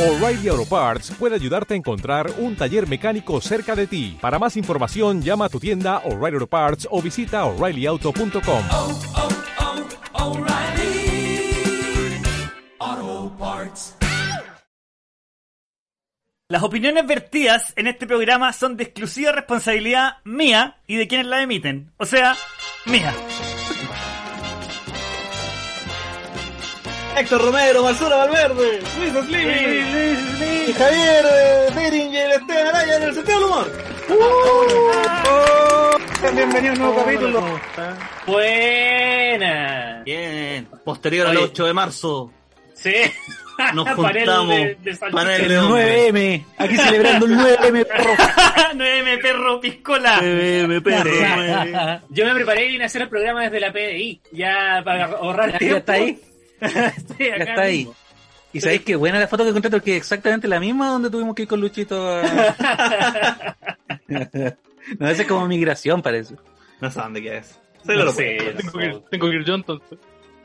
[0.00, 4.16] O'Reilly Auto Parts puede ayudarte a encontrar un taller mecánico cerca de ti.
[4.18, 8.64] Para más información, llama a tu tienda O'Reilly Auto Parts o visita oreillyauto.com.
[8.70, 9.00] oh,
[12.80, 13.96] oh, Parts.
[16.48, 21.42] Las opiniones vertidas en este programa son de exclusiva responsabilidad mía y de quienes la
[21.42, 21.92] emiten.
[21.98, 22.34] O sea,
[22.86, 23.14] mía.
[27.16, 29.50] Héctor Romero, Marzura Valverde, Luis Slim,
[30.68, 33.70] y Javier eh, Beringer, Esteban Araya en el sentido del humor.
[34.08, 34.14] Uh,
[36.34, 37.60] bienvenido a un nuevo capítulo.
[38.26, 40.02] Buena.
[40.04, 41.44] Bien, posterior al Oye.
[41.46, 42.32] 8 de marzo,
[42.74, 42.94] Sí.
[43.74, 44.56] nos juntamos
[45.12, 46.12] panel El de hombres.
[46.14, 48.10] 9M, aquí celebrando el 9M, perro.
[48.74, 50.18] 9M perro piscola.
[50.22, 52.00] 9M, perro, 9M.
[52.08, 55.58] Yo me preparé y vine a hacer el programa desde la PDI, ya para ahorrar
[55.58, 55.74] tiempo.
[55.74, 56.18] Ya está ahí,
[56.96, 57.78] Estoy ya acá está ahí.
[57.78, 57.94] mismo.
[58.52, 61.34] Y sabéis que buena la foto que encontré porque es exactamente la misma donde tuvimos
[61.36, 62.22] que ir con Luchito a...
[64.98, 66.34] No, esa es como migración, parece.
[66.80, 67.54] No sé dónde queda eso.
[67.82, 69.02] Sí, No lo sé, Tengo que, sé.
[69.10, 69.98] tengo que ir yo entonces.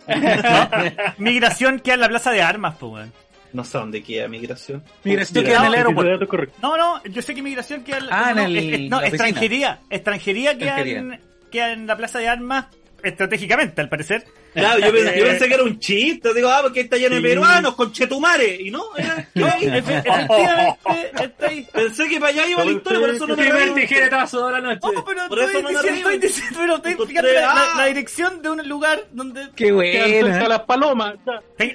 [1.18, 3.14] Migración queda en la plaza de armas, pues, weón.
[3.54, 4.84] No sé dónde queda migración.
[5.04, 6.54] Migración queda en el aeropuerto.
[6.62, 9.02] No, no, yo sé que migración queda en Ah, en no, el- es- es- no,
[9.02, 9.80] la extranjería.
[9.90, 11.20] Extranjería queda en, Extranjería.
[11.52, 12.66] queda en la plaza de armas
[13.02, 14.26] estratégicamente, al parecer.
[14.56, 16.34] Claro, yo pensé, yo pensé que era un chiste.
[16.34, 17.28] Digo, ah, porque está lleno de Sí.
[17.28, 18.62] peruanos, con chetumare.
[18.62, 21.66] Y no, era efectivamente.
[21.74, 24.80] Pensé que para allá iba la historia, por eso no me Primer toda la noche.
[24.82, 27.74] No, pero Por estoy eso no me diciendo, estoy diciendo, pero estoy la, la- ah.
[27.78, 29.50] la dirección de un lugar donde...
[29.56, 30.48] Qué buena.
[30.48, 31.16] las palomas.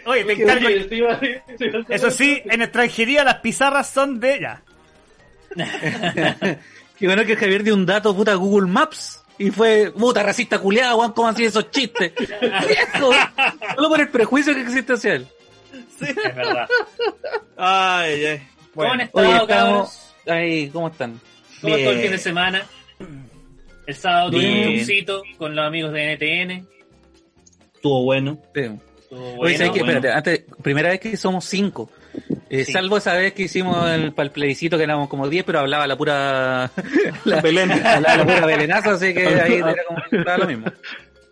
[0.06, 0.66] oye, te encargo...
[0.66, 3.88] Oye, sí, iba a decir- sí, iba a decir- Eso sí, en extranjería las pizarras
[3.90, 4.40] son de...
[4.40, 4.62] Ya.
[6.98, 9.19] Qué bueno que Javier dio un dato puta Google Maps.
[9.41, 12.12] Y fue, puta, racista culiado, Juan, ¿cómo así esos chistes?
[12.14, 13.10] Viejo,
[13.74, 15.27] Solo por el prejuicio que existe hacia él.
[15.98, 16.69] Es verdad.
[17.56, 18.42] Ay, ay.
[18.74, 20.14] ¿Cómo han Oye, estado, estamos...
[20.27, 21.19] Ahí, ¿cómo están?
[21.62, 22.66] ¿Cómo estuvo el fin de semana?
[23.86, 26.69] El sábado tuvimos un showcito con los amigos de NTN.
[27.76, 28.38] Estuvo bueno.
[28.54, 28.60] Sí.
[28.60, 29.70] Estuvo Oye, bueno.
[29.70, 29.87] bueno.
[29.87, 31.91] Espérate, antes, primera vez que somos cinco.
[32.48, 32.72] Eh, Sí.
[32.72, 35.87] Salvo esa vez que hicimos el, para el plebiscito que éramos como 10, pero hablaba
[35.87, 36.71] la pura.
[37.25, 37.71] la, Belén.
[37.71, 40.66] hablaba la pura belenazo, así que ahí era como estaba lo mismo.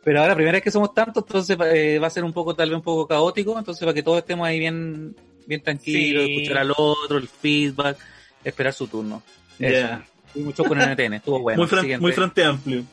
[0.05, 2.69] Pero ahora, primera vez que somos tantos, entonces eh, va a ser un poco, tal
[2.71, 5.15] vez un poco caótico, entonces para que todos estemos ahí bien,
[5.47, 6.37] bien tranquilos, Sí.
[6.37, 7.99] escuchar al otro, el feedback,
[8.45, 9.23] esperar su turno.
[9.59, 9.75] Eso.
[9.89, 10.05] Ya.
[10.37, 11.59] Y mucho con NTN, estuvo bueno.
[11.59, 12.01] muy, fran- Siguiente.
[12.03, 12.85] muy frente amplio.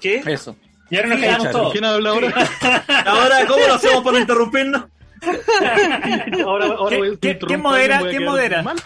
[0.00, 0.22] ¿Qué?
[0.26, 0.56] Eso.
[0.90, 1.72] Y ahora nos quedamos todos.
[1.72, 2.34] ¿Quién habla ahora?
[3.06, 4.84] Ahora, ¿cómo lo hacemos para no interrumpirnos?
[6.46, 7.98] ahora, ahora ¿Qué- voy a qué- modera?
[8.00, 8.62] voy a ¿Quién quedar modera?
[8.62, 8.76] mal.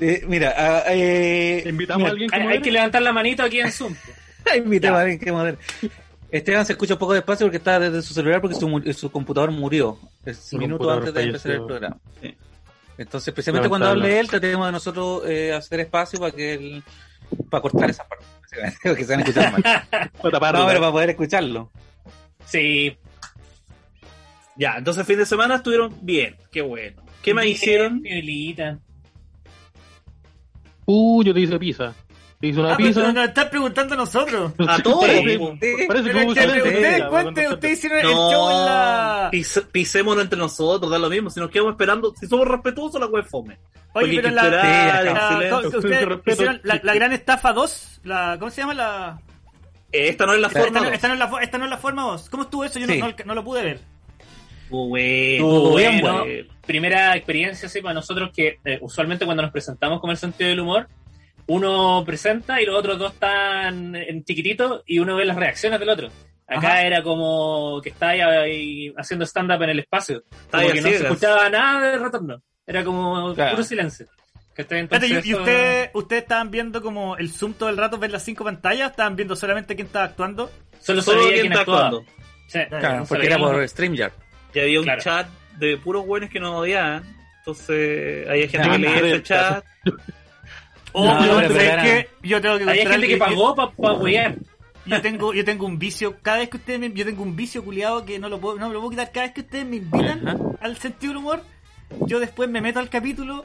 [0.00, 3.60] Eh, mira, ah, eh, Invitamos mira, a alguien que Hay, que levantar la manito aquí
[3.60, 3.94] en Zoom.
[4.56, 4.94] Invité Ya.
[4.96, 5.58] a alguien que modere.
[6.30, 9.10] Esteban se escucha un poco despacio porque está desde su celular porque su, mu- su
[9.10, 9.98] computador murió.
[10.24, 11.96] Es Su un minuto computador antes de empezar el programa.
[12.20, 12.36] Sí.
[12.98, 16.82] Entonces, precisamente cuando hable él, tratemos de nosotros eh, hacer espacio para que él,
[17.50, 18.24] para cortar esa parte.
[18.42, 19.62] básicamente, Porque se van a escuchar mal.
[19.92, 21.70] No, pero para poder escucharlo.
[22.44, 22.96] Sí.
[24.58, 26.36] Ya, entonces fin de semana estuvieron bien.
[26.50, 27.00] Qué bueno.
[27.22, 28.02] ¿Qué más hicieron?
[28.02, 28.78] Piolita.
[30.86, 31.94] Uh, yo te hice pizza.
[32.40, 33.12] Te hice una Ah, pero pizza.
[33.12, 34.52] nos están preguntando a nosotros.
[34.68, 35.00] A todos.
[35.06, 35.48] Parece, po.
[35.58, 36.64] parece Pero que es hubo que silencio.
[36.64, 39.28] ustedes, cuenten, ustedes hicieron el show en la...
[39.32, 41.30] Pis- pisémonos entre nosotros, da lo mismo.
[41.30, 43.58] Si nos quedamos esperando, si somos respetuosos, la web fome.
[43.94, 48.36] Oye, pero la, esperar, Sí, la- Sí, ustedes hicieron la, la gran estafa 2, la,
[48.38, 49.20] ¿cómo se llama la...?
[49.90, 50.80] Eh, Esta no es la Esta, forma.
[50.80, 50.94] no, dos.
[50.94, 52.30] esta no es la, esta no es la forma 2.
[52.30, 52.78] ¿Cómo estuvo eso?
[52.78, 53.00] Yo no- Sí.
[53.00, 53.80] no, no lo pude ver.
[54.68, 55.34] Estuvo bueno.
[55.34, 56.18] Estuvo bien bueno.
[56.24, 56.48] bueno.
[56.66, 60.60] Primera experiencia, sí, para nosotros que eh, usualmente cuando nos presentamos con el sentido del
[60.60, 60.88] humor,
[61.46, 65.88] uno presenta y los otros dos están en chiquitito y uno ve las reacciones del
[65.88, 66.08] otro.
[66.46, 66.82] Acá Ajá.
[66.82, 70.22] era como que está ahí, ahí haciendo stand-up en el espacio.
[70.30, 72.42] Está Como que no se escuchaba nada de retorno.
[72.66, 73.52] Era como Claro.
[73.52, 74.06] puro silencio.
[74.58, 74.60] ¿y,
[75.06, 78.44] y eso- usted, ustedes estaban viendo como el zoom todo el rato, ver las cinco
[78.44, 78.90] pantallas?
[78.90, 80.50] ¿Estaban viendo solamente quién estaba actuando?
[80.80, 81.86] Solo Solo quién está actuaba.
[81.86, 82.10] actuando.
[82.48, 84.12] Sí, Claro, no porque era por StreamYard.
[84.58, 85.00] Y había un Claro.
[85.02, 87.04] chat de puros buenos que nos odiaban.
[87.38, 89.10] Entonces, había gente Ah, que leía madre.
[89.12, 89.64] ese chat.
[90.92, 92.08] Oh, No, pero pero ¿sabes era- qué?
[92.22, 93.54] Yo tengo que contar gente que algo.
[93.54, 94.34] pagó para huear.
[94.86, 97.62] Yo tengo, yo tengo un vicio, cada vez que ustedes me, yo tengo un vicio
[97.62, 99.76] culiado que no lo puedo, no me lo puedo quitar, cada vez que ustedes me
[99.76, 100.38] invitan Ajá.
[100.62, 101.42] al sentido del humor,
[102.06, 103.44] yo después me meto al capítulo,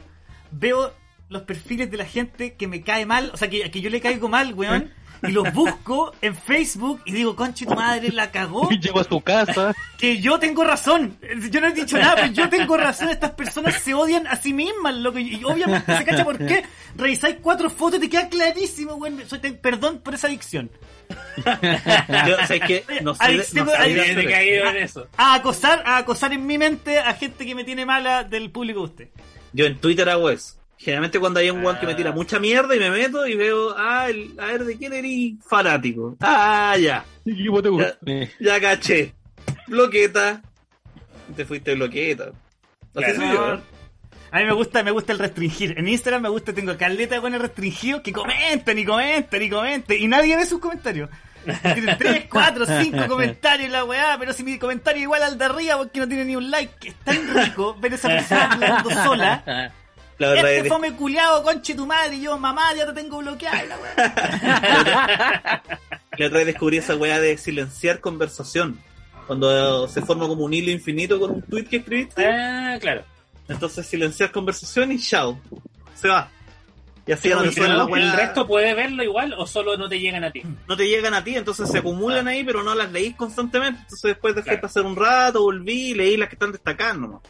[0.52, 0.94] veo
[1.28, 4.00] los perfiles de la gente que me cae mal, o sea, que, que yo le
[4.00, 4.92] caigo mal, weón.
[5.24, 8.70] Y los busco en Facebook y digo, conche tu madre, la cagó.
[8.82, 9.74] Llego a su casa.
[9.98, 11.18] Que yo tengo razón.
[11.50, 13.10] Yo no he dicho nada, pero yo tengo razón.
[13.10, 15.20] Estas personas se odian a sí mismas, loco.
[15.20, 16.64] Y obviamente se cacha por qué.
[16.96, 19.00] Revisáis cuatro fotos y te queda clarísimo.
[19.28, 20.70] Soy- te- Perdón por esa adicción.
[21.46, 23.66] Yo, o sea, es que no sé, de- no
[24.30, 25.08] caído en eso.
[25.18, 28.80] A acosar, a acosar en mi mente a gente que me tiene mala del público
[28.82, 29.08] de usted.
[29.54, 30.56] Yo en Twitter hago eso.
[30.78, 31.96] Generalmente cuando hay un weón que me Ah.
[31.96, 35.34] tira mucha mierda y me meto y veo, ah, el- a ver, ¿de quién eres
[35.48, 36.18] fanático?
[36.20, 37.98] Ah, ya, ¿Y vos te gusta?
[38.06, 39.14] Eh, ya caché.
[39.68, 40.42] Bloqueta.
[41.36, 42.32] Te fuiste bloqueta.
[42.96, 43.16] Así Claro.
[43.16, 43.60] soy yo, ¿eh?
[44.32, 45.76] A mí me gusta, me gusta el restringir.
[45.78, 50.02] En Instagram me gusta, tengo caleta con el restringido que comenten y comenten y comenten
[50.02, 51.10] y nadie ve sus comentarios.
[51.62, 55.46] Tienen 3, 4, 5 comentarios la weá, pero si mi comentario es igual al de
[55.46, 58.90] arriba porque no tiene ni un like, que es tan rico ver esa persona hablando
[58.90, 59.72] sola.
[60.28, 63.18] La verdad Este es fome culiado, conche tu madre, y yo, mamá, ya te tengo
[63.20, 65.64] bloqueado y la weá.
[66.18, 68.80] que otra vez descubrí esa weá de silenciar conversación.
[69.28, 73.04] Cuando se forma como un hilo infinito con un tweet que escribiste, Ah, claro.
[73.48, 75.40] entonces silenciar conversación y chao.
[75.96, 76.30] Se va.
[77.06, 80.00] Y así ya no suena la ¿El resto puede verlo igual o solo no te
[80.00, 80.42] llegan a ti?
[80.68, 83.82] no te llegan a ti, entonces se acumulan ahí, pero no las leís constantemente.
[83.82, 84.62] Entonces después dejé Claro.
[84.62, 87.08] pasar un rato, volví y leí las que están destacando.
[87.08, 87.22] ¿no?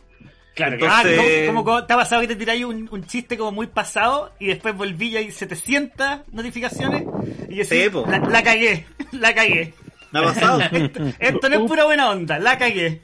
[0.55, 3.51] Claro, Entonces- Ah, como, como te ha pasado que te tiráis un, un chiste como
[3.51, 7.03] muy pasado y después volví y hay 700 notificaciones
[7.49, 9.73] y decís, Sí, la, la cagué, la cagué.
[10.11, 10.59] ¿Me ha pasado?
[11.19, 13.01] Esto no es pura buena onda, la cagué.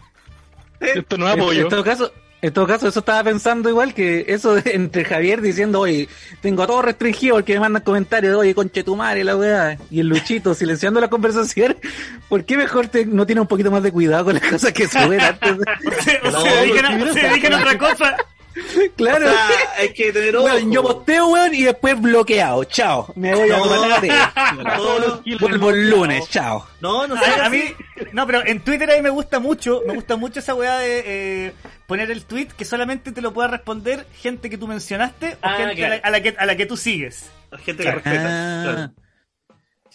[0.79, 1.63] Esto no es apoyo.
[1.63, 5.41] en todo caso, en todo caso, eso estaba pensando igual que eso de- entre Javier
[5.41, 6.07] diciendo, oye,
[6.41, 9.77] tengo a todo restringido porque me mandan comentarios, oye, conche tu madre, la weá.
[9.91, 11.75] Y el Luchito silenciando la conversación.
[12.29, 14.87] ¿Por qué mejor te- no tiene un poquito más de cuidado con las cosas que
[14.87, 15.57] suben antes?
[15.57, 18.15] de- O No, se dedican, a, porque se dedican a otra cosa.
[18.95, 19.27] claro.
[19.27, 19.47] O sea,
[19.77, 20.57] hay que tener ojo.
[20.69, 22.63] Yo posteo, weón, y después bloqueado.
[22.65, 23.11] Chao.
[23.15, 24.77] Me voy a tomar la
[25.39, 26.29] Vuelvo el lunes.
[26.29, 26.65] Chao.
[26.81, 27.41] no, no A, sé.
[27.41, 27.63] a mí,
[28.11, 31.03] no, pero en Twitter a mí me gusta mucho, me gusta mucho esa weá de
[31.47, 31.53] eh,
[31.87, 35.55] poner el tweet que solamente te lo pueda responder gente que tú mencionaste o Ah,
[35.57, 35.93] gente claro.
[35.93, 37.29] a, la, a la que, a la que tú sigues.
[37.51, 38.25] La gente que respeta.
[38.25, 38.63] Ah.
[38.63, 38.91] claro.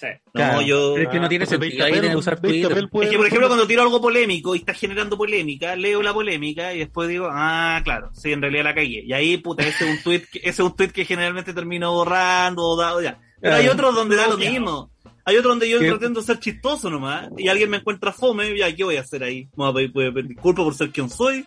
[0.04, 0.18] Sí.
[0.34, 0.96] No, yo.
[0.96, 2.70] Es que no tiene sentido ahí de usar Twitter.
[2.72, 6.74] Es que, por ejemplo, cuando tiro algo polémico y está generando polémica, leo la polémica
[6.74, 9.02] y después digo, ah, claro, sí, en realidad la cagué.
[9.04, 11.92] Y ahí, puta, ese es un tweet que, ese es un tweet que generalmente termino
[11.92, 13.18] borrando o dado ya.
[13.40, 14.90] Pero hay otros donde da lo mismo.
[15.26, 15.88] Hay otros donde yo ¿Qué?
[15.88, 19.48] pretendo ser chistoso nomás y alguien me encuentra fome, ya, ¿qué voy a hacer ahí?
[19.56, 21.46] ¿Me voy a pedir, voy a pedir disculpas por ser quien soy?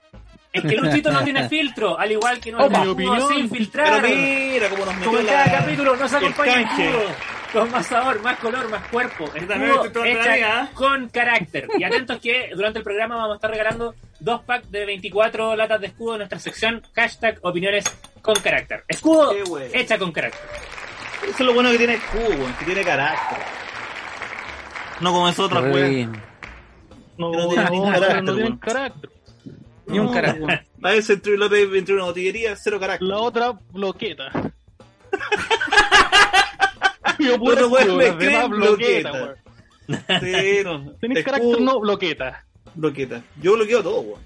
[0.51, 3.27] Es que Luchito no tiene filtro, al igual que no opinión.
[3.27, 4.03] sin Pero filtrar.
[4.03, 5.31] mira cómo nos metió Como en la...
[5.31, 6.67] cada capítulo nos acompaña el.
[7.53, 9.25] Con más sabor, más color, más cuerpo.
[9.33, 10.69] Escudo toda hecha ¿eh?
[10.73, 11.67] con carácter.
[11.77, 15.79] Y atentos que durante el programa vamos a estar regalando dos packs de 24 latas
[15.81, 17.85] de escudo en nuestra sección hashtag opiniones
[18.21, 18.83] con carácter.
[18.87, 19.33] Escudo
[19.73, 20.41] hecha con carácter.
[21.23, 23.37] Eso es lo bueno que tiene weón, que tiene carácter.
[24.99, 26.11] No como es otra bien.
[27.17, 29.09] No, tiene no, carácter, no tienen carácter.
[29.87, 30.65] Ni un carácter.
[30.83, 33.07] A veces entre una botillería, cero carácter.
[33.07, 34.31] La otra, bloqueta.
[37.19, 39.13] Yo Otro puedo weón me las demás bloqueta, bloqueta.
[39.13, 39.35] weón.
[40.21, 40.91] Sí, no.
[40.99, 41.61] ¿Tenés Escudo, carácter?
[41.61, 42.45] No, bloqueta.
[42.75, 43.21] Bloqueta.
[43.41, 44.21] Yo bloqueo todo, weón.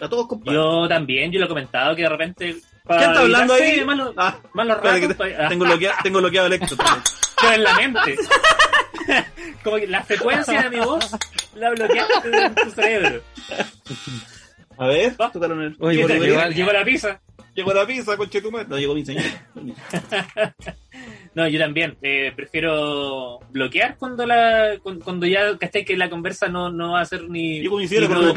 [0.00, 0.56] A todos, compadre.
[0.58, 2.56] Yo también, yo lo he comentado que de repente.
[2.88, 3.84] ¿Qué está hablando ahí?
[3.84, 7.02] Más los, Ah, más los espera que ratos, te- tengo, bloqueado, tengo bloqueado el también.
[7.40, 8.16] pero en la mente.
[9.62, 11.10] Como que la frecuencia de mi voz
[11.54, 13.22] la bloqueaste en tu cerebro.
[14.78, 15.14] A ver,
[15.54, 15.76] en el.
[15.78, 17.20] Oye, llegó, la pizza.
[17.54, 18.66] llegó la pizza, conchetumare.
[18.68, 19.24] No, llegó mi señor.
[21.34, 21.96] No, yo también.
[22.02, 27.00] eh, prefiero bloquear cuando la cuando, cuando ya caché que la conversa no, no va
[27.02, 28.34] a ser ni, Yo coincido ni con lo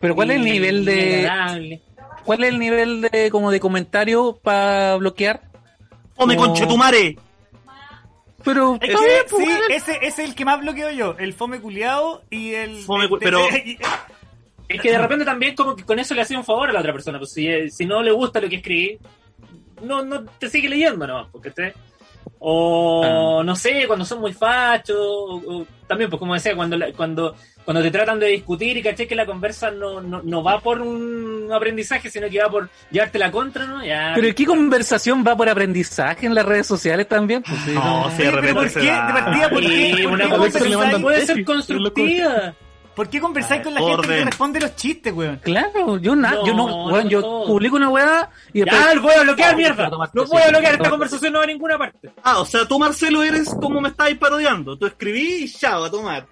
[0.00, 1.80] Pero ¿cuál es el ni- nivel ni de agradable.
[2.24, 5.40] cuál es el nivel de como de comentario para bloquear?
[6.16, 6.42] ¡Come, No.
[6.42, 7.16] conchetumare!
[8.44, 12.22] Pero Es bien, sí, ese, ese es el que más bloqueo yo, el fome culiado
[12.30, 12.76] y el...
[12.82, 13.40] Fome cu- pero-
[14.68, 16.80] Es que de repente también como que con eso le hacía un favor a la
[16.80, 17.18] otra persona.
[17.18, 18.98] Pues si, si no le gusta lo que escribí,
[19.84, 21.74] no, no te sigue leyendo nomás, porque te...
[22.46, 26.92] O no sé, cuando son muy fachos, o, o también, pues como decía, cuando, la-
[26.92, 30.60] cuando, cuando te tratan de discutir y caché que la conversa no, no, no va
[30.60, 33.84] por un aprendizaje, sino que va por llevarte la contra, ¿no?
[33.84, 37.42] Ya, Pero ¿qué conversación va por aprendizaje en las redes sociales también?
[37.42, 38.86] Pues, sí, No, sí, de Sí, pero repente ¿por se qué?
[38.86, 40.00] De partida, ¿por qué?
[40.02, 42.54] ¿Por una qué conversa que le mandan conversáis- puede ser constructiva.
[42.94, 45.40] ¿Por qué conversáis con la gente que responde los chistes, weón?
[45.42, 49.14] Claro, yo na, No, yo no, weón, yo publico una weá y después Ya, voy
[49.14, 49.88] a bloquear, mierda.
[49.88, 50.10] No a
[50.48, 52.10] bloquear, esta conversación no va a ninguna parte.
[52.22, 54.76] Ah, o sea, tú, Marcelo, eres como me estáis parodiando.
[54.76, 56.26] Tú escribí y chao, a tomar.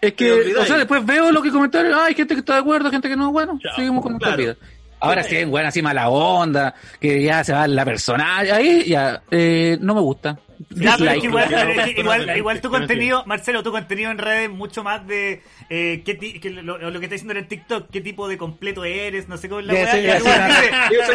[0.00, 2.60] Es que, o sea, después veo lo que comentarios, ah, hay gente que está de
[2.60, 3.72] acuerdo, gente que no, bueno, Chao.
[3.74, 4.42] seguimos con nuestra Claro.
[4.54, 4.56] vida.
[5.00, 9.76] Ahora sí, bueno, así mala onda, que ya se va la persona, ahí ya, eh,
[9.80, 10.38] no me gusta.
[10.70, 11.20] Ya, pero es Dislike.
[11.20, 15.42] que igual, Claro, claro, tu claro, contenido, Marcelo, tu contenido en redes mucho más de
[15.70, 18.36] eh, qué ti- que lo, lo que está diciendo en el TikTok, qué tipo de
[18.38, 19.92] completo eres, no sé cómo es la weá.
[19.92, 19.98] sí,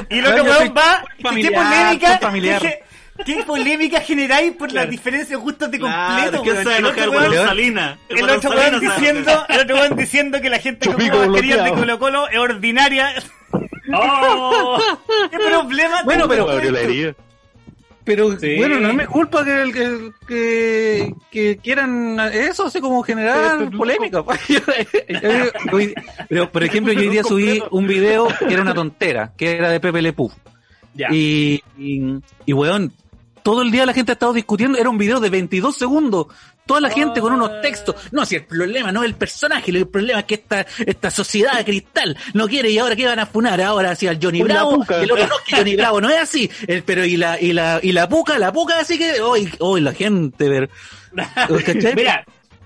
[0.09, 2.61] y sí, lo que weón va, ¿qué polémica, familiar.
[2.61, 2.79] ¿qué,
[3.25, 7.97] qué polémica generáis por las diferencias de gustos de completo, Claro, El weón- Salina?
[8.09, 11.71] el otro weón diciendo, el otro weón diciendo que la gente que mascarillas de.
[11.71, 13.13] Colo Colo es ordinaria.
[13.93, 14.79] ¡Oh!
[15.29, 16.03] ¿Qué problema?
[16.03, 16.47] Bueno, pero-
[18.05, 18.57] Pero Sí.
[18.57, 23.77] bueno, no es mi culpa que, que, que, que quieran eso, así como generar Pero,
[23.77, 24.21] polémica.
[25.71, 25.93] Hoy-
[26.29, 29.69] pero, por ejemplo, yo hoy día subí un video que era una tontera, que era
[29.69, 30.13] de Pepe Le.
[30.95, 31.07] Ya.
[31.11, 32.91] Y, y, y, weón,
[33.41, 36.27] todo el día la gente ha estado discutiendo, era un video de 22 segundos.
[36.65, 37.95] Toda la gente con unos textos.
[38.11, 41.57] No, si el problema no es el personaje, el problema es que esta, esta sociedad
[41.57, 44.85] de cristal no quiere y ahora que van a funar ahora hacia el Johnny Bravo.
[44.89, 46.49] El otro no, que Johnny Bravo no es así.
[46.67, 49.81] El, pero y la, y la, y la puca, la puca así que, hoy, hoy
[49.81, 50.69] la gente, ver.
[51.95, 52.25] Mira,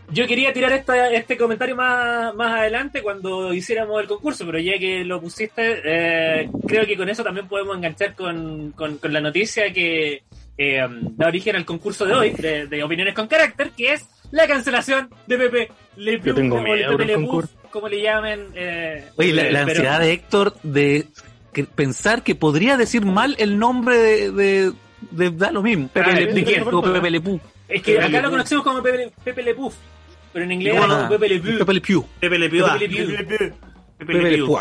[0.10, 4.78] yo quería tirar esta, este comentario más, más adelante cuando hiciéramos el concurso, pero ya
[4.80, 9.20] que lo pusiste, eh, creo que con eso también podemos enganchar con, con, con la
[9.20, 10.24] noticia que
[10.58, 14.48] eh, da origen al concurso de hoy, de, de opiniones con carácter, que es la
[14.48, 17.16] cancelación de Pepe Le Pew, Yo tengo de Le
[17.72, 18.48] como le llamen.
[18.56, 21.06] Eh, Oye, la, eh, la pero- ansiedad de Héctor de
[21.54, 24.72] que- pensar que podría decir mal el nombre de, de,
[25.12, 25.88] de- da lo mismo.
[25.90, 26.64] Pepe Ah, Le ¿de Pew, quién?
[26.74, 27.40] o Pepe Le Pew.
[27.68, 29.56] Es que acá lo conocemos como Pepe, Pepe Le
[30.34, 31.58] pero en inglés era Ah, como Pepe Le Pew.
[31.60, 32.06] Pepe Le Pew.
[32.20, 32.66] Pepe Le Pew.
[32.66, 33.08] Pepe Le Pew.
[33.18, 33.54] Pepe
[33.98, 34.58] Pepe Le Le Pew.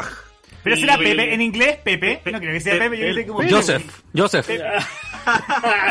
[0.67, 2.21] Pero será Pepe- en inglés, Pepe.
[2.31, 4.03] No creo que sea Pepe, yo creo que como Joseph.
[4.15, 4.47] Joseph.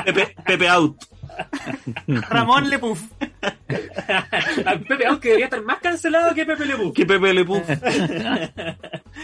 [0.05, 0.97] Pepe, Pepe Out.
[2.07, 3.01] Ramón Lepuf.
[4.87, 6.93] Pepe, aunque debería estar más cancelado que Pepe Le Pew.
[6.93, 7.61] Que Pepe Le Pew.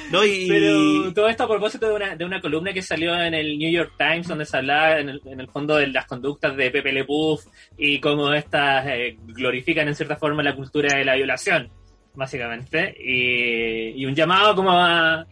[0.10, 0.48] No, y...
[0.48, 3.70] Pero todo esto a propósito de una, de una columna que salió en el New
[3.70, 6.94] York Times, donde se hablaba en el, en el fondo de las conductas de Pepe
[6.94, 7.38] Le Pew
[7.78, 11.70] y cómo estas eh, glorifican en cierta forma la cultura de la violación,
[12.14, 15.26] básicamente, y, y un llamado como a,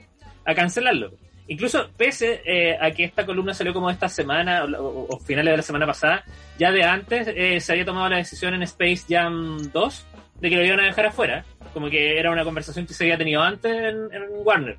[0.49, 1.11] a cancelarlo.
[1.47, 5.51] Incluso pese eh, a que esta columna salió como esta semana o, o- o finales
[5.53, 6.23] de la semana pasada,
[6.59, 10.05] ya de antes eh, se había tomado la decisión en Space Jam 2
[10.41, 11.43] de que lo iban a dejar afuera.
[11.73, 14.77] Como que era una conversación que se había tenido antes en, en Warner.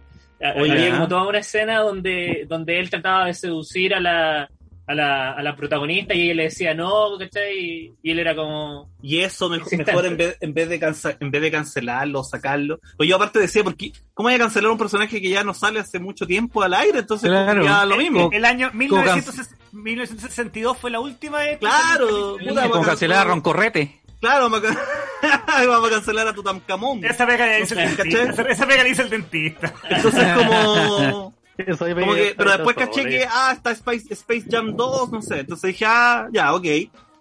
[0.56, 0.94] Oye, había ah.
[0.96, 4.48] como toda una escena donde, donde él trataba de seducir a la,
[4.90, 7.56] a la, a la protagonista y ella le decía no, ¿cachai?
[7.58, 8.90] Y, y él era como...
[9.00, 12.80] Y eso mejor, en, vez, en, vez de cansa- en vez de cancelarlo, sacarlo.
[12.96, 15.78] Pues yo aparte decía, porque ¿cómo voy a cancelar un personaje que ya no sale
[15.78, 16.98] hace mucho tiempo al aire?
[16.98, 17.62] Entonces Claro.
[17.62, 18.30] ya lo mismo.
[18.32, 21.58] El año Como 1960 1962 fue la última vez.
[21.58, 24.00] Claro, puta, Como cancelar a Roncorrete.
[24.20, 27.04] Claro, vamos a, cancelar a Tutankamón.
[27.04, 28.42] Esa pega la hizo el dentista.
[28.48, 29.72] Esa- pega el dentista.
[29.88, 31.34] Entonces como...
[31.78, 35.40] Como que, pero después caché que, ah, está Space, Space Jam 2, no sé.
[35.40, 36.66] Entonces dije, ah, ya, ok.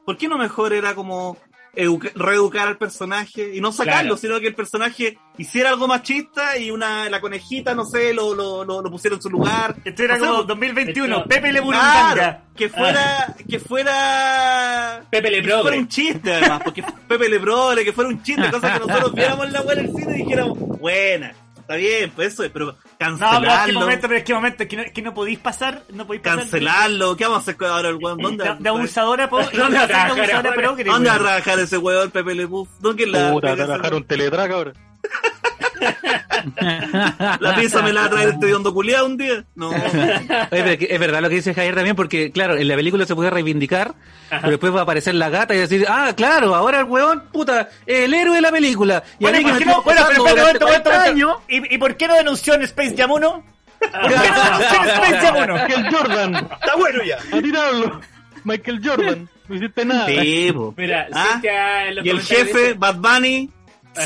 [0.05, 1.37] ¿Por qué no mejor era como
[1.75, 4.17] educa- reeducar al personaje y no sacarlo, Claro.
[4.17, 8.65] sino que el personaje hiciera algo machista y una la conejita, no sé, lo, lo,
[8.65, 9.75] lo, lo pusiera en su lugar.
[9.85, 11.15] Esto era como pues, 2021.
[11.17, 16.61] Esto- Pepe Le Claro, que fuera, que fuera, Pepe Le que fuera un chiste además,
[16.63, 19.89] porque Pepe Le Progre, que fuera un chiste, cosa que nosotros viéramos la buena en
[19.89, 21.33] el cine y dijéramos, buena,
[21.69, 24.33] está bien, pues eso es, pero No, pero es que cancelarlo, momento, pero es que
[24.33, 26.39] momento, que no, que no podéis pasar, no podéis pasar.
[26.39, 28.17] cancelarlo, ¿qué vamos a hacer con ahora el weón?
[28.17, 32.69] ¿Dónde, De, de abusadora, po, ¿Dónde va a trabajar ese weón Pepe Le Puff?
[32.79, 34.73] ¿Dónde la, Puta, la, trabajar un teletrack ahora.
[37.39, 39.43] la pizza me la va a traer este hondo culiado un día?
[39.55, 39.69] No.
[39.69, 43.05] Oye, pero que es verdad lo que dice Javier también, porque claro, en la película
[43.05, 43.93] se puede reivindicar,
[44.29, 47.69] pero después va a aparecer la gata y decir, ah, claro, ahora el weón, puta,
[47.85, 49.03] es el héroe de la película.
[49.19, 49.71] Y a Bueno, mí ¿y que por me qué no?
[49.71, 51.67] estuvo Bueno, pero acosando espérate, momento, durante momento, 40 momento.
[51.71, 53.43] ¿Y, ¿Y por qué no denunció en Space Jam 1?
[53.79, 55.53] ¿Por qué no denunció en Space Jam 1?
[55.67, 57.17] Michael Jordan, Está bueno ya.
[57.37, 58.01] a tirarlo.
[58.45, 60.05] Michael Jordan, no hiciste nada.
[60.07, 60.53] Sí.
[60.77, 63.49] Mira, Ah, Cintia en los Y el jefe, Bad Bunny,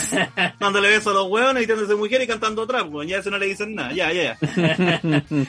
[0.60, 3.38] dándole besos a los hueones y tirándose mujer y cantando atrás, pues ya eso no
[3.38, 5.24] le dicen nada, ya, ya, ya.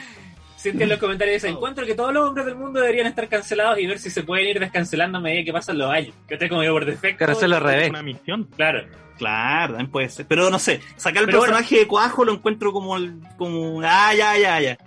[0.57, 3.77] Cintia en los comentarios dice, encuentro que todos los hombres del mundo deberían estar cancelados
[3.77, 6.15] y ver si se pueden ir descancelando a medida que pasan los años.
[6.27, 7.19] Que usted como yo por defecto.
[7.19, 7.89] Quiero hacerlo al revés.
[7.89, 8.45] Una misión.
[8.55, 8.83] Claro.
[9.17, 10.25] Claro, también puede ser.
[10.27, 11.53] Pero no sé, sacar el Pero bueno.
[11.53, 14.77] personaje de Cuajo lo encuentro como el, como, ah, ya, ya, ya.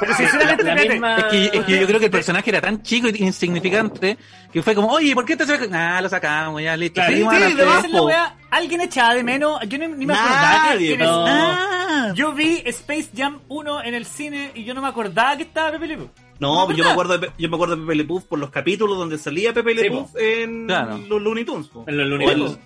[0.00, 0.88] Pero sinceramente, La espérate.
[0.94, 4.16] misma- Es que, es que yo creo que el personaje era tan chico y insignificante
[4.52, 7.00] que fue como, oye, ¿por qué te se Ah, lo sacamos, ya, listo.
[7.00, 7.16] Claro,
[7.82, 8.36] Sí, la weá.
[8.50, 9.60] ¿Alguien echaba de menos?
[9.68, 11.24] Yo ni, ni me acordaba Nadie, que no.
[11.26, 15.42] Ah, Yo vi Space Jam 1 en el cine y yo no me acordaba que
[15.42, 16.10] estaba Pepe Le Pew.
[16.40, 18.50] No, ¿No, yo me acuerdo de, yo me acuerdo de Pepe Le Puff por los
[18.50, 20.98] capítulos donde salía Pepe Le Sí, Puff en Claro.
[21.08, 21.66] los Looney Tunes.
[21.68, 21.84] po.
[21.88, 22.58] En los Looney Tunes.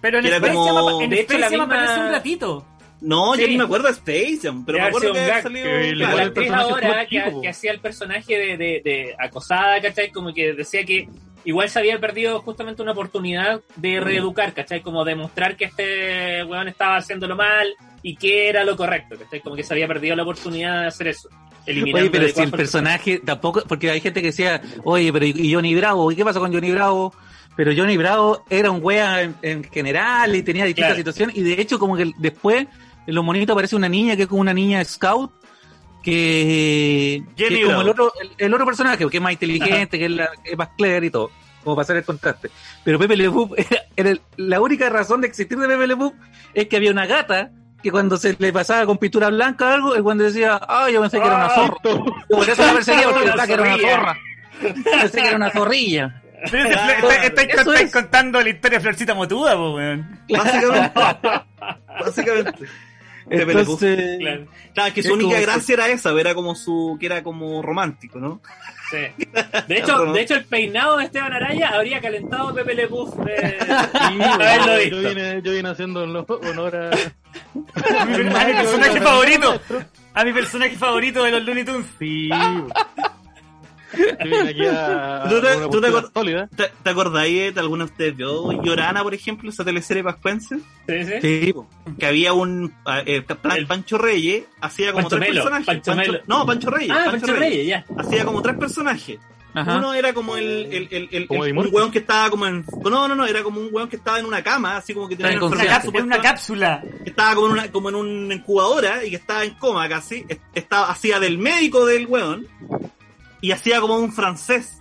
[0.00, 2.66] Pero en Space como- Jam, en De hecho, Space la Jam misma- aparece un ratito.
[3.04, 5.64] No, yo ni me acuerdo de Space Jam, pero me acuerdo que gag salido.
[5.64, 6.16] que claro.
[6.16, 10.10] la actriz ahora que, hacía el personaje de, de, de acosada, ¿cachai?
[10.10, 11.08] Como que decía que
[11.44, 14.80] igual se había perdido justamente una oportunidad de reeducar, ¿cachai?
[14.80, 17.68] Como demostrar que este weón estaba haciéndolo mal
[18.02, 19.40] y que era lo correcto, ¿cachai?
[19.40, 21.28] Como que se había perdido la oportunidad de hacer eso.
[21.66, 25.74] Oye, pero si el personaje tampoco, porque hay gente que decía, oye, pero ¿y Johnny
[25.74, 26.12] Bravo?
[26.12, 27.14] ¿Y qué pasa con Johnny Bravo?
[27.56, 30.98] Pero Johnny Bravo era un wea en, en general y tenía distintas Claro.
[30.98, 32.66] situaciones y de hecho como que después
[33.06, 35.30] en los monitos aparece una niña que es como una niña scout
[36.02, 39.98] que, que Jenny es como el otro, el, el otro personaje, que es más inteligente,
[39.98, 41.30] que es, la- es más clever y todo,
[41.62, 42.50] como para hacer el contraste.
[42.84, 43.54] Pero Pepe Le Pew
[43.96, 46.12] era, la única razón de existir de Pepe Le Pew
[46.52, 47.50] es que había una gata
[47.82, 51.00] que cuando se le pasaba con pintura blanca o algo, el cuando decía, ah, yo
[51.02, 51.76] pensé que era una zorra.
[51.84, 54.16] Yo por eso la perseguía porque pensaba que era una zorra.
[55.00, 56.22] Pensé que era una zorrilla.
[56.50, 60.20] Pero está- está- estáis contando la historia de Florcita Motuda, po, weón.
[60.28, 61.00] Básicamente.
[62.00, 62.52] Básicamente.
[63.28, 63.60] Pepe Le Pew.
[63.60, 67.22] Entonces, Claro, Claro, que su Es única gracia era esa, era como su, que era
[67.22, 68.40] como romántico, ¿no?
[68.90, 68.98] sí.
[69.68, 73.06] De hecho, de hecho, el peinado de Esteban Araya habría calentado a Pepe Le Pew
[73.24, 73.66] de
[74.18, 75.08] haberlo yo, visto.
[75.08, 76.90] vine, yo vine haciendo honor a.
[78.00, 78.14] A mi
[78.54, 79.60] personaje favorito.
[80.14, 81.86] A mi personaje favorito de los Looney Tunes.
[81.98, 82.30] Sí.
[83.94, 85.24] Aquí a.
[85.28, 86.48] ¿Tú te- tú te postura acuer- sólida.
[86.56, 90.58] ¿Te, te acordáis de alguno de ustedes vio Llorana, por ejemplo, esa teleserie pascuense?
[90.88, 91.12] Sí, sí.
[91.20, 91.54] sí.
[91.98, 92.72] Que había un
[93.06, 93.24] eh,
[93.56, 95.66] El- Pancho Reyes, hacía como Pancho tres Melo, personajes.
[95.84, 96.90] Pancho no, Pancho Reyes.
[96.96, 97.84] Ah, Pancho Reyes, ya.
[97.98, 99.18] Hacía como tres personajes.
[99.56, 99.76] Ajá.
[99.76, 102.44] Uno era como el, el, el, el- ¿Como el- de un weón que estaba como
[102.46, 102.64] en.
[102.82, 105.14] No, no, no, era como un weón que estaba en una cama, así como que
[105.14, 106.82] tenía una cápsula, una supuesta, cápsula.
[107.04, 110.24] que estaba como en una, como en una incubadora y que estaba en coma casi.
[110.28, 112.48] Es- Estaba, hacía del médico del weón
[113.44, 114.80] y hacía como un francés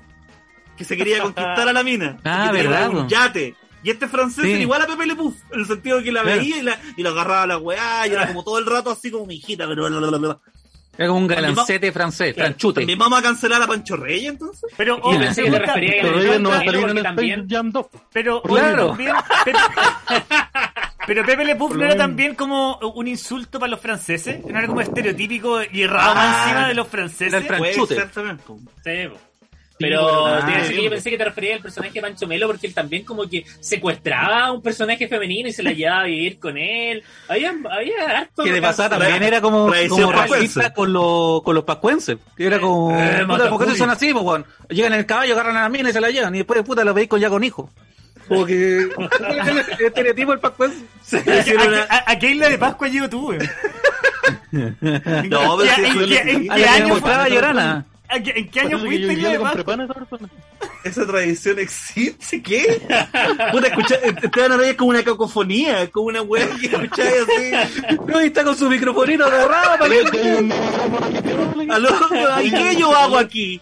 [0.78, 2.18] que se quería conquistar a la mina.
[2.24, 3.56] Ah, ¿verdad, Un yate.
[3.84, 4.52] Y este francés Sí.
[4.52, 6.40] era igual a Pepe Le Pew, en el sentido de que la Claro.
[6.40, 8.90] veía y la, y la agarraba a la weá, y era como todo el rato
[8.92, 10.40] así como mi hijita, pero bla, bla, bla.
[10.98, 12.50] Era como un galancete francés, Claro.
[12.52, 12.82] franchute.
[12.82, 14.72] ¿También vamos a cancelar a Pancho Reyes entonces?
[14.78, 17.50] Pero, oh, pensé que te Pero a Reyes no va a salir en Space también-
[17.50, 17.86] Jam 2.
[18.14, 18.88] Pero, Claro.
[18.90, 19.58] también- Pepe,
[21.08, 24.44] pero Pepe Le Por no lo era también como un insulto para los franceses.
[24.46, 26.44] No era como estereotípico y errado más Ah.
[26.44, 27.46] encima de los franceses.
[28.46, 28.58] po.
[28.84, 28.92] Sí.
[29.80, 32.68] Pero te decir que yo pensé que te referías al personaje de Pancho Melo porque
[32.68, 36.40] él también como que secuestraba a un personaje femenino y se la llevaba a vivir
[36.40, 37.04] con él.
[37.28, 38.44] Había, había harto...
[38.44, 42.18] Que de pasada también era como, como racista con, los con los pascuenses.
[42.38, 43.78] Que era como, Eh, puta, mata ¿por qué Juli.
[43.78, 44.46] son así, pues, weón?
[44.70, 46.34] Llegan en el caballo, agarran a la mina y se la llevan.
[46.36, 47.70] Y después, puta, la veis con ya con hijos.
[48.28, 50.78] Como que, el estereotipo del pascuense.
[51.18, 53.40] ¿A, qué- a- a qué isla de Pascua llegó tú, güey?
[54.52, 57.30] No, pero ¿En qué- año fue?
[57.30, 57.86] Llorana.
[58.10, 59.78] ¿A qué- ¿En qué año fuiste a Isla de Pascua?
[60.84, 62.82] esa tradición existe, ¿qué?
[63.52, 67.96] Puta, escucha, Esteban Araya es como una cacofonía, como una weá que escucháis así.
[68.06, 70.52] No, y está con su microfonito agarrado para que
[71.72, 71.90] Aló,
[72.44, 73.60] ¿y qué yo hago aquí?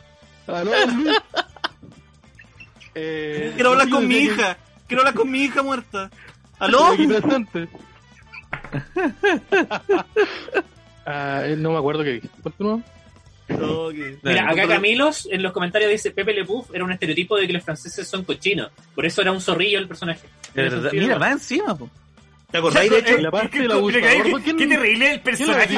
[2.96, 4.58] Eh, Quiero hablar con mi que- hija.
[4.88, 6.10] Quiero hablar con mi hija muerta.
[6.60, 6.88] ¿Aló?
[6.88, 7.68] aquí presente.
[11.06, 12.30] Ah, eh, no me acuerdo qué dije.
[12.44, 12.80] Continúa.
[13.50, 17.38] No, que- Mira, acá Camilos en los comentarios dice Pepe Le Pew era un estereotipo
[17.38, 18.70] de que los franceses son cochinos.
[18.94, 20.28] Por eso era un zorrillo el personaje.
[20.54, 21.90] De verdad, Mira, va encima, po.
[22.52, 23.18] ¿Te acordáis de hecho?
[23.18, 25.78] La parte ¿Qué- del qué- abusador, qué- ¿por quién- Qué terrible el personaje.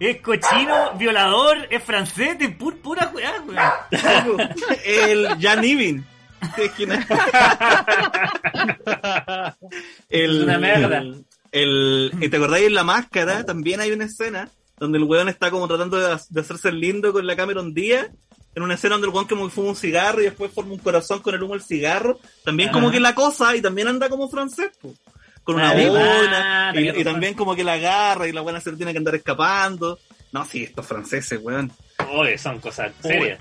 [0.00, 3.56] Es cochino, violador, es francés, de pu- pura weá, güey.
[4.84, 6.04] El Jan Ivin.
[6.56, 7.06] ¿Qué- quién es?
[10.10, 10.98] el, Es una merda.
[10.98, 13.44] El, el- ¿y ¿Te acordáis en la máscara?
[13.44, 17.12] También hay una escena donde el weón está como tratando de, de hacerse el lindo
[17.12, 18.08] con la Cameron Díaz.
[18.56, 20.78] En una escena donde el weón como que fuma un cigarro y después forma un
[20.78, 22.20] corazón con el humo del cigarro.
[22.44, 24.94] También como que la cosa y también anda como francés, po.
[25.42, 26.70] Con una boina.
[26.70, 29.14] ah, y, también como que la agarra y la buena se le tiene que andar
[29.16, 29.98] escapando.
[30.32, 31.70] No, sí, estos franceses, weón.
[32.12, 33.38] Oye, son cosas serias.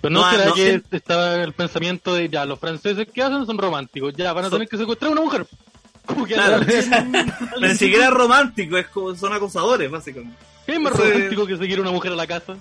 [0.00, 0.82] Pero no, No, será no, que sí.
[0.92, 4.68] estaba el pensamiento de ya, los franceses que hacen son románticos, ya van a tener
[4.68, 5.46] que secuestrar a una mujer.
[6.06, 6.56] Como que Claro.
[6.62, 10.36] alguien- Ni siquiera es romántico, es como, son acosadores, básicamente.
[10.66, 12.56] ¿Qué es más Eso es- romántico que seguir a una mujer a la casa?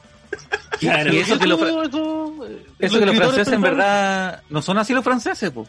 [0.79, 1.13] Claro.
[1.13, 4.77] Y eso que los, fra- eso, eso que los escritores franceses en verdad no son
[4.77, 5.65] así los franceses, po.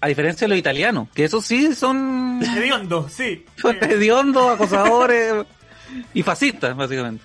[0.00, 3.44] A diferencia de los italianos, que esos sí son Hediondo, sí.
[3.60, 5.44] son hediondos, acosadores
[6.14, 7.24] y fascistas, básicamente.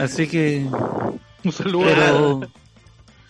[0.00, 0.66] Así que,
[1.44, 2.40] Un saludo pero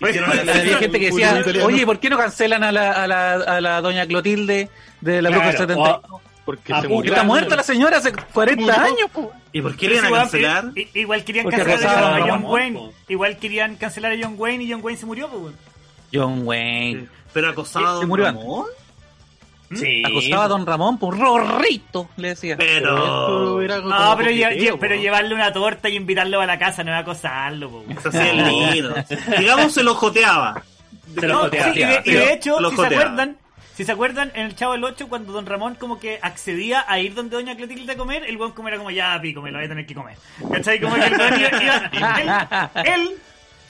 [0.09, 3.81] había gente que decía, oye, ¿por qué no cancelan a la, a la, a la
[3.81, 4.69] doña Clotilde
[5.01, 5.83] de la Bruja Claro, 70?
[6.11, 7.13] o- porque se murió.
[7.15, 8.79] Está muerta la señora hace 40 Murió.
[8.81, 9.33] años, po.
[9.51, 10.73] ¿Y por qué le iban a cancelar?
[10.93, 12.79] Igual querían Porque cancelar a a John Ramón, Wayne.
[12.79, 12.93] po.
[13.09, 15.55] Igual querían cancelar a John Wayne y John Wayne se murió, güey.
[16.13, 17.09] John Wayne.
[17.33, 18.67] Pero acosado Se murió Ramón.
[19.75, 20.03] Sí.
[20.05, 22.57] Acosaba a Don Ramón por rorrito, le decía.
[22.57, 23.59] Pero.
[23.61, 26.93] No, pero, lle- coqueteo, lle- pero llevarle una torta y invitarlo a la casa no
[26.95, 27.85] es acosarlo, po.
[27.89, 28.95] Eso sí es lindo.
[29.39, 30.63] Digamos, se lo joteaba.
[31.19, 31.73] Se lo No, joteaba.
[31.73, 33.37] sí, y, de, y de hecho, Lo si se acuerdan,
[33.75, 37.01] si se acuerdan, en el Chavo del 8, cuando Don Ramón como que accedía a
[37.01, 39.59] ir donde Doña Clotilde a comer, el weón como era como, ya, pico, me lo
[39.59, 40.17] voy a tener que comer.
[40.53, 40.81] ¿Cachai?
[40.81, 43.11] Como que el weón iba- iba- él, él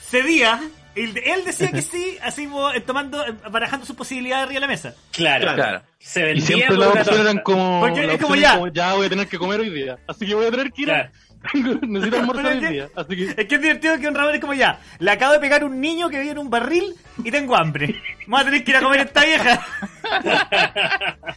[0.06, 0.60] cedía,
[0.94, 4.60] él, él decía que sí, así como, eh, tomando, eh, barajando sus posibilidades arriba de
[4.60, 4.94] la mesa.
[5.12, 5.54] Claro.
[5.54, 5.82] Claro.
[5.98, 7.80] Se Y vendía siempre por las opciones eran como.
[7.80, 8.54] Porque la es como ya.
[8.54, 9.98] era ya voy a tener que comer hoy día.
[10.06, 11.10] Así que voy a tener que ir a.
[11.52, 11.78] Claro.
[11.86, 12.88] Necesito almorzar hoy día.
[12.94, 13.24] Así que.
[13.24, 15.78] Es que es divertido que Don Ramón es como, ya, le acabo de pegar un
[15.80, 17.94] niño que vive en un barril y tengo hambre.
[18.26, 19.60] Vamos a tener que ir a comer esta vieja.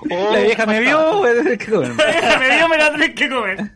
[0.09, 1.95] Oh, La vieja me vio, voy a tener que comer.
[1.95, 3.71] La vieja me dio, me la voy a tener que comer.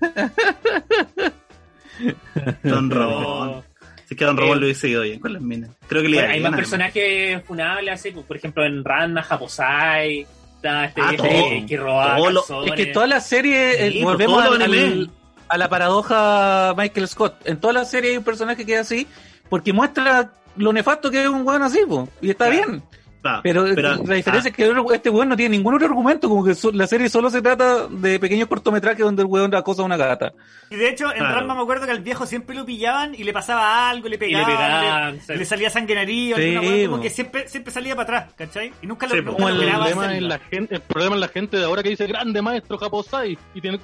[2.63, 3.63] Don No.
[4.11, 5.69] Si es que Don Ramón lo hubiese ido bien con las minas.
[5.87, 10.27] Creo que le Bueno, hay más personajes funables así, pues, por ejemplo en Ranma, Japosai,
[10.55, 11.27] este Ah, todo.
[11.29, 12.71] que, calzones.
[12.71, 15.07] Es que toda la serie, eh, Sí, volvemos al- al- anime.
[15.47, 17.35] a la paradoja Michael Scott.
[17.47, 19.07] En toda la serie hay un personaje que es así,
[19.49, 22.67] porque muestra lo nefasto que es un weón así, po, y está Claro.
[22.69, 22.83] bien.
[23.23, 26.55] Ah, Pero, la diferencia es que este weón no tiene ningún otro argumento, como que
[26.73, 30.33] la serie solo se trata de pequeños cortometrajes donde el weón acosa a una gata.
[30.71, 31.35] Y de hecho, en Claro.
[31.35, 34.17] Ranma me acuerdo que al viejo siempre lo pillaban y le pasaba algo, le le
[34.17, 35.33] pegaban, pegaban, le, sí.
[35.35, 38.73] le salía sangre en nariz, Sí, weá, como que siempre, siempre salía para atrás, ¿cachai?
[38.81, 41.27] Y nunca lo, Sí, nunca lo el problema, es la gente, el problema es la
[41.27, 43.79] gente de ahora que dice grande maestro Japosai y tiene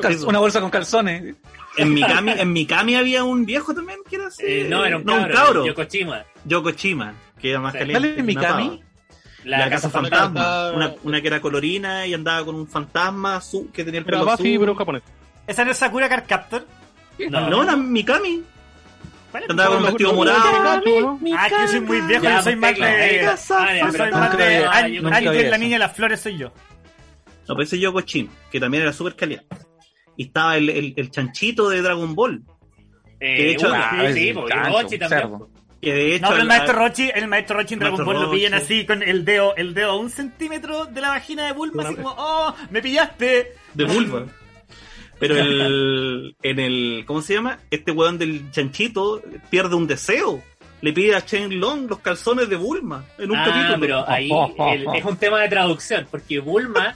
[0.00, 1.34] cal- una bolsa con calzones.
[1.76, 4.42] En Mikami, en Mikami había un viejo también que era así.
[4.46, 5.66] Eh, no, era un no, cabro, un cabro.
[5.66, 6.24] Yokoshima.
[6.44, 7.78] Yokoshima, que era más Sí.
[7.80, 8.00] caliente.
[8.00, 8.82] ¿Sale en que Mikami?
[9.44, 10.18] La, La, casa fantasma.
[10.26, 10.44] fantasma.
[10.44, 10.76] Fantasma.
[10.76, 14.28] Una, una que era colorina y andaba con un fantasma azul que tenía el pelo
[14.30, 14.56] azul.
[14.58, 15.02] pero japonés.
[15.46, 16.66] ¿Esa no es Sakura Card Captor?
[17.30, 18.42] No, No, era Mikami.
[19.30, 19.46] ¿Cuál es?
[19.46, 20.38] Que andaba con un vestido morado.
[20.42, 23.20] Ah, que yo soy muy viejo, Ya, yo soy más de...
[23.22, 26.48] Yo ah, soy más de yo la niña de las flores soy yo.
[27.48, 29.46] No, pero ese Yokoshima, que también era súper caliente.
[30.16, 32.42] Y estaba el, el, el chanchito de Dragon Ball.
[33.20, 35.08] Eh, Que de hecho- uy, Ah, sí, sí, Rochi también.
[35.08, 35.50] cerdo.
[35.80, 36.22] Que de hecho.
[36.22, 39.02] No, pero el maestro Rochi, el maestro Rochi en Dragon Ball lo pillan así con
[39.02, 42.54] el dedo, el dedo a un centímetro de la vagina de Bulma, así como, ¡oh!
[42.70, 43.52] ¡Me pillaste!
[43.74, 44.26] de vulva.
[45.18, 47.58] Pero el, en el, ¿cómo se llama?
[47.70, 50.42] Este weón del chanchito pierde un deseo.
[50.82, 53.80] Le pide a Chen Long los calzones de Bulma en un Ah, capítulo.
[53.80, 54.30] pero ahí
[54.72, 56.94] el- es un tema de traducción, porque Bulma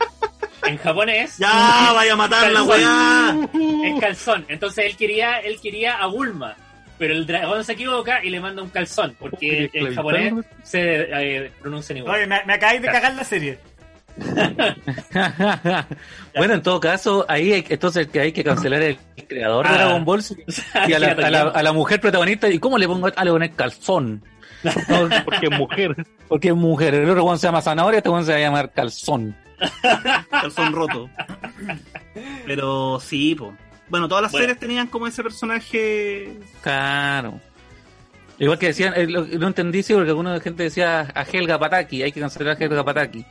[0.66, 3.37] en japonés Ya, vaya a matar la weá.
[3.85, 4.45] es calzón.
[4.49, 6.57] Entonces él quería, él quería a Bulma.
[6.99, 11.07] Pero el dragón se equivoca y le manda un calzón, porque en japonés se
[11.45, 12.16] eh, pronuncian igual.
[12.16, 13.59] Oye, me, me acabáis de cagar la serie.
[16.37, 19.76] bueno, en todo caso, ahí hay, entonces que hay que cancelar el creador de Ah.
[19.78, 20.22] Dragon Ball
[20.88, 22.48] y a la, a la- a la mujer protagonista.
[22.48, 23.09] ¿Y cómo le pongo?
[23.16, 24.22] Ah, le poner calzón.
[24.62, 26.06] No, Porque es mujer.
[26.28, 26.94] porque es mujer.
[26.94, 29.35] El otro se llama zanahoria, este one se va a llamar calzón.
[30.30, 31.09] Calzón roto.
[32.46, 33.54] Pero sí, po.
[33.88, 34.44] Bueno, todas las Bueno.
[34.44, 36.38] series tenían como ese personaje.
[36.62, 37.40] Claro.
[38.38, 42.02] Igual que decían, eh, lo- no entendí sí, porque alguna gente decía a Helga Pataki,
[42.02, 43.24] hay que cancelar a Helga Pataki.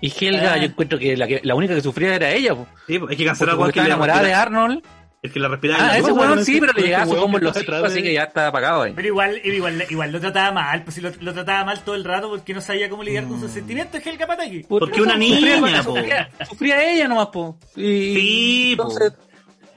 [0.00, 0.56] Y Helga, Ah.
[0.58, 3.16] yo encuentro que la, que la única que sufría era ella, po, Sí, po, hay
[3.16, 4.82] que porque, cancelar a porque que estaba enamorada de Arnold.
[5.22, 5.80] El que la respiraba.
[5.84, 8.12] en Ah, ese weón sí, pero le llegaba su combo en los hijos, así que
[8.12, 8.92] ya está apagado ahí.
[8.94, 12.04] Pero igual, igual, igual lo trataba mal, pues si lo, lo trataba mal todo el
[12.04, 14.64] rato porque no sabía cómo lidiar con sus sentimientos, Helga Pataki.
[14.68, 15.96] Porque una Sufría- niña, po.
[15.96, 17.58] Sufría, sufría ella nomás, po.
[17.74, 18.82] Y, Sí, po.
[18.84, 19.14] entonces,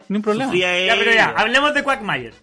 [0.09, 0.51] ni un problema.
[0.51, 2.33] Sufría Ya, pero ya, hablemos de Quackmayer.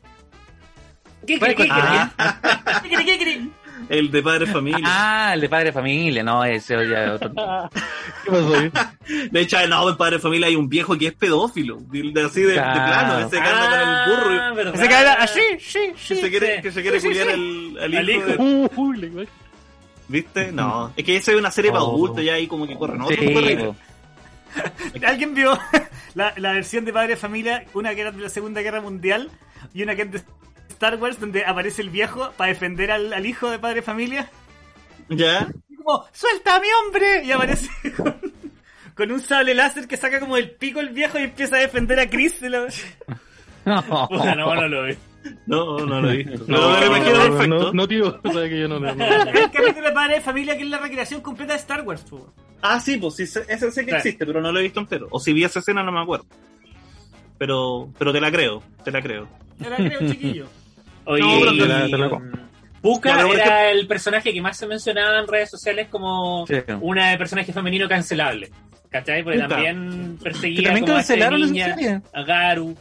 [1.26, 3.50] ¿Qué, qué, qué, kikiri.
[3.88, 4.80] El de padre familia.
[4.84, 7.30] Ah, el de padre de familia, no, ese ya es otro.
[8.24, 8.52] ¿Qué pasó?
[9.30, 11.78] De hecho, no, en padre familia hay un viejo que es pedófilo.
[11.90, 14.34] De, de- así de, plano, ese que anda con el burro.
[14.34, 14.74] y- Ah, verdad.
[14.74, 16.20] Ese que así, sí, Que sí.
[16.20, 16.62] se quiere, sí.
[16.62, 17.32] que se quiere Sí, culiar sí.
[17.80, 18.20] al, al hijo.
[18.20, 18.26] hijo.
[18.42, 19.28] de- Uy, le- güey.
[20.08, 20.52] ¿Viste?
[20.52, 20.92] No.
[20.96, 21.94] Es que esa es una serie para Oh.
[21.94, 23.18] adultos ya ahí como que corren otros.
[25.06, 25.58] ¿Alguien vio
[26.14, 27.64] la, la versión de Padre de Familia?
[27.74, 29.30] Una que era de la Segunda Guerra Mundial
[29.74, 30.22] y una que es de
[30.76, 34.28] Star Wars donde aparece el viejo para defender al, al hijo de Padre de Familia.
[35.08, 35.48] ¿Ya?
[35.70, 37.24] Y como, ¡suelta a mi hombre!
[37.24, 38.14] Y aparece con,
[38.94, 41.98] con un sable láser que saca como el pico el viejo y empieza a defender
[41.98, 42.40] a Chris.
[42.40, 42.66] de la-
[44.08, 44.96] Puta, no, no lo vi.
[45.46, 46.44] No, no lo he visto.
[46.46, 47.46] No, No, me lo imagino no, perfecto.
[47.48, 49.04] no, no, tío, o sea que yo no, no, no.
[49.26, 52.02] El capítulo de Padre de Familia que es la recreación completa de Star Wars.
[52.02, 52.32] po.
[52.62, 53.96] Ah, sí, pues sí, ese sé que Sí.
[53.96, 55.08] existe, pero no lo he visto entero.
[55.10, 56.26] O si vi esa escena no me acuerdo.
[57.38, 59.28] Pero, pero te la creo, te la creo.
[59.58, 60.46] Te la creo, chiquillo.
[61.06, 62.10] Oye, No, y-
[62.82, 66.54] Puka era el personaje que más se mencionaba en redes sociales como Sí.
[66.80, 68.50] una de personaje femenino cancelable.
[68.90, 69.24] ¿Cachai?
[69.24, 69.48] Porque Puta.
[69.48, 72.00] también perseguía también como a esta cancelaron esa niña, serie.
[72.14, 72.76] a Garu.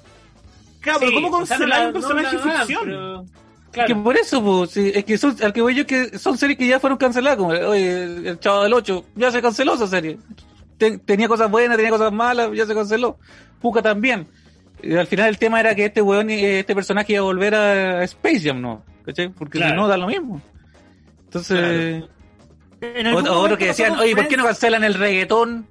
[0.79, 2.81] Claro, pero ¿cómo cancelar la- un personaje de ficción?
[2.83, 3.25] pero-
[3.87, 6.57] Que por eso, pues, sí, es que son, al que voy yo que son series
[6.57, 9.87] que ya fueron canceladas, como oye, el, el Chavo del 8, ya se canceló esa
[9.87, 10.17] serie.
[10.77, 13.17] Ten- tenía cosas buenas, tenía cosas malas, ya se canceló.
[13.59, 14.27] Puka también.
[14.85, 17.55] Y al final el tema era que este weón, eh, este personaje iba a volver
[17.55, 18.83] a Space Jam, ¿no?
[19.03, 19.29] ¿Cachai?
[19.29, 19.73] Porque Claro.
[19.73, 20.41] si no da lo mismo.
[21.25, 22.03] Entonces,
[22.81, 25.67] En o- otro que decían, oye, ¿por qué no cancelan el reggaetón?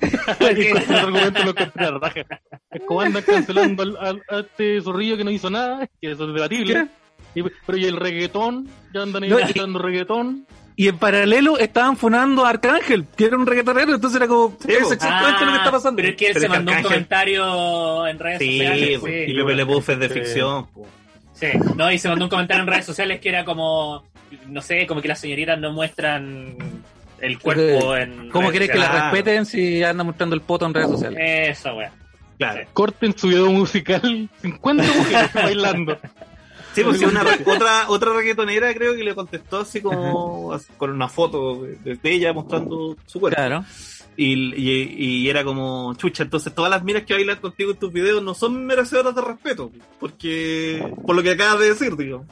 [0.00, 1.54] Ese argumento lo
[3.00, 6.88] andan cancelando al, al- a este zorrillo que no hizo nada, que eso es debatible.
[7.34, 9.38] Y- pero y el reggaetón, ya andan ahí No,
[9.78, 10.46] reggaetón.
[10.78, 14.72] Y en paralelo estaban funando a Arcángel, que era un reggaetonero, entonces era como, Sí,
[14.72, 14.92] es po.
[14.92, 15.90] exactamente lo que está pasando.
[16.00, 18.98] Ah, Pero es que él Pero se mandó un comentario en redes Sí, sociales.
[19.00, 19.32] pues, sí.
[19.32, 20.14] y Pepe Le Puff es de Sí.
[20.14, 20.66] ficción.
[21.32, 24.04] Sí, no, y se mandó un comentario en redes sociales que era como,
[24.48, 26.56] no sé, como que las señoritas no muestran
[27.20, 28.28] el cuerpo en.
[28.30, 31.18] ¿Cómo querés que la respeten si anda mostrando el poto en redes sociales?
[31.58, 31.90] Eso, weón.
[32.38, 32.66] Claro.
[32.74, 35.98] Corten su video musical, 50 mujeres bailando.
[36.82, 41.62] Sí, una re- otra, otra reggaetonera creo que le contestó así como con una foto
[41.62, 43.36] de, ella mostrando su cuerpo.
[43.36, 43.64] Claro.
[44.18, 47.92] Y, y, y era como, chucha, entonces todas las miras que bailan contigo en tus
[47.92, 49.70] videos no son merecedoras de respeto.
[50.00, 52.24] Porque, por lo que acabas de decir, digo.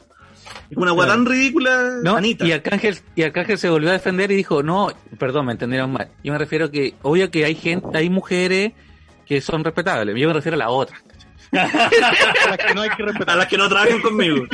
[0.69, 1.11] Es una Claro.
[1.11, 2.45] tan ridícula, No, Anita.
[2.45, 6.09] y Arcángel, y Arcángel se volvió a defender y dijo, no, perdón, me entendieron mal.
[6.23, 8.73] Yo me refiero que, obvio que hay gente, hay mujeres
[9.27, 10.15] que son respetables.
[10.19, 10.97] Yo me refiero a la otra.
[11.51, 13.37] A las que no hay que A respetar.
[13.37, 14.45] las que no trabajan conmigo.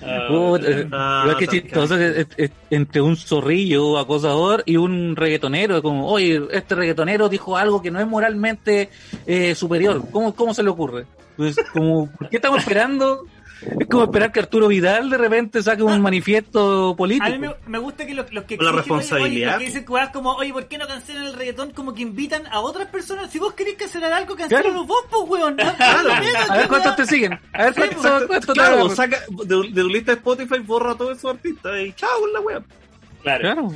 [0.00, 5.82] Que tan chistoso que es- es entre un zorrillo acosador y un reggaetonero.
[5.82, 8.90] Como, oye, este reggaetonero dijo algo que no es moralmente
[9.26, 10.02] eh, superior.
[10.10, 11.06] ¿Cómo, ¿Cómo se le ocurre?
[11.36, 13.24] Pues, como, ¿por qué estamos esperando?
[13.78, 17.26] Es como esperar que Arturo Vidal de repente saque un manifiesto político.
[17.26, 19.56] A mí me, me gusta que los, los que la oye, responsabilidad.
[19.56, 21.70] Oye, los que dicen como, oye, ¿por qué no cancelan el reggaetón?
[21.72, 23.30] Como que invitan a otras personas.
[23.30, 24.84] Si vos querés cancelar algo, cancelalo Claro.
[24.84, 25.56] vos, pues, weón.
[25.56, 26.10] No, Claro.
[26.48, 27.38] A ver cuántos te siguen.
[27.52, 28.96] A ver Sí, cuántos, pues, cuántos te Claro, agarran.
[28.96, 32.40] saca de, de tu lista de Spotify, borra a todos esos artistas y chao la
[32.40, 32.62] wea.
[33.22, 33.40] claro.
[33.42, 33.68] Claro.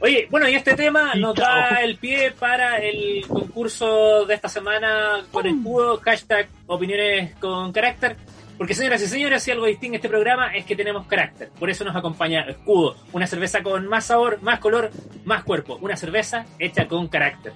[0.00, 5.22] Oye, bueno, y este tema nos da el pie para el concurso de esta semana
[5.30, 8.16] con escudo, hashtag opiniones con carácter.
[8.62, 11.50] Porque señoras y señores, si algo distingue este programa es que tenemos carácter.
[11.58, 14.92] Por eso nos acompaña Escudo, una cerveza con más sabor, más color,
[15.24, 15.80] más cuerpo.
[15.80, 17.54] Una cerveza hecha con carácter.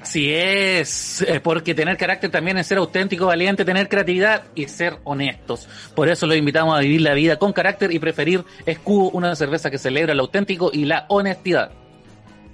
[0.00, 4.96] Así es, eh, porque tener carácter también es ser auténtico, valiente, tener creatividad y ser
[5.04, 5.68] honestos.
[5.94, 9.70] Por eso los invitamos a vivir la vida con carácter y preferir Escudo, una cerveza
[9.70, 11.70] que celebra lo auténtico y la honestidad.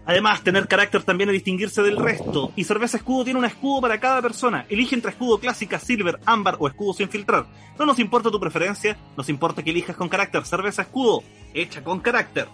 [0.07, 2.53] Además, tener carácter también es distinguirse del resto.
[2.55, 4.65] Y Cerveza Escudo tiene un escudo para cada persona.
[4.69, 7.47] Elige entre escudo clásica, silver, ámbar o escudo sin filtrar.
[7.79, 10.45] No nos importa tu preferencia, nos importa que elijas con carácter.
[10.45, 12.47] Cerveza Escudo, hecha con carácter.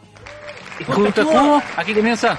[0.81, 2.39] Escudo, aquí comienza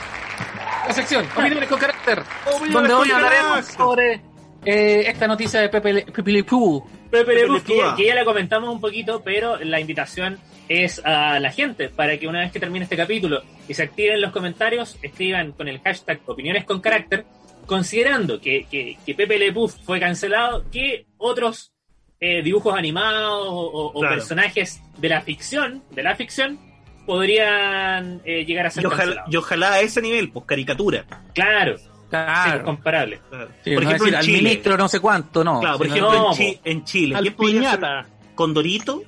[0.88, 4.22] la sección Opiniones con carácter, Opiniones donde hoy hablaremos sobre
[4.66, 6.44] eh, esta noticia de Pepe, Le- Pepe Le.
[6.44, 7.96] Pepe Le Pepe Pew, Le que, Pew.
[7.98, 12.28] que ya la comentamos un poquito, pero la invitación es a la gente para que
[12.28, 16.22] una vez que termine este capítulo y se activen los comentarios, escriban con el hashtag
[16.26, 17.26] opiniones con carácter,
[17.66, 21.72] considerando que, que, que Pepe Le Pew fue cancelado, que otros
[22.20, 24.16] eh, dibujos animados o, o- o Claro.
[24.16, 26.58] personajes de la ficción, de la ficción,
[27.06, 29.34] podrían eh, llegar a ser Y ojalá, cancelados.
[29.34, 31.06] y ojalá a ese nivel, pues caricatura.
[31.34, 31.76] Claro,
[32.14, 32.64] Claro.
[32.66, 33.20] comparable.
[33.30, 33.50] Claro.
[33.64, 34.38] Sí, por no ejemplo, decir en al Chile.
[34.38, 35.60] ministro no sé cuánto, no.
[35.60, 37.16] Claro, por ejemplo, No, en, Chi- en Chile.
[37.16, 38.06] Al piñata.
[38.36, 39.04] ¿Condorito?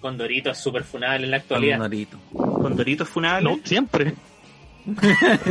[0.00, 1.78] Condorito es súper funable en la actualidad.
[1.78, 2.18] Condorito.
[2.32, 3.50] ¿Condorito es funable?
[3.50, 4.14] No, siempre.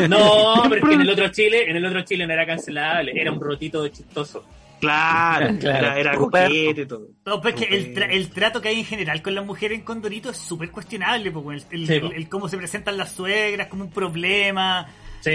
[0.10, 3.12] No, pero es que en el otro Chile, en el otro Chile no era cancelable,
[3.15, 4.43] era un rotito chistoso.
[4.79, 5.77] Claro, Claro.
[5.88, 7.08] era, era coquete y todo.
[7.25, 9.77] No, pero es que el, tra- el trato que hay en general con las mujeres
[9.77, 12.12] en Condorito es súper cuestionable, porque el, el- Sí, el- po.
[12.12, 14.88] el cómo se presentan las suegras como un problema.
[15.21, 15.32] Sí.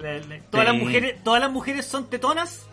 [0.00, 0.20] la-
[0.50, 0.72] todas, Sí.
[0.72, 2.66] las mujeres, todas las mujeres son tetonas,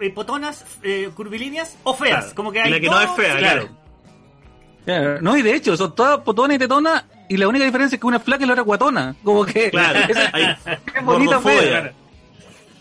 [0.00, 2.20] eh, potonas, eh, curvilíneas o feas.
[2.24, 2.34] Claro.
[2.34, 3.68] Como que hay la que no es fea, claro.
[4.84, 8.00] Claro, No, y de hecho, son todas potonas y tetonas, y la única diferencia es
[8.00, 9.14] que una es flaca y la otra guatona.
[9.22, 9.70] Como que.
[9.70, 10.56] Claro, esa- hay
[10.96, 11.92] es bonita, fea.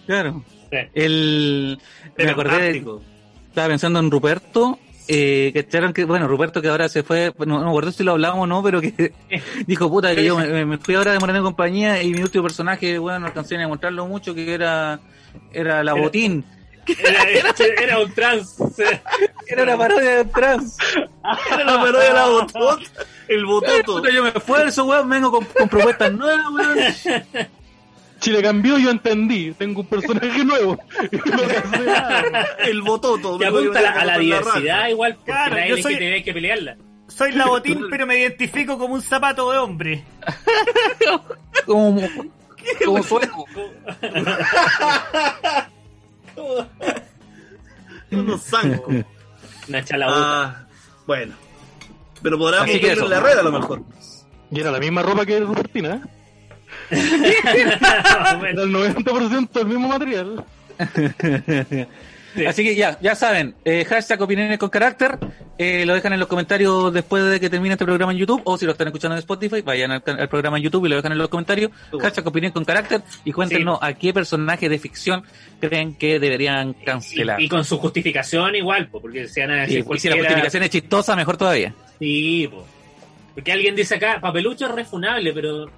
[0.05, 0.43] Claro.
[0.71, 0.77] Sí.
[0.93, 1.79] El.
[2.17, 2.85] Me acordé, de-
[3.49, 7.59] estaba pensando en Ruperto, eh, que echaron que, bueno, Ruperto que ahora se fue, no,
[7.59, 9.13] no me acuerdo si lo hablamos o no, pero que
[9.67, 12.43] dijo, puta, que yo me, me fui ahora de Moreno y compañía y mi último
[12.43, 14.99] personaje, bueno, no alcancé ni a encontrarlo mucho, que era,
[15.51, 16.43] era la Era- botín.
[16.87, 18.55] Era, era un trans.
[19.49, 20.77] Era una parodia de trans.
[21.51, 22.77] Era la parodia de la botota.
[23.27, 24.09] El bototo.
[24.09, 26.77] Yo me esfuerzo, weón, vengo con, con propuestas nuevas, weón.
[28.27, 29.53] Chile cambió, yo entendí.
[29.53, 30.77] Tengo un personaje nuevo.
[32.59, 33.37] El bototo.
[33.39, 36.13] Que me voy apunta a la, a diversidad igual, porque Claro, la yo soy- LGTB
[36.13, 36.77] hay que pelearla.
[37.07, 40.03] Soy la botín, pero me identifico como un zapato de hombre.
[41.65, 42.01] Como,
[42.85, 43.45] como sueco.
[48.11, 48.95] Unos zancos.
[49.67, 50.43] Una chalabota.
[50.43, 50.67] Ah,
[51.05, 51.33] bueno.
[52.21, 52.37] Pero
[52.79, 53.03] que eso.
[53.03, 53.83] en la red a lo mejor.
[54.49, 56.16] Y era la misma ropa que Rupertina, ¿eh?
[56.89, 60.45] Era el 90% el mismo material.
[62.45, 65.17] Así que ya, ya saben, eh, hashtag opiniones con carácter,
[65.57, 68.57] eh, lo dejan en los comentarios después de que termine este programa en YouTube, o
[68.57, 71.17] si lo están escuchando en Spotify, vayan al, programa en YouTube y lo dejan en
[71.17, 72.03] los comentarios, bueno.
[72.03, 75.23] hashtag opinión con carácter, y cuéntenos a qué personaje de ficción
[75.59, 77.41] creen que deberían cancelar.
[77.41, 80.17] Y, y con su justificación igual, po, porque si van a decir y si la
[80.17, 81.73] justificación es chistosa, mejor todavía.
[81.99, 82.65] Sí, po.
[83.33, 85.69] Porque alguien dice acá, papelucho es refunable, pero.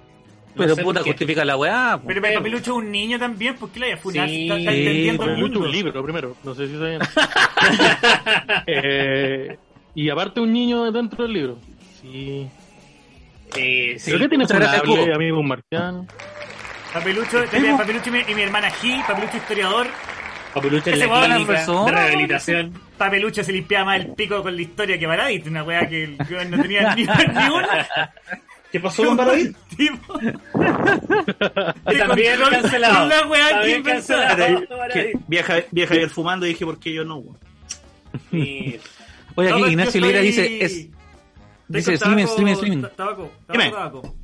[0.54, 2.00] No Pero sé puta, justifica la weá.
[2.06, 4.28] Pero Papelucho es un niño también, ¿por qué la haya funado?
[4.28, 5.60] Sí, Está, está entendiendo el mundo.
[5.60, 7.00] un libro primero, no sé si sabían.
[8.66, 9.58] eh,
[9.94, 11.58] y aparte un niño dentro del libro.
[12.00, 12.48] Sí.
[13.56, 14.10] Eh, sí.
[14.10, 16.06] ¿Pero qué tiene funable, amigo un marciano?
[16.92, 19.86] Papelucho, también Papelucho y mi, y mi hermana G, Papelucho historiador.
[20.52, 21.84] Papelucho Ese la es clínica persona.
[21.84, 22.72] de rehabilitación.
[22.98, 26.18] Papelucho se limpiaba más el pico con la historia que Baradit, una weá que el
[26.50, 28.12] no tenía ni, ni una.
[28.72, 29.56] ¿Qué pasó con Baradit?
[31.98, 33.06] También cancelado.
[33.08, 33.62] la weá
[34.92, 35.18] que
[35.72, 37.16] vieja ayer fumando y dije, ¿por qué yo no?
[38.32, 38.80] Oye,
[39.36, 40.88] aquí No, Ignacio Lira dice, es,
[41.68, 41.98] dice
[42.96, 44.14] Tabaco, tabaco, tabaco.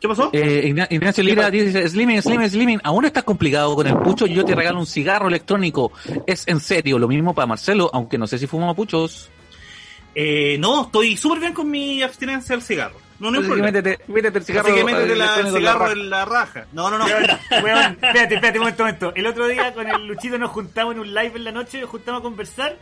[0.00, 0.30] ¿Qué pasó?
[0.32, 4.44] Eh, Igna- Ignacio Lira dice, Slimming, Slimming, Slimming, aún estás complicado con el pucho, yo
[4.46, 5.92] te regalo un cigarro electrónico.
[6.26, 9.28] Es en serio, lo mismo para Marcelo, aunque no sé si fuma puchos.
[10.14, 12.96] Eh, no, estoy súper bien con mi abstinencia del cigarro.
[13.20, 13.66] No, no hay Así que problema.
[13.78, 15.92] métete, métete el cigarro Así que métete la- el electrónico en la cigarro raja.
[15.92, 16.66] en la raja.
[16.72, 17.04] No, no, no.
[17.04, 19.12] Weón, espérate, espérate, un momento, un momento.
[19.14, 21.90] El otro día con el Luchito nos juntamos en un live en la noche, nos
[21.90, 22.76] juntamos a conversar.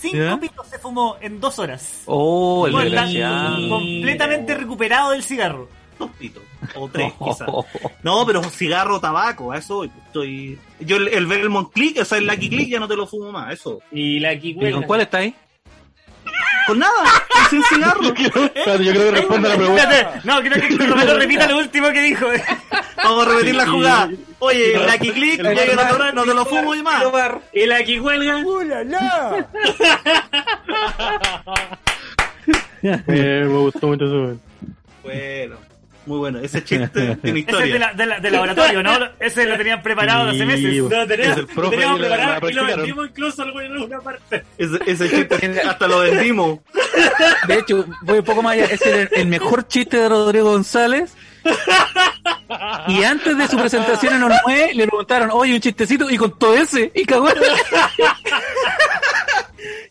[0.00, 0.38] Cinco ¿Ya?
[0.38, 2.02] pitos se fumó en dos horas.
[2.06, 3.68] Oh, el desgraciado.
[3.68, 5.68] completamente recuperado del cigarro.
[5.98, 6.42] Dos pitos.
[6.76, 7.48] O tres, quizás.
[8.04, 9.82] No, pero cigarro, tabaco, a eso.
[9.84, 10.56] Estoy...
[10.80, 13.32] Yo el, el Belmont Click, o sea, el Lucky Click ya no te lo fumo
[13.32, 13.80] más, eso.
[13.90, 15.34] Y la ¿Y con cuál está ahí?
[16.68, 17.04] Con nada,
[17.48, 18.02] sin cigarro.
[18.02, 19.82] Yo creo que responde a la pregunta.
[19.84, 22.26] Espérate, no, creo que Romero repita lo último que dijo.
[23.02, 24.10] Vamos a repetir la jugada.
[24.38, 27.02] Oye, el Lucky Click, que no te, no te lo fumo y más.
[27.54, 28.44] Y la Kikuelga.
[32.82, 34.38] Eh, me gustó mucho eso.
[35.02, 35.56] Bueno,
[36.08, 36.38] muy bueno.
[36.40, 37.78] Ese chiste tiene Ese es de, historia.
[37.78, 38.98] la, de, la- de laboratorio, ¿no?
[39.20, 40.70] Ese lo tenían preparado hace meses.
[40.72, 44.44] Sí, No, Es el profe teníamos preparado y lo vendimos incluso en alguna parte.
[44.58, 46.58] Ese, ese chiste hasta lo vendimos.
[47.46, 48.64] De hecho, voy un poco más allá.
[48.64, 51.12] Es el, el mejor chiste de Rodrigo González.
[52.88, 56.90] Y antes de su presentación en Olmué, le preguntaron, oye, un chistecito, y contó ese,
[56.94, 57.28] y cagó.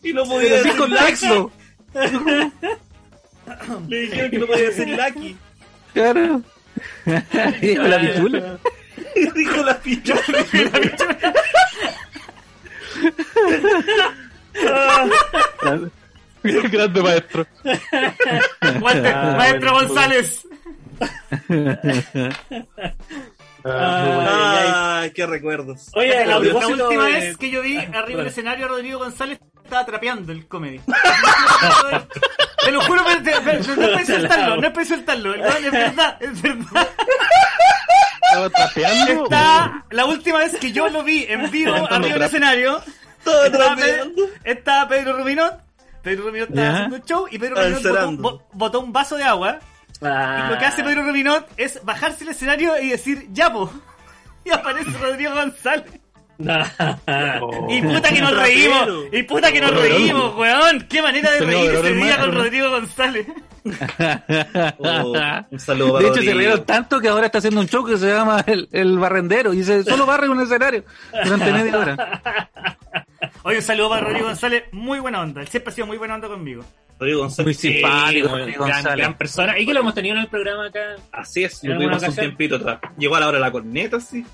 [0.02, 1.50] Y no podía decir contexto.
[1.94, 2.52] Lucky.
[3.88, 5.36] Le dijeron que no podía decir Lucky.
[5.98, 6.42] Claro.
[7.60, 8.58] Dijo la pichula.
[9.34, 10.22] Dijo la pichula.
[16.42, 17.46] Grande maestro.
[18.80, 20.46] Walter, Ah, Maestro bueno, González.
[23.64, 25.90] Ah, Ay, qué recuerdos.
[25.94, 28.16] Oye, a La, última vez que yo vi arriba perdón.
[28.18, 30.80] del escenario Rodrigo González estaba trapeando el comedy.
[32.64, 35.34] Te lo juro, pero te- pero no es para insultarlo, no es para insultarlo.
[35.34, 36.88] El weón es verdad, es verdad.
[38.22, 39.24] ¿Estaba trapeando?
[39.24, 42.82] Está, la última vez que yo lo vi en vivo arriba del escenario,
[43.24, 43.76] Todo estaba.
[43.76, 44.10] Pedro,
[44.44, 45.54] estaba Pedro Ruminot.
[46.02, 46.74] Pedro Ruminot estaba Ya.
[46.74, 49.58] haciendo un show y Pedro Ruminot botó, bo- botó un vaso de agua.
[50.02, 50.44] Ah.
[50.46, 53.70] Y lo que hace Pedro Ruminot es bajarse el escenario y decir, ya po.
[54.44, 55.84] Y aparece Rodrigo González.
[57.68, 58.88] Y puta que nos reímos.
[59.12, 60.86] Y puta que nos reímos, weón.
[60.88, 63.26] Qué manera de reír ese día con Rodrigo González.
[64.78, 65.12] Oh,
[65.50, 68.06] un saludo De hecho, se rieron tanto que ahora está haciendo un show que se
[68.06, 70.84] llama El, el Barrendero y se solo barre un escenario
[71.24, 72.20] durante media hora.
[73.42, 74.64] Oye, un saludo para Rodrigo González.
[74.72, 75.40] Muy buena onda.
[75.40, 76.64] Él siempre ha sido muy buena onda conmigo.
[76.98, 77.56] Rodrigo Muy González.
[77.58, 78.98] simpático, muy Rodrigo gran, González.
[79.06, 79.58] gran persona.
[79.58, 80.80] Y que lo hemos tenido en el programa acá.
[81.12, 82.78] Así es, ¿En lo tuvimos un tiempito atrás.
[82.98, 84.24] Llegó a la hora de la corneta, sí.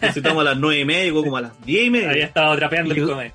[0.00, 2.24] Necesitamos a las nueve y media, llegó como a las diez y Había media.
[2.26, 3.32] estado trapeando el Llegó- come.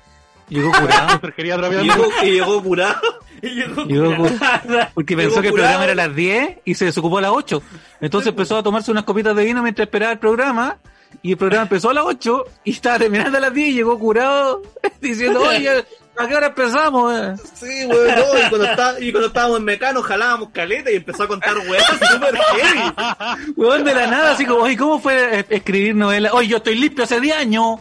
[0.48, 1.20] Llegó curado.
[1.36, 1.94] Quería Y trapeando.
[1.94, 3.00] llegó, y llegó curado.
[3.44, 4.88] Y llegó Llegó curado.
[4.94, 7.32] Porque pensó Llegó que el programa era a las 10 y se desocupó a las
[7.32, 7.60] 8.
[8.00, 10.76] Entonces empezó a tomarse unas copitas de vino mientras esperaba el programa.
[11.22, 13.98] Y el programa empezó a las 8 y estaba terminando a las 10 y llegó
[13.98, 14.62] curado
[15.00, 15.84] diciendo, oye,
[16.16, 17.12] ¿a qué hora empezamos?
[17.14, 20.96] eh?" Sí, weón, no, y cuando, está- y cuando estábamos en Mecano jalábamos caleta y
[20.96, 23.52] empezó a contar weas súper heavy.
[23.56, 26.32] Weón de la nada, así como, oye, ¿cómo fue escribir novelas?
[26.34, 27.78] Oye, yo estoy limpio hace 10 años.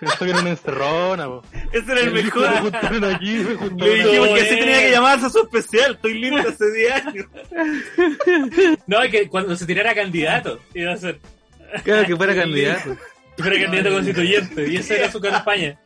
[0.00, 1.42] Esto viene una encerrona, po.
[1.72, 2.48] Ese era el Me mejor.
[2.58, 4.34] juntaron aquí, me juntaron Le dijimos aquí.
[4.34, 5.92] que así tenía que llamarse a su especial.
[5.94, 7.26] Estoy limpio hace 10 años.
[8.86, 11.20] No, es que cuando se tirara candidato, iba a ser.
[11.84, 12.96] Claro, que fuera candidato.
[13.36, 14.68] Que fuera candidato constituyente.
[14.68, 15.78] Y esa era su campaña.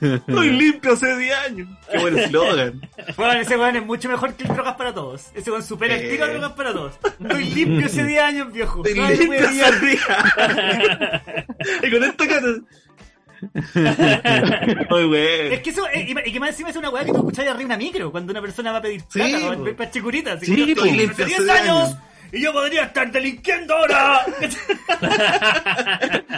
[0.00, 1.68] Estoy limpio hace 10 años.
[1.90, 2.80] Qué buen eslogan.
[3.16, 5.26] Bueno, ese weón es mucho mejor que el Drogas para Todos.
[5.34, 6.28] Ese weón supera el tiro a.
[6.28, 6.94] Drogas para Todos.
[7.20, 8.84] Estoy limpio hace 10 años, viejo.
[8.84, 9.80] Estoy No limpio hace pillar.
[11.80, 12.46] 10 Y con esta cara.
[14.90, 15.62] Muy Es bueno.
[15.64, 17.66] que eso, eh, y y que más encima es una weá que tú escuchás arriba
[17.66, 20.32] una micro cuando una persona va a pedir Sí, plata va para chicurita.
[20.34, 21.96] Así Sí, estoy Limpio hace hace 10 10 años años.
[22.32, 24.24] Y yo podría estar delinquiendo ahora.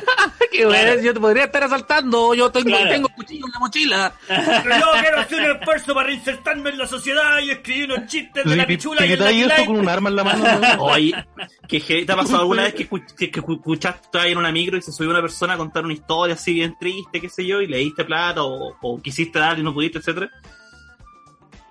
[0.50, 2.90] Qué bueno, yo te podría estar asaltando, yo tengo, Claro.
[2.90, 4.12] tengo cuchillo en la mochila.
[4.28, 8.44] Pero yo quiero hacer un esfuerzo para reinsertarme en la sociedad y escribir unos chistes
[8.44, 9.66] de la pi- pichula y el Lucky esto Light.
[9.66, 10.44] con un arma en la mano.
[11.68, 14.92] ¿te ha pasado alguna vez que, que, que escuchaste ahí en una micro y se
[14.92, 17.78] subió una persona a contar una historia así bien triste, qué sé yo, y le
[17.78, 20.30] diste plata o, o quisiste darle y no pudiste, etcétera?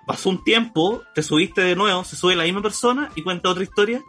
[0.06, 3.62] Pasó un tiempo, te subiste de nuevo, se sube la misma persona y cuenta otra
[3.62, 4.02] historia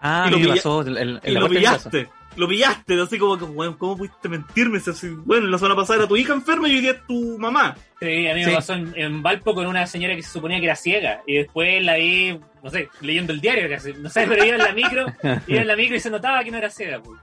[0.00, 2.08] Ah, Y lo me pilla- pasó en, en- en y la lo pillaste.
[2.36, 4.78] Lo pillaste, así como que, weón, ¿cómo pudiste mentirme?
[4.78, 7.36] Si así, bueno, la semana pasada era tu hija enferma y hoy día es tu
[7.36, 7.74] mamá.
[7.98, 8.50] Sí, a mí Sí.
[8.50, 11.38] me pasó en, en Valpo con una señora que se suponía que era ciega y
[11.38, 14.72] después la vi, no sé, leyendo el diario casi, no sé, pero iba en la
[14.72, 15.06] micro,
[15.48, 17.00] iba en la micro y se notaba que no era ciega.
[17.02, 17.18] pues.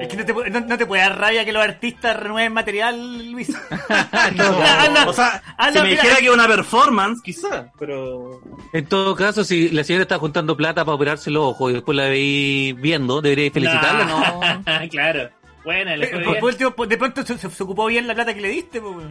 [0.00, 3.30] Es que no te, no, no te puede dar rabia que los artistas renueven material,
[3.30, 3.48] Luis.
[4.36, 8.40] No, Anda, o sea, anda, si me mira, dijera que una performance, quizá, pero...
[8.72, 11.96] En todo caso, si la señora está juntando plata para operarse los ojos y después
[11.96, 14.88] la veis viendo, deberíais felicitarla, ¿no?
[14.90, 15.30] claro.
[15.64, 16.44] Buena, le fue bien.
[16.44, 19.06] último, por- de pronto se, se- se ocupó bien la plata que le diste, pues.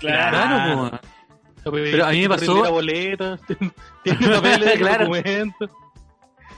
[0.00, 0.36] Claro.
[0.36, 1.90] Claro, pues.
[1.90, 3.40] Pero a mí me pasó- Tiene boletas,
[4.04, 5.04] tiene papeles, Claro.
[5.06, 5.70] documentos.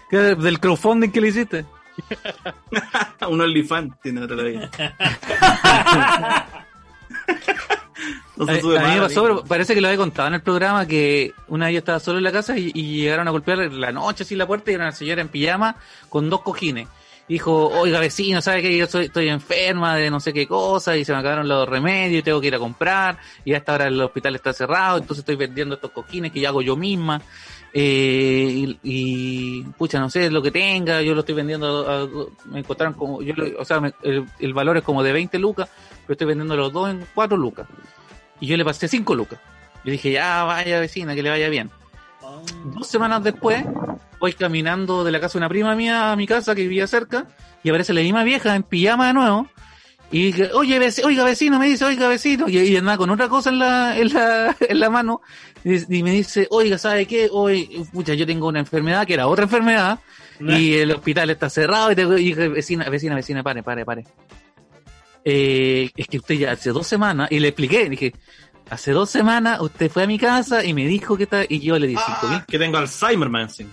[0.09, 1.65] ¿Qué, Del crowdfunding que le hiciste.
[3.29, 4.71] un OnlyFans tiene otra vida.
[8.37, 10.35] no A, se sube a mí me pasó, pero parece que lo había contado en
[10.35, 13.31] el programa que una vez yo estaba solo en la casa y, y llegaron a
[13.31, 15.77] golpear la noche así la puerta y era una señora en pijama
[16.09, 16.89] con dos cojines.
[17.31, 21.05] Dijo, oiga vecino, ¿sabe que yo soy, estoy enferma de no sé qué cosa y
[21.05, 23.87] se me acabaron los remedios y tengo que ir a comprar y a esta hora
[23.87, 27.23] el hospital está cerrado, entonces estoy vendiendo estos cojines que yo hago yo misma.
[27.73, 33.23] Eh, y, pucha, no sé lo que tenga, yo lo estoy vendiendo, me encontraron como,
[33.23, 35.69] yo o sea, me- el, el valor es como de 20 lucas,
[36.03, 37.67] pero estoy vendiendo los dos en 4 lucas.
[38.41, 39.39] Y yo le pasé 5 lucas.
[39.85, 41.71] Yo dije, ya vaya vecina, que le vaya bien.
[42.75, 43.65] Dos semanas después,
[44.19, 47.27] voy caminando de la casa de una prima mía a mi casa que vivía cerca,
[47.63, 49.47] y aparece la misma vieja en pijama de nuevo.
[50.13, 53.29] Y dije, oye, vecino, oiga vecino, me dice, oiga vecino, y, y andaba con otra
[53.29, 55.21] cosa en la, en la, en la mano,
[55.63, 57.29] y, y me dice, oiga, ¿sabe qué?
[57.31, 60.01] Hoy, pucha, yo tengo una enfermedad que era otra enfermedad,
[60.41, 64.05] y el hospital está cerrado, y, tengo, y dije, vecina, vecina, vecina, pare, pare, pare.
[65.25, 68.13] Eh, es que usted ya hace dos semanas, y le expliqué, dije,
[68.69, 71.79] hace dos semanas usted fue a mi casa y me dijo que está, y yo
[71.79, 72.39] le di cinco mil.
[72.39, 73.49] Ah, que tengo Alzheimer, man.
[73.59, 73.63] Y,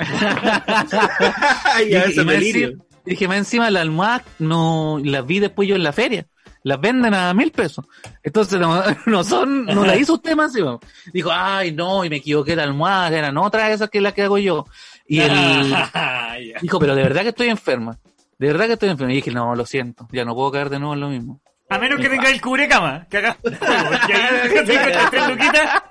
[1.90, 2.68] y a y ese más delirio.
[2.68, 6.26] encima- y dije, más encima las almohadas no las vi después yo en la feria.
[6.64, 7.86] Las venden a mil pesos.
[8.22, 10.78] Entonces no, no son, no la hizo usted más encima.
[11.12, 14.38] Dijo, ay no, y me equivoqué de almohada, eran otras esas que las que hago
[14.38, 14.66] yo.
[15.06, 15.32] Y él
[15.70, 16.36] Ya.
[16.60, 17.96] dijo, pero de verdad que estoy enferma.
[18.38, 19.12] De verdad que estoy enferma.
[19.12, 21.40] Y dije, no, lo siento, ya no puedo caer de nuevo en lo mismo.
[21.70, 23.20] A menos que tenga el cubrecama, que
[25.28, 25.82] luquitas.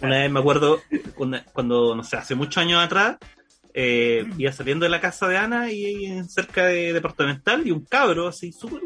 [0.00, 0.80] Una vez me acuerdo
[1.14, 3.16] cuando, cuando, no sé, hace muchos años atrás,
[3.74, 7.84] eh, iba saliendo de la casa de Ana y, y cerca de departamental y un
[7.84, 8.82] cabro así, súper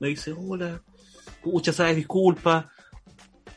[0.00, 0.82] me dice, hola,
[1.42, 2.70] pucha, sabes, disculpa,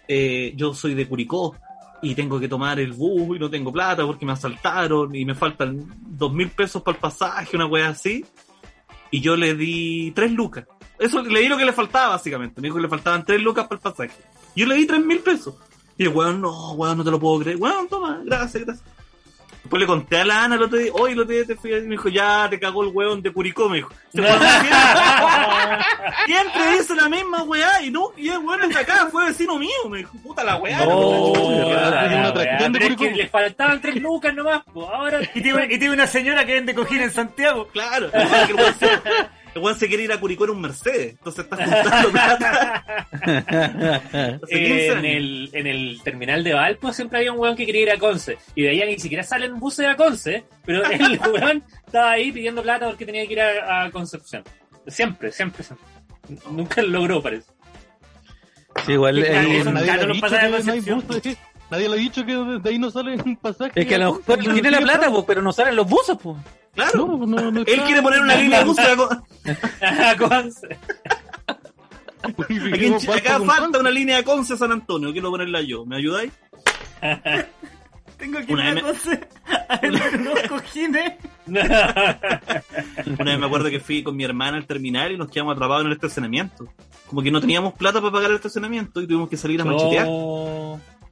[0.07, 1.55] eh, yo soy de Curicó
[2.01, 5.35] y tengo que tomar el bus y no tengo plata porque me asaltaron y me
[5.35, 8.25] faltan dos mil pesos para el pasaje, una wea así.
[9.11, 10.65] Y yo le di tres lucas.
[10.99, 12.61] Eso le di lo que le faltaba, básicamente.
[12.61, 14.21] Me dijo que le faltaban tres lucas para el pasaje.
[14.55, 15.55] Yo le di tres mil pesos.
[15.97, 17.57] Y el weón, no, weón, no te lo puedo creer.
[17.57, 18.98] Weón, toma, gracias, gracias.
[19.69, 21.71] Después le conté a la Ana el otro día, hoy el otro día te fui
[21.71, 23.91] y me dijo, ya te cagó el weón de Curicó, me dijo.
[24.11, 24.47] Se fue
[26.25, 29.59] siempre, dice la misma weá, y no, y el weón es de acá, fue vecino
[29.59, 30.83] mío, me dijo, puta la weá.
[30.87, 31.33] No.
[31.77, 32.07] Ah,
[32.97, 35.19] le faltaban tres lucas nomás, pues ahora.
[35.35, 37.67] Y tiene, y tiene una señora que vende cojín en Santiago.
[37.67, 38.55] Claro, que el
[39.55, 43.07] el weón se quiere ir a Curicó en un Mercedes, entonces está juntando plata.
[43.11, 47.65] Hace 15 Eh, en el, en el terminal de Valpo siempre había un weón que
[47.65, 48.37] quería ir a Conce.
[48.55, 52.61] Y de allá ni siquiera salen buses a Conce, pero el weón estaba ahí pidiendo
[52.61, 54.43] plata porque tenía que ir a, a Concepción.
[54.87, 55.85] Siempre, siempre, siempre.
[56.51, 57.49] Nunca lo logró, parece.
[58.85, 59.71] Sí, igual, eh, no
[60.51, 61.03] Concepción.
[61.07, 61.37] buses.
[61.71, 63.71] Nadie le ha dicho que de ahí no sale un pasaje.
[63.79, 66.37] es que a lo mejor tiene la plata, pues, pero no salen los buses, pues.
[66.73, 67.85] Claro, No, no, no él está.
[67.85, 70.77] quiere poner una línea acá A Conce.
[73.15, 76.31] acá falta una línea de Conce a San Antonio, quiero ponerla yo, ¿me ayudáis?
[78.17, 79.79] Tengo que ir a
[80.17, 81.13] unos cojines.
[81.47, 85.81] Una vez me acuerdo que fui con mi hermana al terminal y nos quedamos atrapados
[85.83, 86.67] en el estacionamiento.
[87.07, 90.05] como que no teníamos plata para pagar el estacionamiento y tuvimos que salir a machetear.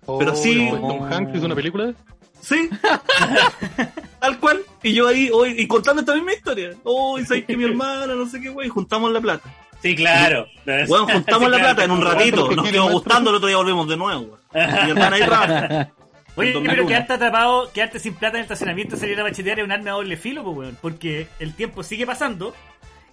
[0.08, 0.18] Oh.
[0.18, 0.80] Pero sí- ¿no?
[0.88, 1.94] Tom Hanks hizo una película.
[2.42, 2.70] Sí.
[4.20, 4.62] Tal cual.
[4.84, 6.72] Y yo ahí, hoy, y contando esta misma historia.
[6.84, 9.50] Oh, y sabes que mi hermana, no sé qué, güey, juntamos la plata.
[9.82, 10.48] Sí, claro.
[10.66, 11.64] Bueno, juntamos Sí, la claro.
[11.64, 12.46] plata en un ratito.
[12.46, 12.90] ¿Cuántos Nos maestro?
[12.92, 14.22] gustando, el otro día volvemos de nuevo.
[14.54, 14.68] güey.
[14.86, 15.90] Mi hermana ahí trabaja.
[16.36, 16.88] Oye, pero 2001.
[16.88, 19.92] quedarte atrapado, quedarte sin plata en el estacionamiento, salir a machetear es un arma de
[19.92, 20.78] doble filo, pues, weón.
[20.82, 22.54] Porque el tiempo sigue pasando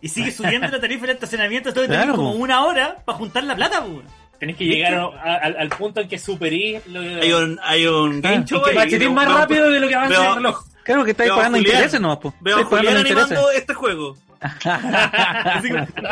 [0.03, 1.71] y sigue subiendo la tarifa del estacionamiento.
[1.71, 2.39] Entonces tenés Claro, como po.
[2.39, 4.07] una hora para juntar la plata, pues, weón.
[4.41, 8.21] Tenés que llegar a- a- al, punto en que superí lo Hay un, hay un
[8.21, 10.65] game Ah, que más Veo- rápido de lo que avanza veo- el reloj.
[10.85, 11.75] Claro que estáis pagando Julián.
[11.77, 12.35] intereses nomás, po.
[12.41, 14.17] Veo a Julián animando este juego.
[14.41, 15.69] Así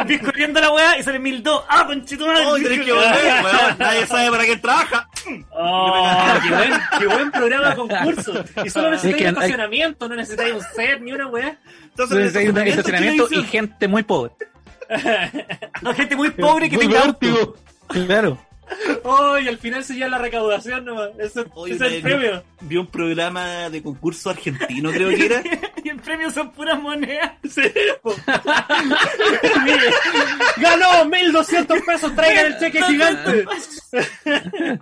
[0.09, 1.65] que corriendo la weá y sale 1002.
[1.69, 2.47] ¡Ah, conchetumadre!
[2.47, 3.79] Oh, tenés que volver, weón.
[3.79, 5.09] Nadie sabe para qué trabaja.
[5.51, 8.45] Oh, qué buen, qué buen programa de concurso.
[8.65, 11.59] Y solo necesitáis que hay- estacionamiento, no necesitáis un set ni una weá.
[11.85, 14.33] Entonces, hay un estacionamiento y gente muy pobre.
[15.83, 17.01] No, gente muy pobre que Muy tenga.
[17.89, 18.39] Claro.
[19.05, 21.11] Oh, y al final se lleva la recaudación nomás.
[21.55, 22.43] Oye, ese es el premio.
[22.61, 25.43] Vi un programa de concurso argentino, creo que era.
[25.85, 27.33] y el premio son puras monedas.
[27.49, 27.63] Sí.
[29.65, 29.93] Mire,
[30.57, 33.45] ganó 1200 pesos, traigan el cheque gigante.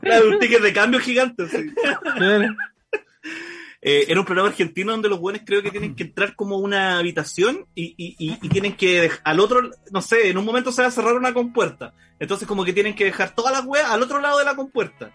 [0.00, 1.48] Claro, un ticket de cambio gigante.
[1.48, 1.72] sí.
[3.82, 6.98] Eh, era un programa argentino donde los buenos creo que tienen que entrar como una
[6.98, 10.82] habitación y, y, y, y tienen que al otro, no sé, en un momento se
[10.82, 11.94] va a cerrar una compuerta.
[12.18, 15.10] Entonces como que tienen que dejar todas las weas al otro lado de la compuerta.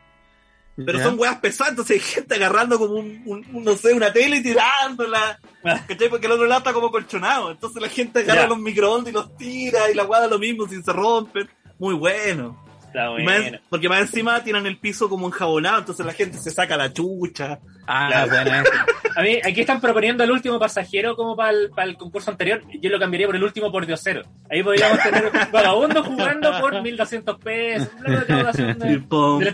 [0.78, 4.12] Pero son weas pesadas, entonces hay gente agarrando como un, un- un, no sé, una
[4.12, 5.40] tele y tirándola.
[5.88, 6.10] ¿Cachai?
[6.10, 7.52] Porque el otro lado está como colchonado.
[7.52, 10.68] Entonces la gente agarra los microondas y los tira y la wea da lo mismo
[10.68, 11.48] si se rompen.
[11.80, 12.65] Muy bueno.
[12.96, 13.58] Está Y más- bueno.
[13.70, 17.60] porque más encima tienen el piso como enjabonado, entonces la gente se saca la chucha.
[17.88, 18.32] Ah, Claro.
[18.32, 18.72] bueno, eso.
[19.18, 22.62] A mí, aquí están proponiendo el último pasajero como para el, para el concurso anterior.
[22.82, 24.24] Yo lo cambiaría por el último por diosero.
[24.50, 27.90] Ahí podríamos tener vagabundo jugando por 1200 pesos.
[28.00, 29.54] Una recaudación de- You pump it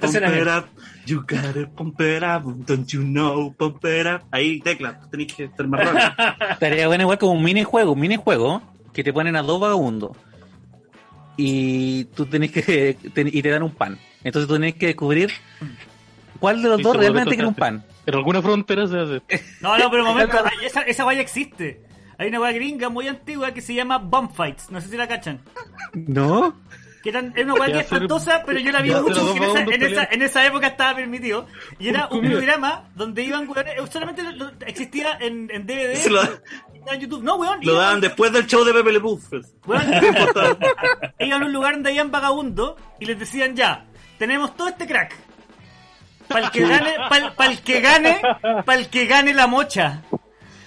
[1.76, 4.22] pump it up, don't you know, pump it up.
[4.32, 6.36] Ahí, tecla, tenéis que ser más rápido.
[6.52, 8.62] Estaría bueno igual como un minijuego, un minijuego
[8.94, 10.12] que te ponen a dos vagabundos.
[11.38, 12.62] Y tú tenés que.
[13.14, 13.98] te- y te dan un pan.
[14.24, 15.32] Entonces tú tenés que descubrir
[16.40, 17.84] cuál de los Sí, dos realmente quiere un pan.
[18.06, 19.22] En alguna frontera se hace.
[19.62, 20.38] No, no, pero un momento.
[20.64, 21.82] esa, esa valla existe.
[22.18, 24.70] Hay una wea gringa muy antigua que se llama Bump Fights.
[24.70, 25.42] No sé si la cachan.
[25.94, 26.56] ¿No?
[27.04, 29.60] Que eran, era una weá que espantosa, pero yo la vi mucho porque en esa,
[29.62, 31.48] en, esa, en esa época estaba permitido.
[31.80, 36.10] Y era un programa donde iban weones, eh, solamente lo- existía en, en DVD, Se
[36.12, 37.24] lo, en YouTube.
[37.24, 37.58] No, weón.
[37.64, 39.22] lo iban- daban después del show de Pepe Le weón,
[41.20, 43.86] iban a un lugar donde habían vagabundos y les decían ya,
[44.20, 45.16] tenemos todo este crack.
[46.28, 46.96] Para el que gane,
[47.36, 48.22] para el que gane,
[48.66, 50.02] para el que gane la mocha.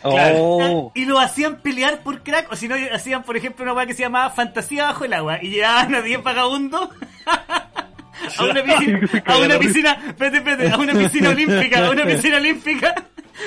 [0.07, 0.93] Oh.
[0.95, 3.95] Y lo hacían pelear por crack, o si no, hacían, por ejemplo, una weá que
[3.95, 6.89] se llamaba Fantasía bajo el agua, y llevaban a 10 vagabundos
[7.27, 12.37] a una piscina, a una piscina, espérate, espérate, a una piscina olímpica, a una piscina
[12.37, 12.95] olímpica,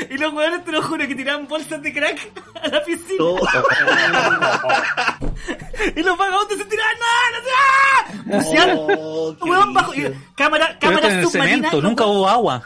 [0.09, 2.19] y los weones, te lo juro, que tiraban bolsas de crack
[2.61, 3.39] a la piscina, Todo.
[5.95, 8.37] y los vagabundos se tiraban, ¡no, no.
[8.37, 11.29] Buceando, Oh, weón, bajo, y- cámara, cámara submarina,
[11.69, 12.63] cemento, nunca hubo agua.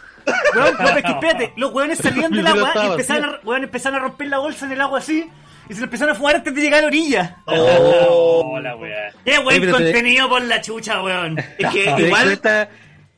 [0.56, 4.00] Weón, no, es que espérate, los weones salían del agua y empezaron a, weón, empezaron
[4.00, 5.30] a romper la bolsa en el agua así
[5.70, 7.38] y se lo empezaron a fumar antes de llegar a la orilla.
[7.46, 9.12] Oh, la weá.
[9.24, 11.38] ¡Qué buen te- contenido por la chucha, weón!
[11.58, 12.70] Es que ¿Te das igual, cuenta?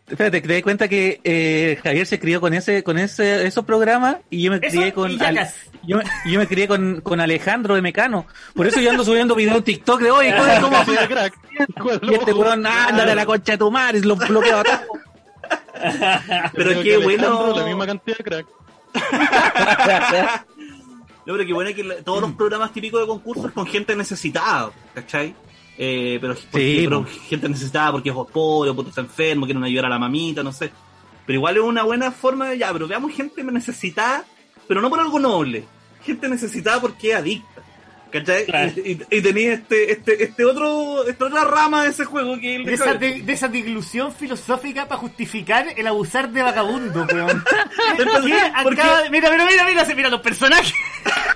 [0.06, 4.18] Espérate, te das cuenta que eh, Javier se crió con ese, con ese, esos programas
[4.30, 5.18] y yo me Eso crié con
[5.88, 8.28] yo, me- yo me crié con, con Alejandro de Mecano.
[8.54, 11.34] Por eso yo ando subiendo videos en TikTok de hoy, joder, ¿cómo Así de crack.
[12.04, 14.64] Y este weón, ándale a la concha de tu madre, lo bloqueo a.
[16.53, 17.55] pero qué que bueno.
[17.55, 18.47] La misma cantidad de crack.
[21.26, 25.34] No, pero qué bueno que todos los programas típicos de concursos con gente necesitada, ¿cachai?
[25.78, 29.86] Eh, pero, porque- Sí, pero gente necesitada porque es pobre, porque está enfermo, quieren ayudar
[29.86, 30.69] a la mamita, no sé.
[31.26, 34.26] Pero igual es una buena forma de ya, pero veamos gente necesitada,
[34.67, 35.63] pero no por algo noble.
[36.03, 37.62] Gente necesitada porque es adicta.
[38.14, 38.45] ¿Cachai?
[38.45, 38.72] Claro.
[38.78, 42.53] Y, y, y tenía este, este, este otro, esta otra rama de ese juego que
[42.53, 47.05] es el De esa, de, de esa diglusión filosófica para justificar el abusar de vagabundo,
[47.11, 47.43] weón.
[47.97, 48.82] Entonces, ¿Qué ¿por qué?
[48.82, 50.74] acaba de- Mira, mira, mira, mira, mira los personajes.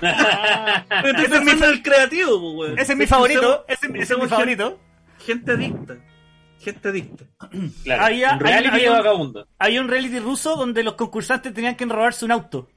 [0.00, 2.78] Entonces, ese es el creativo, po, weón.
[2.78, 3.64] Ese es mi favorito.
[3.66, 4.78] Ese, ese es mi usemos favorito.
[5.24, 5.96] Gente adicta.
[6.60, 7.24] Gente adicta.
[7.84, 8.04] Claro.
[8.04, 9.48] Había- un reality había- de vagabundo.
[9.58, 12.68] Había un reality ruso donde los concursantes tenían que robarse un auto.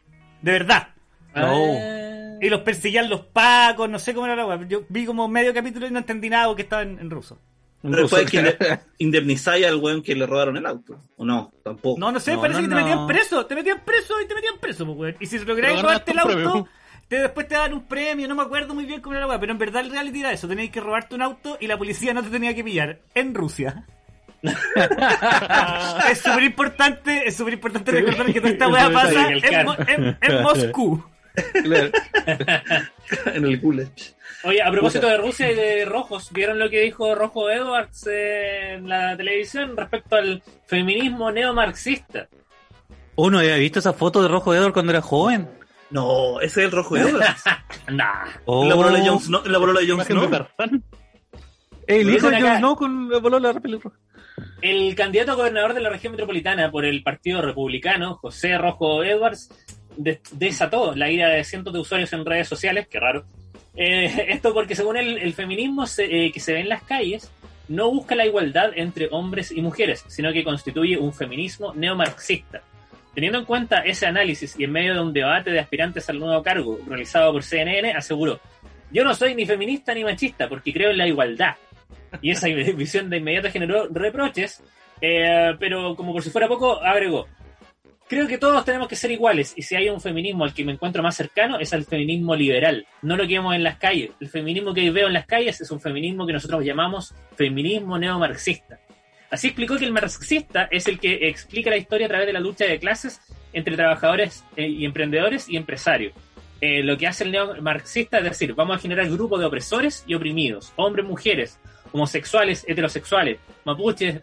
[0.42, 0.88] De verdad.
[1.36, 1.78] Oh.
[2.42, 4.68] Y los perseguían los pacos, no sé cómo era la weá.
[4.68, 7.40] Yo vi como medio capítulo y no entendí nada porque estaba en, en ruso.
[7.84, 11.00] Pero después que inde- indemnizáis al weón que le robaron el auto.
[11.18, 11.52] ¿O no?
[11.64, 12.00] Tampoco.
[12.00, 12.86] No, no sé, No, parece no, que te no.
[12.88, 15.16] metían preso, te metían preso y te metían preso, pues, weón.
[15.20, 16.68] Y si lográis robarte el auto, premio.
[17.08, 19.40] te, después te daban un premio, no me acuerdo muy bien cómo era la weá,
[19.40, 22.14] pero en verdad el reality era eso, tenías que robarte un auto y la policía
[22.14, 23.00] no te tenía que pillar.
[23.16, 23.86] En Rusia.
[26.12, 29.44] es súper importante, es súper importante recordar que toda esta weá pasa en
[29.88, 31.04] en- en Moscú.
[31.64, 31.92] Claro.
[33.34, 33.92] en el gulag.
[34.44, 38.74] Oye, a propósito de Rusia y de rojos, ¿vieron lo que dijo Rojo Edwards eh,
[38.74, 42.28] en la televisión respecto al feminismo neomarxista?
[43.16, 45.48] Uno había visto esa foto de Rojo Edward cuando era joven.
[45.92, 47.44] No, ese es el rojo Edwards.
[47.90, 48.26] Nah.
[48.46, 48.66] Oh.
[48.66, 49.44] La polola de Jon Snow.
[49.46, 50.32] La polola de Jon Imagen de Snow.
[50.32, 50.84] Tarzán.
[51.88, 52.50] El hijo de Acá.
[52.52, 53.92] Jon Snow con la pelirroja.
[54.62, 59.50] El candidato a gobernador de la región metropolitana por el Partido Republicano, José Rojo Edwards,
[59.98, 63.26] desató la ira de cientos de usuarios en redes sociales, qué raro.
[63.76, 67.32] Eh, esto porque según él, el feminismo eh, que se ve en las calles
[67.68, 72.62] no busca la igualdad entre hombres y mujeres, sino que constituye un feminismo neomarxista.
[73.14, 76.42] Teniendo en cuenta ese análisis y en medio de un debate de aspirantes al nuevo
[76.44, 78.40] cargo realizado por CNN, aseguró,
[78.92, 81.56] yo no soy ni feminista ni machista porque creo en la igualdad.
[82.22, 84.62] Y esa visión de inmediato generó reproches,
[85.00, 87.28] eh, pero como por si fuera poco, agregó,
[88.12, 90.74] creo que todos tenemos que ser iguales y si hay un feminismo al que me
[90.74, 94.12] encuentro más cercano es al feminismo liberal, no lo que vemos en las calles.
[94.20, 98.82] El feminismo que veo en las calles es un feminismo que nosotros llamamos feminismo neomarxista.
[99.30, 102.42] Así explicó que el marxista es el que explica la historia a través de la
[102.42, 103.22] lucha de clases
[103.54, 106.12] entre trabajadores eh, y emprendedores y empresarios.
[106.60, 110.16] Eh, lo que hace el neomarxista es decir, vamos a generar grupos de opresores y
[110.16, 111.62] oprimidos, hombres, mujeres,
[111.94, 114.20] homosexuales, heterosexuales, mapuches,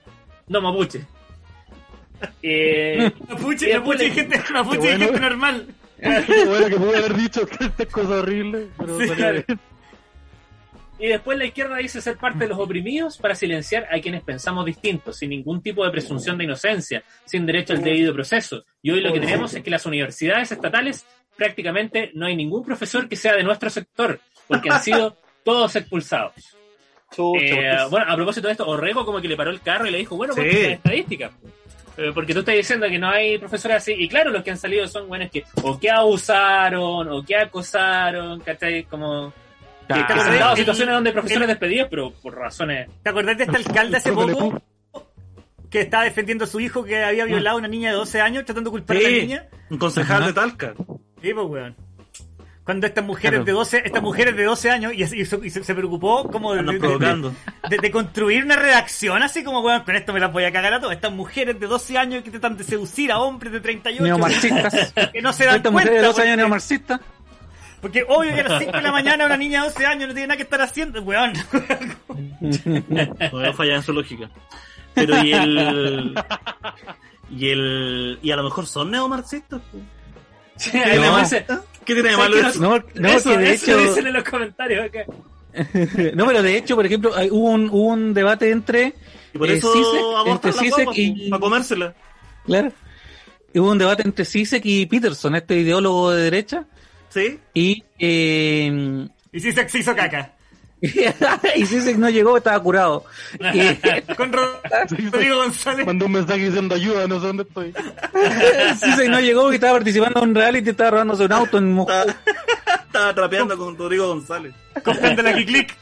[0.47, 1.07] no mapuches.
[2.43, 5.05] Eh, Mapuche, Y mapuche, gente, mapuche, bueno.
[5.07, 5.67] gente normal.
[6.01, 9.43] Qué bueno que pude haber dicho esta cosa horrible, pero Sí, claro.
[11.01, 14.67] Y después la izquierda dice ser parte de los oprimidos para silenciar a quienes pensamos
[14.67, 18.65] distintos, sin ningún tipo de presunción de inocencia, sin derecho al debido proceso.
[18.83, 21.07] Y hoy lo que tenemos es que las universidades estatales
[21.37, 26.35] prácticamente no hay ningún profesor que sea de nuestro sector, porque han sido todos expulsados.
[27.15, 29.87] Chucha, Eh, porque- bueno, a propósito de esto, Orrego como que le paró el carro
[29.87, 30.41] y le dijo, bueno, Sí.
[30.41, 31.31] pues la estadística.
[32.01, 34.57] Eh, porque tú estás diciendo que no hay profesores así, y claro, los que han
[34.57, 38.85] salido son buenos que o que abusaron, o que acosaron, ¿cachai?
[38.85, 39.33] Como
[39.89, 42.89] que, que se han el- dado situaciones donde profesores despedidos, pero por razones...
[43.03, 44.63] ¿Te acordás de este alcalde hace poco?
[45.71, 48.45] Que estaba defendiendo a su hijo que había violado a una niña de 12 años,
[48.45, 49.47] tratando de culpar a la niña.
[49.69, 50.27] un concejal Ajá.
[50.29, 50.75] de Talca.
[51.21, 51.77] Sí, pues, weón.
[52.69, 53.45] Cuando estas mujeres Claro.
[53.47, 56.53] de 12, estas mujeres de 12 años, y, y se, y se- se preocupó como
[56.53, 56.79] de, de-
[57.71, 60.75] de- de- construir una redacción así como, weón, con esto me las voy a cagar
[60.75, 60.95] a todas.
[60.97, 64.93] Estas mujeres de 12 años que tratan de seducir a hombres de 38 Neomarxistas.
[65.15, 65.91] que no se dan Esta cuenta.
[65.91, 67.01] mujer de 12 años porque, neomarxista.
[67.81, 70.13] porque obvio que a las 5 de la mañana una niña de 12 años no
[70.15, 71.33] tiene nada que estar haciendo, weón.
[73.31, 74.29] No falla en su lógica.
[74.93, 76.15] Pero y el.
[77.31, 78.19] Y el.
[78.23, 79.63] Y a lo mejor son neomarxistas.
[80.75, 81.47] me parece-
[81.89, 82.61] ¿Qué tiene de ¿Sabes malo eso?
[82.61, 83.79] No, no, eso, que de eso hecho.
[83.89, 85.05] dicen en los comentarios acá.
[86.15, 88.93] No, pero de hecho, por ejemplo, hubo un, hubo un debate entre.
[89.33, 91.31] Y por eh, eso Zizek, entre Zizek guaguas, y.
[91.31, 91.95] Para comérsela.
[92.45, 92.73] Claro.
[93.55, 96.67] Hubo un debate entre Sisek y Peterson, este ideólogo de derecha.
[97.09, 97.41] ¿Sí?
[97.55, 97.83] Y.
[97.99, 100.35] Eh, Y sí se se hizo caca.
[101.57, 103.05] y Sisek no llegó, estaba curado.
[103.53, 104.61] Y, Con Ro-
[105.13, 105.87] Rodrigo González.
[105.87, 107.75] Mandó un mensaje diciendo ayuda, no sé dónde estoy.
[108.81, 111.93] Sisek no llegó porque estaba participando en un reality, estaba robándose un auto en Moscú.
[111.93, 112.17] Estaba,
[112.87, 114.55] estaba trapeando con Rodrigo González.
[114.85, 115.77] Comprando la click.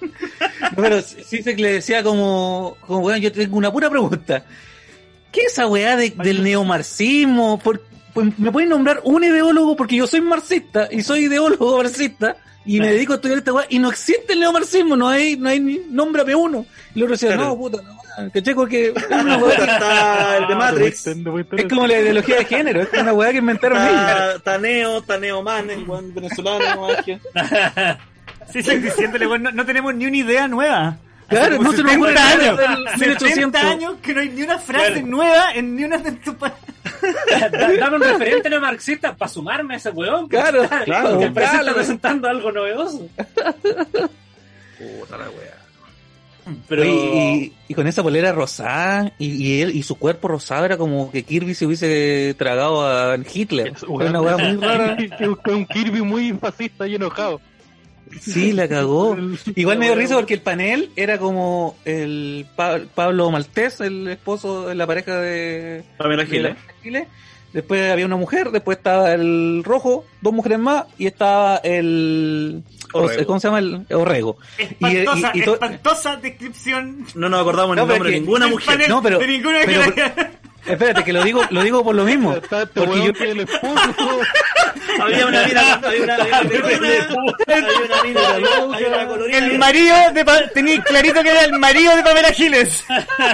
[0.00, 4.44] No, pero Sisek le decía como, como weón, yo tengo una pura pregunta.
[5.32, 7.58] ¿Qué es esa weá de- del neomarxismo?
[7.58, 9.76] Por- pues, ¿Me pueden nombrar un ideólogo?
[9.76, 12.36] Porque yo soy marxista y soy ideólogo marxista
[12.66, 15.48] y me dedico a estudiar esta weá y no existe el neomarxismo, no hay, no
[15.48, 16.66] hay ni nómbrame uno.
[16.94, 17.44] Y el otro decía, Claro.
[17.48, 18.54] no, puta, no, ¿cachai?
[18.54, 21.06] Porque una weá que- Está el de Matrix.
[21.06, 24.36] Es como la ideología de género, es una weá que inventaron ellos.
[24.36, 26.86] Está, Neo, está Neo Man, el buen venezolano.
[26.88, 27.18] magia.
[28.52, 30.96] Sí, sí, diciéndole, weón, no, no tenemos ni una idea nueva.
[31.30, 32.56] Claro, no se nos 70 ocurre nada años.
[32.58, 33.28] del 1800.
[33.30, 35.06] 70 años que no hay ni una frase Claro.
[35.06, 36.34] nueva en ni una de tus
[37.80, 40.28] Dame un referente neomarxista para sumarme a ese weón.
[40.28, 40.84] Claro, claro.
[40.84, 41.58] claro, Que claro.
[41.60, 43.08] está presentando algo novedoso.
[44.78, 45.56] Puta la wea.
[46.68, 50.76] Pero y, y con esa polera rosada y, y él y su cuerpo rosado era
[50.76, 53.68] como que Kirby se hubiese tragado a Hitler.
[53.68, 54.96] Es Era una weá muy rara.
[55.44, 57.40] Fue un Kirby muy fascista y enojado.
[58.20, 59.16] Sí, la cagó.
[59.54, 64.68] Igual me dio risa porque el panel era como el Pa- Pablo Maltés, el esposo
[64.68, 66.56] de la pareja de, Pamela Giles.
[66.82, 67.06] Chile.
[67.52, 72.62] Después había una mujer, después estaba el rojo, dos mujeres más, y estaba el...
[72.92, 73.26] Orrego.
[73.26, 73.58] ¿Cómo se llama?
[73.58, 74.36] El Orrego.
[74.56, 78.46] Y- y- Espantosa, y to- espantosa descripción No nos acordamos No, el nombre de ninguna
[78.48, 78.66] mujer.
[78.66, 79.82] panel No, pero- de ninguna pero-
[80.66, 82.32] Espérate, que lo digo, lo digo por lo mismo.
[82.42, 83.80] Está este Porque yo- que el esposo.
[85.00, 86.58] Había una mina, había una, había
[88.88, 89.36] una, una.
[89.36, 92.84] El marido de Pa- tenía clarito que era el marido de Pamela Giles.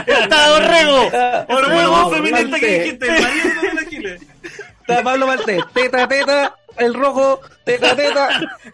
[0.07, 1.11] Estaba Orrego.
[1.49, 4.23] Orgullo No, feminista que dijiste, el marido de Pamela Giles.
[4.81, 8.29] Está Pablo Maltés, teta, teta, el rojo, teta, teta.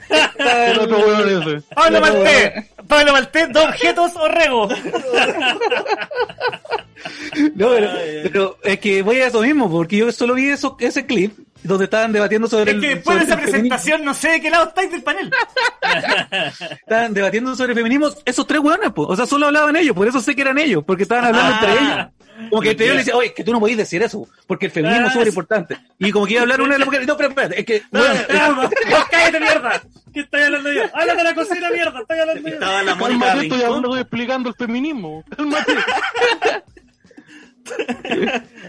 [0.08, 1.66] Está El otro weón ese.
[1.74, 2.52] Pablo No, Maltés.
[2.88, 4.68] Pablo Maltés, dos objetos Orrego.
[7.54, 7.70] No,
[8.24, 11.84] pero, es que voy a eso mismo, porque yo solo vi eso, ese clip donde
[11.84, 12.80] estaban debatiendo sobre Es el.
[12.80, 13.52] que después de esa feminismo.
[13.60, 15.30] presentación no sé de qué lado estáis del panel.
[16.80, 19.02] Estaban debatiendo sobre feminismo esos tres hueones, po.
[19.06, 21.60] o sea, solo hablaban ellos, por eso sé que eran ellos, porque estaban hablando Ah.
[21.60, 22.06] entre ellos.
[22.50, 24.72] Como que entre ellos le decían, oye, que tú no podías decir eso, porque el
[24.72, 25.78] feminismo es Ah, súper importante.
[25.98, 27.82] Y como que iba a hablar una de las mujeres, no, pero espérate, es que,
[27.90, 28.70] bueno, Calma,
[29.10, 29.82] cállate mierda.
[30.12, 30.82] ¿Qué estoy hablando yo?
[30.92, 32.54] Habla de la cocina mierda, estoy hablando yo.
[32.54, 35.24] Estaba la Mónica Cálmate, estoy hablando, explicando el feminismo.
[35.36, 35.74] Cálmate.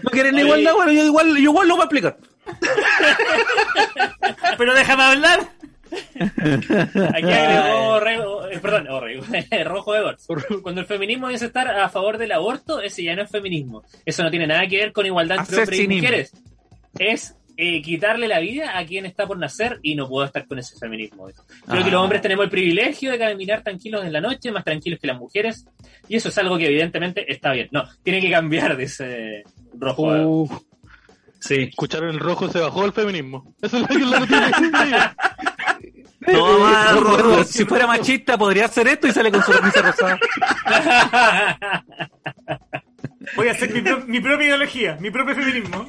[0.02, 2.16] no quieren igualdad, bueno, yo igual, yo igual lo voy a explicar.
[4.58, 5.40] Pero déjame hablar.
[7.14, 9.24] Aquí agregó Orrego, eh, perdón, Orrego,
[9.64, 10.26] Rojo Edwards.
[10.62, 13.82] Cuando el feminismo dice estar a favor del aborto, ese ya no es feminismo.
[14.04, 16.32] Eso no tiene nada que ver con igualdad entre hombres y mujeres.
[16.98, 20.58] Es eh, quitarle la vida a quien está por nacer y no puedo estar con
[20.58, 21.26] ese feminismo.
[21.26, 21.84] Creo Ah.
[21.84, 25.06] que los hombres tenemos el privilegio de caminar tranquilos en la noche, más tranquilos que
[25.06, 25.64] las mujeres,
[26.08, 27.68] y eso es algo que evidentemente está bien.
[27.70, 29.44] No, tiene que cambiar, dice
[29.78, 30.50] Rojo Edwards.
[30.52, 30.64] Uh,
[31.40, 31.64] Sí.
[31.68, 33.54] Escucharon el rojo, se bajó el feminismo.
[33.60, 34.96] Eso es lo que, lo que tiene que decir.
[36.32, 36.58] No,
[37.36, 40.18] más si fuera machista podría hacer esto y sale con su camisa rosada.
[43.36, 45.86] Voy a hacer mi, pro- mi propia ideología, mi propio feminismo.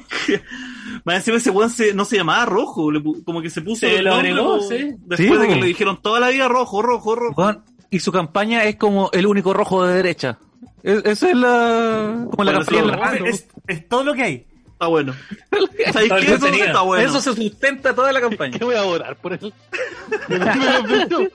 [1.04, 2.88] Más encima ese weón se- no se llamaba rojo,
[3.24, 4.94] como que se puso Se el lo agregó, sí.
[5.04, 7.40] Después Sí, de que le dijeron toda la vida rojo, rojo, rojo.
[7.40, 10.38] Weón, y su campaña es como el único rojo de derecha.
[10.82, 12.26] Es- Esa es la.
[12.30, 13.24] Como la Bueno, campaña sí, en la radio.
[13.26, 14.46] Es, es todo lo que hay.
[14.76, 15.14] Está bueno.
[15.92, 16.18] ¿Sabéis qué?
[16.26, 16.66] Eso contenido.
[16.66, 17.08] está bueno.
[17.08, 18.58] Eso se sustenta toda la campaña.
[18.58, 19.52] ¿Qué voy a votar por él?
[20.28, 21.30] Me convenció.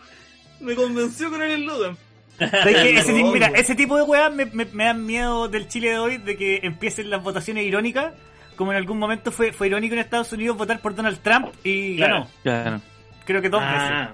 [0.60, 1.98] Me convenció con el eslogan.
[2.40, 6.18] Ese, mira, ese tipo de weas me, me- me dan miedo del Chile de hoy,
[6.18, 8.14] de que empiecen las votaciones irónicas.
[8.56, 11.98] Como en algún momento fue, fue irónico en Estados Unidos votar por Donald Trump y
[11.98, 12.14] Claro.
[12.16, 12.30] ganó.
[12.44, 12.82] Claro.
[13.26, 13.76] Creo que dos veces.
[13.92, 14.12] Ah,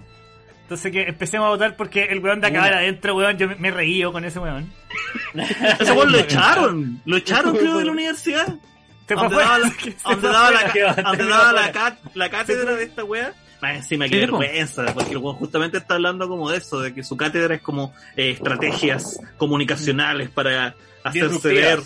[0.64, 3.68] Entonces que empecemos a votar porque el weón de acabar adentro, weón, yo me, me
[3.70, 4.72] he reído con ese weón.
[5.80, 7.02] Ese weón lo echaron.
[7.06, 8.56] Lo echaron, creo, de la universidad.
[9.08, 9.72] Fue Donde daba la,
[11.28, 11.52] daba
[12.30, 13.34] cátedra de esta wea.
[13.62, 17.18] Más encima, qué vergüenza, porque el justamente está hablando como de eso, de que su
[17.18, 21.64] cátedra es como eh, estrategias comunicacionales para hacerse Disruptivas.
[21.66, 21.80] ver,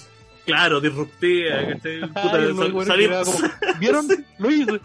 [0.45, 1.55] claro, disruptiva.
[1.76, 3.39] Puta, Ay, lo sal- bueno salir, que era como,
[3.80, 4.07] ¿Vieron?
[4.39, 4.80] Lo hice.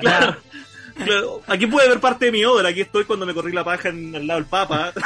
[0.00, 0.36] claro,
[1.04, 1.42] claro.
[1.46, 4.16] Aquí puede ver parte de mi obra, aquí estoy cuando me corrí la paja en
[4.16, 4.92] al lado del Papa.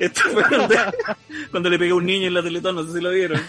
[0.00, 0.74] Esto fue cuando,
[1.52, 3.40] cuando le pegué a un niño en la Teletón, no sé si lo vieron.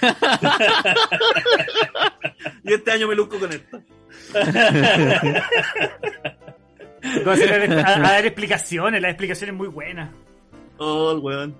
[2.63, 3.81] y este año me luzco con esto.
[7.25, 10.09] A, hacer- a- a dar explicaciones, las explicaciones muy buenas.
[10.77, 11.55] Oh, el weón.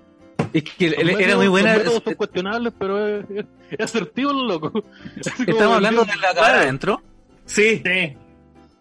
[0.52, 1.74] Es que Los él- era muy buena.
[1.74, 3.24] Los métodos son cuestionables, pero es,
[3.70, 4.72] es- asertivo el loco.
[5.16, 7.02] Estamos hablando de la cámara adentro.
[7.44, 8.16] Sí, sí.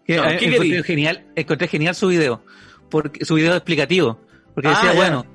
[0.06, 2.44] Que No, eh, ¿qué encontré genial, encontré genial su video.
[2.90, 4.20] Porque, su video explicativo.
[4.54, 4.98] Porque Ah, decía, ya.
[4.98, 5.26] bueno,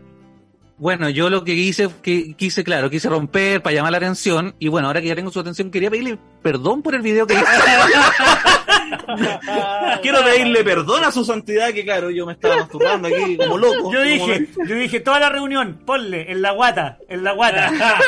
[0.79, 4.55] bueno, yo lo que hice, que quise, claro, quise romper para llamar la atención.
[4.59, 7.35] Y bueno, ahora que ya tengo su atención, quería pedirle perdón por el video que
[7.35, 7.45] hice.
[10.03, 13.93] quiero pedirle perdón a su santidad, que claro, yo me estaba masturbando aquí como loco.
[13.93, 17.33] Yo Como dije, me- yo dije, toda la reunión, ponle, en la guata, en la
[17.33, 17.73] guata.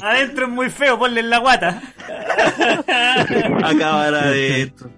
[0.00, 1.82] Adentro es muy feo, ponle en la guata.
[3.64, 4.90] acabará de esto.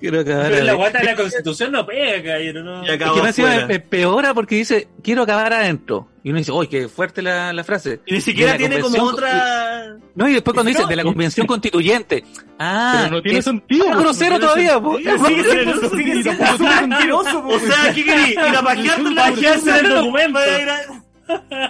[0.00, 2.82] Quiero acabar Pero la guata de la constitución no pega, caballero, no.
[2.82, 3.74] Y Es acabó que me encima afuera.
[3.74, 6.08] es peora porque dice, quiero acabar adentro.
[6.22, 8.00] Y uno dice, uy, qué fuerte la, la frase.
[8.06, 9.96] Y ni siquiera tiene como otra...
[10.14, 12.24] No, y después cuando dice, de la convención constituyente.
[12.58, 13.86] Ah, Pero no tiene es sentido.
[13.86, 14.98] más no grosero todavía, po.
[14.98, 15.90] sentido.
[15.90, 17.48] Sigue siendo, po.
[17.54, 18.32] O sea, ¿qué querí?
[18.32, 20.38] Ir a pajearte en la Pajearse en el documento.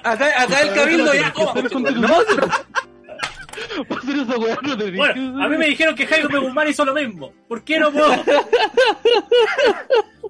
[0.04, 1.32] Acá, acá el cabildo ya.
[1.94, 2.18] No,
[3.60, 7.32] Esa weá no te Bueno, a mí me dijeron que Jairo Guzmán hizo lo mismo.
[7.48, 8.08] ¿Por qué no puedo?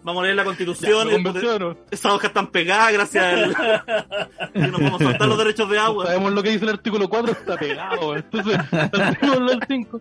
[0.02, 1.10] Vamos a leer la constitución.
[1.10, 1.76] Convenciono.
[1.90, 3.54] Esas hojas están pegadas gracias al...
[4.54, 6.06] Y nos vamos a saltar los derechos de agua.
[6.06, 8.16] Sabemos lo que dice el artículo 4, está pegado.
[8.16, 10.00] Entonces, saltémoslo al 5.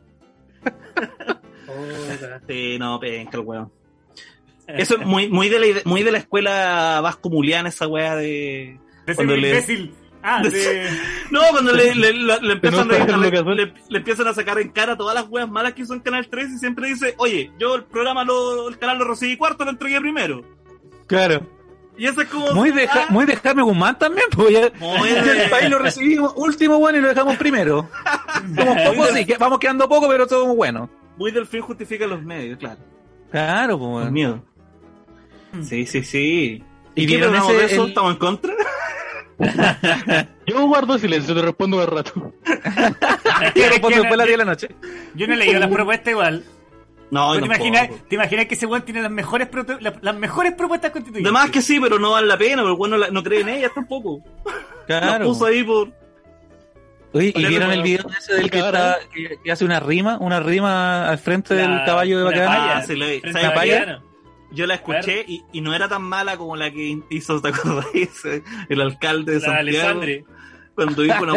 [2.47, 3.71] Sí, no, penca el weón.
[4.67, 8.79] Eso es muy, muy, de la, muy de la escuela vasco-muliana, esa weá de...
[9.05, 9.93] De Cuando le- imbécil.
[10.21, 10.89] Ah, de...
[11.31, 12.97] No, cuando le, le, le- le empiezan, no a,
[13.99, 16.87] empiezan sacar en cara todas las weas malas que hizo en Canal 3 y siempre
[16.89, 20.43] dice, oye, yo el programa, lo, el canal lo recibí cuarto, lo entregué primero.
[21.07, 21.47] Claro.
[21.97, 22.51] Y eso es como.
[22.53, 26.33] Muy de, Ja- muy de Jaime Guzmán también, pues ya, Muy el país lo recibimos
[26.35, 27.89] último, bueno, y lo dejamos primero.
[28.57, 30.89] Somos pocos, sí, que vamos quedando poco, pero somos buenos.
[31.17, 32.79] Muy del fin justifica los medios, claro.
[33.31, 33.85] Claro, pues.
[33.85, 34.11] Con bueno.
[34.11, 34.43] miedo.
[35.61, 36.63] Sí, sí, sí.
[36.95, 37.19] ¿Y ¿Y qué
[37.51, 37.83] ese- de eso?
[37.83, 38.53] el- ¿Estamos en contra?
[40.47, 42.33] Yo guardo silencio, te respondo más rato.
[43.55, 44.69] Es respondo que después de las 10 de la noche.
[45.15, 46.43] Yo no he leído las propuestas igual.
[47.11, 47.89] No, ¿Te imaginas.
[48.07, 51.33] ¿Te imaginas que ese weón tiene las mejores, prote- la- las mejores propuestas constituyentes?
[51.33, 53.41] Además que sí, pero no vale la pena, pero el bueno no, la- no cree
[53.41, 54.21] en ellas tampoco.
[54.87, 55.25] Las Claro.
[55.25, 55.89] puso ahí por.
[57.13, 60.17] Oye, ¿y vieron el video ese del que, está, que, que hace una rima?
[60.19, 63.21] Una rima al frente del caballo de palla, Ah, sí, lo vi.
[64.51, 68.23] Yo la escuché y, y no era tan mala como la que hizo, ¿te acordáis?
[68.69, 69.45] El alcalde de La
[69.79, 69.99] Santiago.
[70.75, 71.33] Cuando dijo una,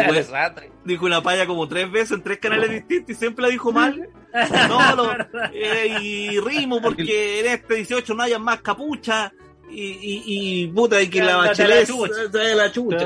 [0.85, 4.09] dijo una palla como tres veces en tres canales distintos y siempre la dijo mal.
[4.67, 5.11] No, lo-
[5.53, 9.31] eh, y rimo porque en este 18 no haya más capucha.
[9.69, 10.23] Y, y,
[10.63, 11.87] y puta, y que la bachelet
[12.55, 13.05] la chucha.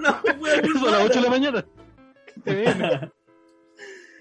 [0.00, 1.64] No, wea, muy Eso a las 8 de la mañana.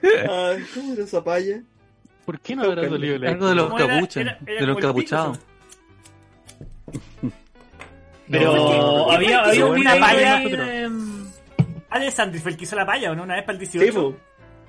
[0.03, 1.63] Ay, ¿Cómo era esa palla?
[2.25, 5.39] ¿Por qué no habrá salido la Algo de los capuchas, de los capuchados.
[8.29, 10.91] Pero No, había, había un una palla ahí de-
[11.89, 13.23] Alessandri fue el que hizo la palla, ¿o no?
[13.23, 13.85] Una vez para el 18.
[13.85, 14.15] Sí, po.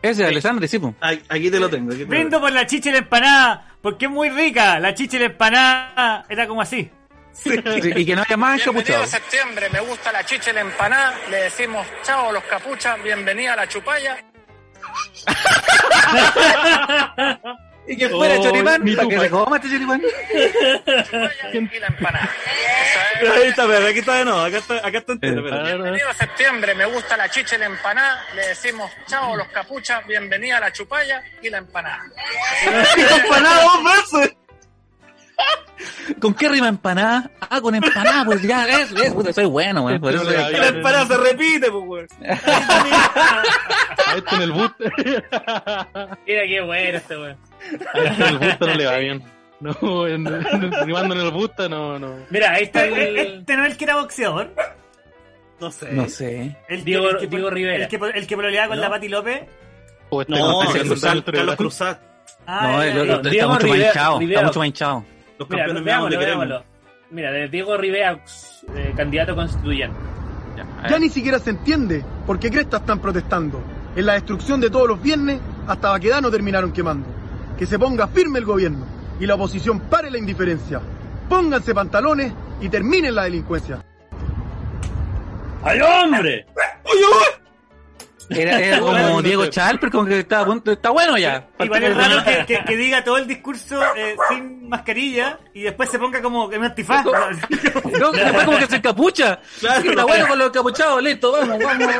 [0.02, 0.94] Ese es Alessandri, sí, pues.
[1.00, 1.90] Ay, Aquí te lo tengo.
[1.90, 4.78] Aquí te lo Brindo por la chicha y la empanada, porque es muy rica.
[4.80, 6.90] La chicha y la empanada era como así.
[7.96, 11.14] Y que no haya más Bienvenido a septiembre, me gusta la chicha y la empanada.
[11.30, 14.18] Le decimos chao a los capuchas, bienvenida a la chupalla.
[17.86, 20.00] Y que fuera Oh, choripán, para que se coma este choripán.
[20.00, 22.30] chupalla y la empanada.
[23.20, 23.30] Es.
[23.30, 24.40] Ahí está, pero aquí está de nuevo.
[24.40, 25.42] Acá está, acá está entero.
[25.42, 28.24] Bienvenido a septiembre, me gusta la chicha y la empanada.
[28.34, 32.02] Le decimos chao a los capuchas, bienvenida a la chupalla y la empanada.
[33.22, 34.36] Empanada dos veces.
[36.20, 37.30] ¿Con qué rima empanada?
[37.40, 39.98] Ah, con empanada, pues ya, es, es, puta, soy bueno, güey.
[39.98, 42.06] Por eso la empanada se repite, pues, weón.
[44.06, 44.70] A este en el bus.
[46.26, 47.36] Mira qué bueno este weón.
[47.94, 49.22] A este en el busta no le va bien.
[49.60, 52.16] No, en, en, rimando en el busta no, no.
[52.30, 54.50] Mira, ahí está el, Este no es el que era boxeador.
[55.60, 55.92] No sé.
[55.92, 56.56] No sé.
[56.68, 57.76] El que, Diego- el que, Diego Rivera.
[57.84, 58.82] El que, el que pololeaba con ¿No?
[58.82, 59.42] la Pati López.
[60.10, 60.60] O este No,
[61.24, 62.00] Carlos Cruzat.
[62.46, 64.20] Ah, No, el- el- está Diego mucho más Rivera- hinchado.
[64.20, 65.04] Está mucho más hinchado.
[65.38, 66.48] Los Mira, campeones veámoslo, de queremos.
[66.48, 66.74] veámoslo.
[67.10, 68.20] Mira, de Diego Rivera,
[68.74, 69.96] eh, candidato constituyente.
[70.88, 73.60] Ya ni siquiera se entiende por qué Cresta están protestando.
[73.96, 77.06] En la destrucción de todos los viernes, hasta Baquedano terminaron quemando.
[77.58, 78.84] Que se ponga firme el gobierno
[79.20, 80.80] y la oposición pare la indiferencia.
[81.28, 83.84] Pónganse pantalones y terminen la delincuencia.
[85.62, 86.46] ¡Ay, hombre!
[88.30, 91.46] Era, era como Diego Chalper, como que está, a punto- está bueno ya.
[91.58, 95.90] Igual es raro que, que- que diga todo el discurso eh, sin mascarilla y después
[95.90, 97.04] se ponga como en un antifaz.
[97.04, 97.12] No,
[98.12, 99.38] después como que se encapucha.
[99.60, 99.90] Claro.
[99.90, 101.94] Está bueno con los encapuchados, listo, vamos, vamos.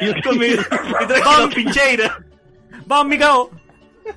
[0.00, 2.12] y los pincheiras.
[2.86, 3.50] Vamos, mi cabo.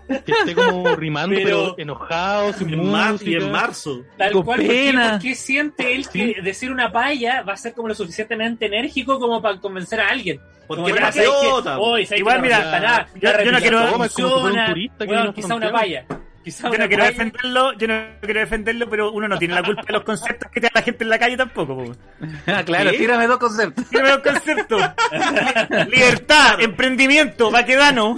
[0.07, 3.31] Que esté como rimando, Pero- pero, enojado, sin En música.
[3.31, 4.03] y en marzo.
[4.17, 5.11] Tal Con cual, ¿por qué, pena.
[5.11, 9.19] por qué siente él que decir una palla va a ser como lo suficientemente enérgico
[9.19, 10.39] como para convencer a alguien?
[10.67, 10.93] Porque.
[11.79, 12.59] Hoy, ¿sabes Igual, mira,
[13.13, 15.77] No yo- La yo no quiero- como un turista que a quizá una Santiago.
[16.45, 19.81] Quizá Yo no quiero defenderlo, yo no quiero defenderlo, pero uno no tiene la culpa
[19.81, 21.75] de los conceptos que te da la gente en la calle tampoco.
[21.75, 21.91] po.
[22.47, 22.97] Ah, claro, ¿Sí?
[22.97, 23.83] tírame dos conceptos.
[23.89, 24.81] Tiene los conceptos.
[25.89, 28.17] Libertad, emprendimiento, vaquedano.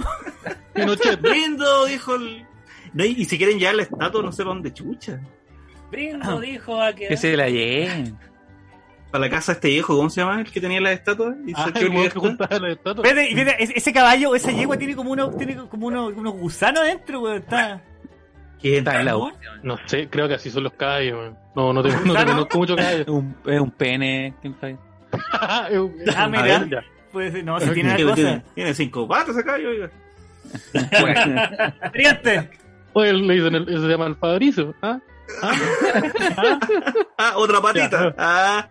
[0.74, 1.20] Pinochet.
[1.22, 2.44] Lindo, dijo el.
[2.92, 5.18] No, y, y si quieren llevar la estatua, no sé para dónde chucha.
[5.90, 7.08] Brindo dijo a que...
[7.08, 8.14] Que se la lleven.
[9.10, 10.40] Para la casa de este viejo, ¿cómo se llama?
[10.42, 11.34] El que tenía la estatua.
[11.46, 12.20] Y Ah, saqué el que viejo.
[12.20, 13.02] juntaba la estatua.
[13.04, 16.82] Fíjate, y fíjate, ese- caballo, esa yegua tiene como unos, tiene como unos, unos gusanos
[16.82, 17.38] adentro, weón.
[17.38, 17.80] Está.
[18.60, 18.78] ¿Quién?
[18.78, 19.30] Está en la U.
[19.62, 21.16] No sé, creo que así son los caballos.
[21.18, 21.38] man.
[21.54, 22.30] No, no te, no te ¿Gusano?
[22.32, 23.00] conozco mucho caballos.
[23.02, 24.34] Es un, es un pene.
[24.40, 24.76] ¿quién sabe?
[25.32, 25.68] Ah,
[26.16, 26.84] A mira.
[27.12, 28.14] Pues no, si tiene una Tiene, cosa.
[28.22, 29.90] tiene- tiene cinco patas acá, yo, oiga.
[31.92, 32.50] Triante.
[32.92, 34.74] Oye, le dicen, el- se llama el Fabricio.
[34.82, 34.98] ¿Ah?
[37.18, 38.14] Ah, otra patita.
[38.18, 38.68] Ah.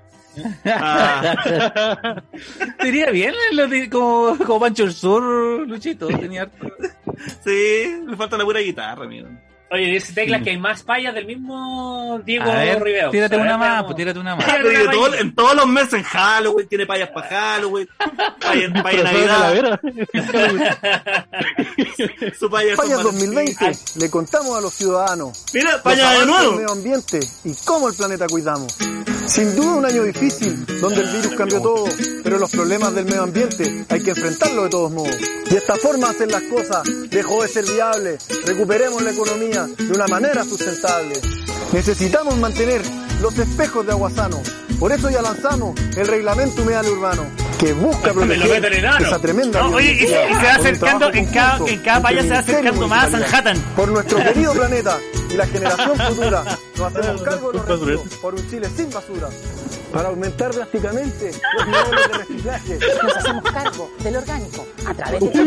[0.66, 2.22] Ah.
[2.82, 6.08] Sería bien lo de- como, como Pancho el Sur, Luchito.
[6.08, 6.68] Tenía harto.
[7.44, 9.28] Sí, le falta la pura guitarra, amigo.
[9.70, 13.12] Oye, dice Tecla que hay más payas del mismo Diego ver, Rivera.
[13.12, 14.46] tírate una más, pues tírate una más.
[14.48, 15.20] Una todo- payita.
[15.22, 17.88] en todos los meses, en Halloween, tiene payas para Halloween,
[18.40, 19.80] paya en paya Disfrazado de Navidad,
[22.40, 23.34] su paya San Fallas Valentín.
[23.34, 26.54] 2020, le contamos a los ciudadanos Mira, los paya de nuevo.
[26.54, 28.74] medio ambiente y cómo el planeta cuidamos.
[29.26, 31.86] Sin duda un año difícil, donde el virus cambió todo,
[32.24, 35.18] pero los problemas del medio ambiente hay que enfrentarlos de todos modos.
[35.52, 38.18] Y esta forma de hacer las cosas dejó de ser viable.
[38.46, 41.20] Recuperemos la economía de una manera sustentable.
[41.74, 42.82] Necesitamos mantener
[43.22, 44.42] los espejos de Aguasano.
[44.80, 47.26] Por eso ya lanzamos el reglamento humedal urbano,
[47.60, 50.54] que busca Me lo meto proteger esa tremenda No, oye, y, se- y se va
[50.54, 53.20] acercando, en cada, en cada se va acercando más a.
[53.20, 53.60] Sanhattan.
[53.76, 55.00] Por nuestro querido planeta
[55.32, 56.44] y la generación futura,
[56.78, 59.30] nos hacemos cargo de los residuos por un Chile sin basura.
[59.92, 62.80] Para aumentar drásticamente los niveles de reciclaje.
[63.04, 65.44] Nos hacemos cargo del orgánico a través de se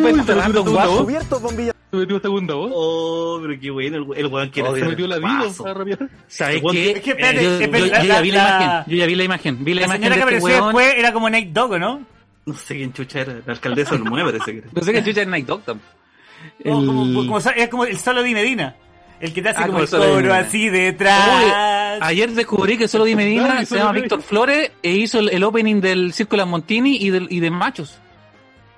[0.87, 1.01] voz.
[1.03, 1.75] Cubiertos bombillas.
[1.91, 2.71] Se metió segunda voz.
[2.75, 5.67] Oh, pero qué bueno, el, el weón quiere Se hacer metió la el Dido paso.
[5.67, 5.99] a rapear.
[6.29, 6.91] ¿Sabes qué?
[6.93, 8.85] Es que, espérate, yo, espérate, yo- la- yo ya vi la, la- imagen.
[8.93, 9.65] Yo ya vi la imagen.
[9.65, 12.07] Vi la, La imagen señora de que este apareció después era como Dogg, ¿o ¿no?
[12.47, 14.71] No sé quién chucha era, la alcaldesa del 9 parece que era.
[14.71, 15.63] Pensé que chucha era Night Dog.
[15.63, 15.79] tam.
[16.65, 18.77] No, como, El- como, es como el solo de Medina.
[19.21, 21.99] El que te hace Ah, como el de coro así detrás.
[22.01, 23.93] Ayer descubrí que solo Di Medina se llama.
[23.93, 27.41] Víctor Flores e hizo el, el opening del Circo de las Montini y, del, y
[27.41, 27.99] de Machos.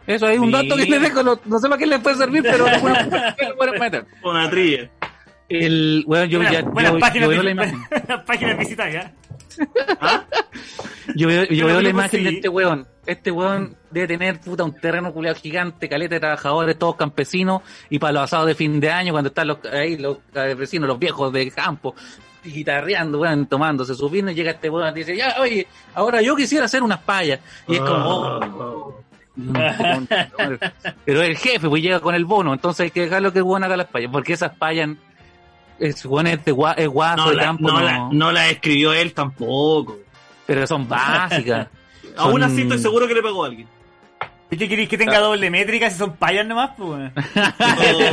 [0.07, 0.99] Eso hay un dato que Mira.
[0.99, 2.99] le dejo, no, no sé para qué le puede servir, pero bueno,
[3.57, 4.05] pueden meter.
[4.25, 4.91] Una trilla.
[5.49, 7.79] El, bueno, yo, Buenas- ya, buenas yo, páginas yo veo la de- imagen.
[7.91, 9.11] buenas páginas visitadas,
[9.59, 10.27] ¿ya?
[11.15, 12.87] Yo veo, yo Pero veo la imagen de este weón.
[13.07, 17.99] Este weón debe tener puta un terreno culiado gigante, caleta de trabajadores, todos campesinos, y
[17.99, 20.99] para los asados de fin de año, cuando están los, ahí los eh, vecinos, los
[20.99, 21.95] viejos de campo,
[22.45, 26.37] guitarreando, weón, tomándose su vino, y llega este weón y dice, ya, oye, ahora yo
[26.37, 27.41] quisiera hacer unas payas.
[27.67, 29.03] Y es como, oh,
[29.35, 29.53] mm,
[31.05, 33.65] pero el jefe, pues llega con el bono, entonces hay que dejarlo que el weón
[33.65, 34.91] haga las payas, porque esas payas,
[35.89, 38.33] es weón es, de gua- es guaso No de la, campo, no, no, la, no
[38.33, 39.99] la escribió él tampoco.
[40.47, 41.69] pero son básicas.
[42.17, 43.69] Aún Son- así estoy seguro que le pagó a alguien.
[44.51, 46.73] ¿Y qué queréis que tenga doble métrica si son payas nomás?
[46.77, 47.11] Pues?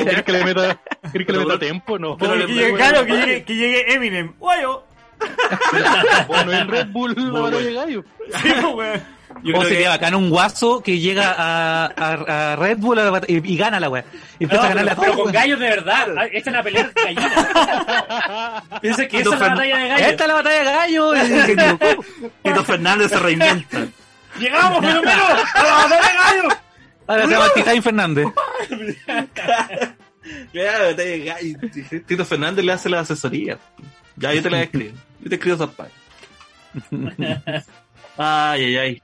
[0.03, 0.80] ¿Quieres que le meta,
[1.11, 1.99] ¿quieres que le meta tiempo?
[1.99, 2.15] No.
[2.17, 4.34] Pero que llegue, claro, que llegue, que llegue Eminem.
[4.39, 4.86] Guayo.
[6.28, 8.03] Bueno, el Red Bull la batalla de gallo.
[8.41, 9.20] Sí, pues, weón.
[9.43, 12.97] Yo o creo sería que- bacán un guaso que llega a, a, a Red Bull
[12.99, 14.03] a la y, y gana la weá.
[14.39, 16.07] Y empieza No, a ganarle pero, a pero con gallos de verdad.
[16.17, 17.34] Ah, Esta es una pelea de gallinas.
[18.82, 20.07] Piensa que esa es la batalla de gallos.
[20.07, 21.15] Esta es la batalla de gallo.
[21.15, 22.05] y se equivocó.
[22.43, 23.78] Tito Fernández se reinventa.
[24.39, 25.26] ¡Llegamos, pero menos!
[25.53, 26.57] ¡A la batalla de gallos!
[27.07, 28.28] Ahora se llama Tijain Fernández.
[30.51, 30.95] Claro,
[32.05, 33.57] Tito Fernández le hace la asesoría.
[34.15, 34.97] Ya, yo te la escribo.
[35.22, 37.65] Yo te escribo esas páginas.
[38.17, 39.01] Ay, ay, ay.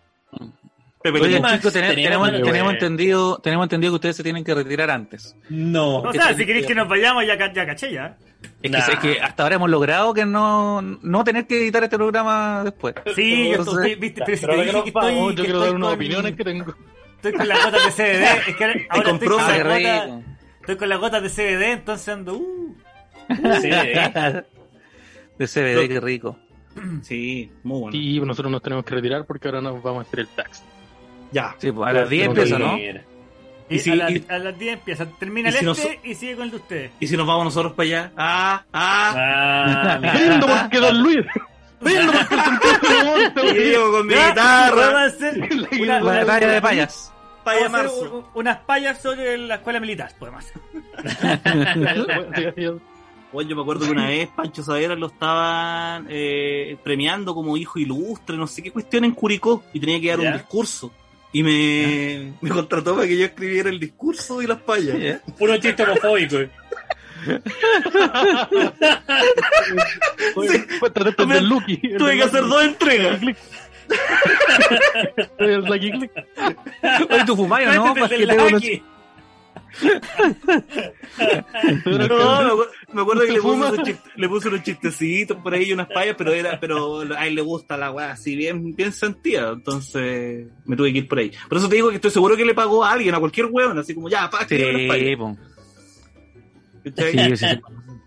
[1.01, 2.29] Pepe, Oye, ¿cómo- chicos, tenemos,
[2.73, 5.35] entendido, tenemos entendido que ustedes se tienen que retirar antes.
[5.49, 5.97] No.
[5.97, 8.17] O sea, si queréis que nos vayamos, ya, ca- ya caché ya.
[8.61, 8.83] Es Nah.
[8.85, 12.63] que, es que hasta ahora hemos logrado que no, no tener que editar este programa
[12.63, 12.95] después.
[13.15, 15.87] Sí, yo estoy, viste, pero si te dije que estoy, que yo quiero dar unas
[15.89, 16.75] con- opiniones que tengo.
[17.17, 19.63] Estoy con las gotas de CBD, es que ahora ahora estoy compró con las qué
[19.63, 20.23] gotas, rico.
[20.61, 22.75] estoy con las gotas de CBD, entonces ando, uh.
[23.61, 24.43] Sí, ¿eh?
[25.37, 26.37] De CBD, qué rico.
[27.03, 27.97] Sí, muy bueno.
[27.97, 30.61] Y nosotros nos tenemos que retirar porque ahora nos vamos a hacer el tax.
[31.31, 31.55] Ya.
[31.57, 32.77] Sí, pues, a las 10 Pero empieza, ¿no?
[32.77, 36.13] Y, Y si- a, la- y- a las 10 empieza, termina el si este y
[36.15, 36.91] sigue con el de ustedes.
[36.99, 38.11] ¿Y si nos vamos nosotros para allá?
[38.15, 39.13] Ah, ah.
[39.17, 40.13] Ah, mira.
[40.13, 41.25] Lindo porque Don Luis.
[41.81, 42.13] Lindo
[43.35, 44.75] porque el yo con mi guitarra.
[44.75, 45.49] Vamos a hacer
[45.81, 47.11] una, una- batalla de payas.
[47.43, 48.29] Paya marzo.
[48.33, 50.61] unas payas sobre la escuela militar, podemos hacer.
[53.35, 57.77] Bueno, yo me acuerdo que una vez Pancho Savera lo estaban eh, premiando como hijo
[57.77, 60.89] ilustre, no sé qué cuestión en Curicó, y tenía que dar un discurso.
[61.33, 65.21] Y me, me contrató para que yo escribiera el discurso y las payas.
[65.37, 66.37] Puro chiste homofóbico.
[71.17, 71.77] De Me- el Lucky.
[71.97, 73.19] Tuve que hacer dos entregas.
[77.09, 77.93] Oye, tú fumáis, ¿no?
[77.93, 78.83] Métete Para el que te-
[81.85, 82.57] No,
[82.93, 83.69] me acuerdo, que le puse, ¿Fuma?
[83.71, 87.27] unos chiste- le puse unos chistecitos por ahí y unas payas, pero era, pero a
[87.27, 91.19] él le gusta la weá así bien, bien sentida, entonces me tuve que ir por
[91.19, 91.31] ahí.
[91.49, 93.77] Por eso te digo que estoy seguro que le pagó a alguien, a cualquier weón,
[93.77, 94.57] así como ya, pa, Sí.
[96.95, 97.45] Sí, sí, sí.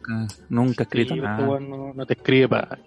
[0.09, 1.53] Nunca, nunca he escrito Sí, nada.
[1.55, 2.79] este no, no te escribe para.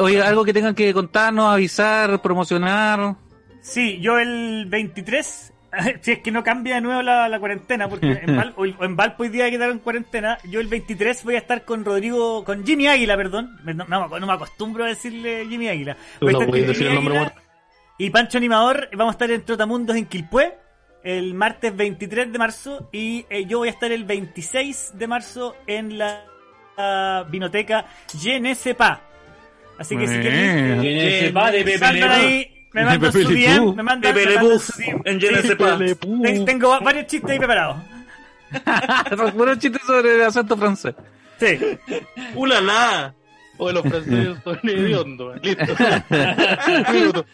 [0.00, 3.16] Oye, algo que tengan que contarnos, avisar, promocionar.
[3.60, 5.52] Sí, yo el 23,
[6.02, 8.96] si es que no cambia de nuevo la, la cuarentena, porque en, Val, o en
[8.96, 12.64] Valpo hoy día quedaron en cuarentena, yo el 23 voy a estar con Rodrigo, con
[12.66, 15.96] Jimmy Águila, perdón, no, no- no me acostumbro a decirle Jimmy Águila.
[16.20, 17.34] Voy a no estar con decir el Jimmy nombre Águila
[17.98, 20.54] Y Pancho Animador, vamos a estar en Trotamundos en Quilpué,
[21.02, 25.54] el martes 23 de marzo, y eh, yo voy a estar el 26 de marzo
[25.66, 26.24] en la,
[26.76, 27.84] la vinoteca
[28.18, 29.00] Genesepa.
[29.78, 30.40] Así que si quieren...
[30.84, 31.32] Eh, eh,
[32.12, 35.02] ahí, me mandan su DM, me mandan, Pepe me Pew, su DM.
[35.04, 35.18] en
[36.22, 37.76] ten- Tengo varios chistes ahí preparados.
[39.36, 40.94] Puro chiste sobre el acento francés.
[41.40, 41.58] Sí.
[42.34, 43.14] ¡Ulala!
[43.56, 45.40] O los franceses son hediondos.
[45.42, 45.74] Listo.
[46.88, 47.24] Un minuto.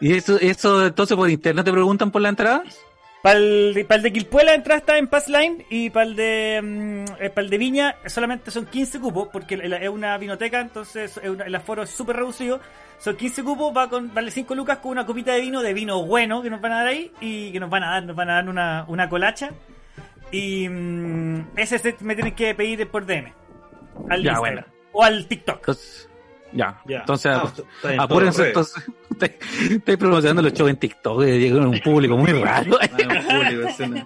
[0.00, 2.62] ¿Y eso, eso entonces por internet te preguntan por la entrada?
[3.22, 7.30] Para el, de- Quilpué la entrada está en Passline y para el de mm, eh,
[7.30, 11.28] pa'l de Viña solamente son 15 cupos porque el- el- es una vinoteca, entonces es
[11.30, 12.60] una- el aforo es súper reducido.
[12.98, 16.04] Son 15 cupos, va con vale 5 lucas con una copita de vino, de vino
[16.04, 18.30] bueno que nos van a dar ahí y que nos van a dar, nos van
[18.30, 19.50] a dar una, una colacha.
[20.32, 23.32] Y mm, ese se- me tienes que pedir por DM.
[24.08, 24.64] Al Ya, bueno.
[24.92, 25.58] O al TikTok.
[25.58, 26.08] Entonces,
[26.52, 26.80] ya.
[26.86, 26.98] Ya.
[27.00, 27.52] Entonces, Ah,
[27.90, 28.48] está apúrense.
[28.48, 28.84] Entonces,
[29.70, 31.22] estoy promocionando los shows en TikTok.
[31.22, 32.78] eh, Llegan a un público muy raro.
[32.80, 32.88] Ah,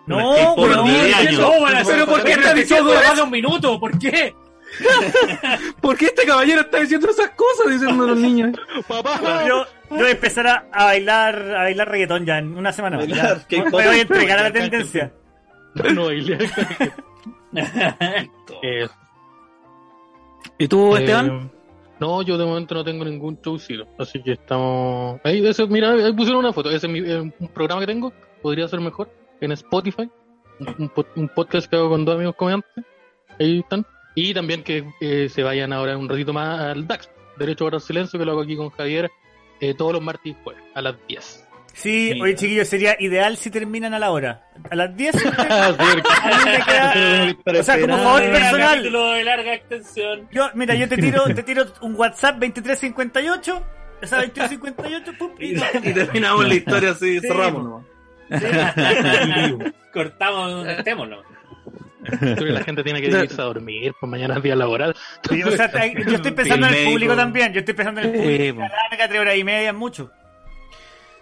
[0.07, 1.41] No, pero no, 10 es años.
[1.41, 3.81] ¿Cómo van a hacer ¿Pero por qué una están diciendo más de un minuto?
[3.81, 4.35] ¿Por qué?
[5.81, 7.73] ¿Por qué este caballero está diciendo esas cosas?
[7.73, 8.51] Diciendo a los niños.
[8.89, 9.21] Papá.
[9.47, 12.97] Yo, yo voy a empezar a, a bailar a bailar reggaetón ya en una semana
[12.97, 13.07] más.
[13.09, 13.65] Bailar ya.
[13.65, 15.13] Me voy a entregar a la tendencia.
[15.95, 16.27] No, y
[18.63, 18.89] Eh,
[20.59, 21.51] ¿Y tú, eh, Esteban?
[21.99, 25.19] No, yo de momento no tengo ningún showcito, así que estamos...
[25.25, 28.13] Ahí, eso, mira, ahí pusieron una foto, ese es mi- eh, un programa que tengo,
[28.43, 30.11] podría ser mejor, en Spotify,
[31.17, 32.85] un podcast que hago con dos amigos comediantes,
[33.41, 37.65] ahí están, y también que eh, se vayan ahora un ratito más al DAX, Derecho
[37.65, 39.11] a Guardar Silencio, que lo hago aquí con Javier,
[39.61, 41.46] eh, todos los martes y jueves, a las 10.
[41.77, 42.21] Sí, Sí.
[42.23, 44.47] oye chiquillos, sería ideal si terminan a la hora.
[44.71, 45.15] A las 10.
[45.39, 46.65] Ah, sí, porque- A mí me
[47.45, 48.83] queda- o sea, como favor personal.
[48.83, 50.27] de larga extensión.
[50.33, 53.63] Yo, mira, yo te tiro, te tiro un WhatsApp 2358.
[54.01, 55.55] Esa 2358, pum, y,
[55.89, 57.85] Y terminamos la historia así, Sí, cerramos nomás.
[59.93, 61.23] Cortamos ¿no?
[62.21, 64.95] Creo que la gente tiene que irse a dormir, pues mañana es día laboral.
[65.29, 65.71] Sí, o sea,
[66.07, 67.53] yo estoy pensando en el público también.
[67.53, 68.19] Yo estoy pensando en el Sí,
[68.53, 68.61] público.
[68.61, 70.13] La larga, tres horas y media, es mucho.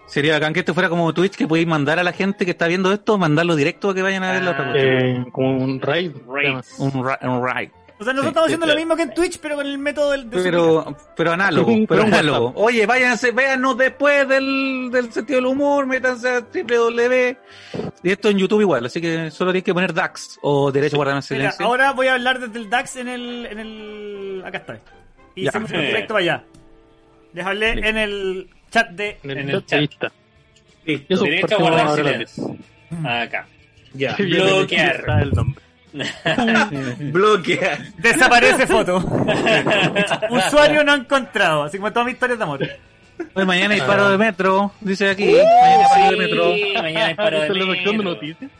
[0.07, 2.67] Sería bacán que esto fuera como Twitch, que podéis mandar a la gente que está
[2.69, 4.79] viendo esto, mandarlo directo a que vayan a ver la otra cosa.
[4.79, 6.13] Eh, como un raid.
[6.29, 6.57] Raid.
[6.79, 7.71] Un, ra- un raid.
[7.97, 10.11] O sea, nosotros Sí, estamos haciendo lo mismo que en Twitch, pero con el método
[10.11, 10.29] del.
[10.29, 12.53] de Pero, pero análogo, pero análogo.
[12.57, 17.37] Oye, váyanse, véanos después del, del sentido del humor, métanse a www.
[18.03, 20.99] Y esto en YouTube igual, así que solo tienes que poner DAX o Derecho a
[20.99, 21.65] Guardar Mira, Silencio.
[21.67, 23.47] ahora voy a hablar desde el DAX en el.
[23.47, 24.79] En el acá está.
[25.37, 25.51] Y Ya.
[25.51, 26.45] hacemos un directo para allá.
[27.33, 27.89] Les hablé Listo.
[27.91, 29.19] en el chat de.
[29.23, 29.83] En el, En el chat.
[29.83, 30.13] está.
[30.85, 31.15] Listo.
[31.15, 32.57] Eso, Derecho a guardar silencio.
[33.07, 33.47] Acá.
[33.95, 34.15] Ya.
[34.19, 35.05] Bloquear.
[35.23, 35.63] el nombre.
[37.13, 37.79] Bloquear.
[37.99, 38.97] Desaparece foto.
[40.31, 41.63] Usuario no encontrado.
[41.65, 42.69] Así como todas mis historias de amor.
[43.35, 45.25] Hoy mañana hay paro de metro, dice aquí.
[45.37, 46.83] mañana hay paro de metro.
[46.83, 48.15] Mañana es paro de Esa es la sección de metro.
[48.15, 48.51] noticias.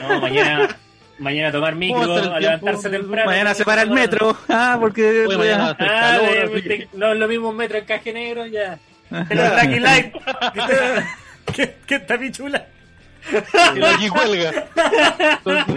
[0.00, 0.76] No, mañana,
[1.18, 3.26] mañana a tomar micro, ¿Cómo va a levantarse temprano.
[3.30, 4.36] Mañana se para el metro.
[4.48, 5.26] Ah, porque.
[5.26, 8.46] Hoy mañana Ah, calor, de- de- no es lo mismo un metro en caje negro,
[8.46, 8.78] ya.
[9.30, 10.14] Los Lucky Light.
[11.54, 12.66] ¿Qué, qué está pichula?
[13.30, 14.68] que la aquí cuelga.
[15.18, 15.76] Entonces,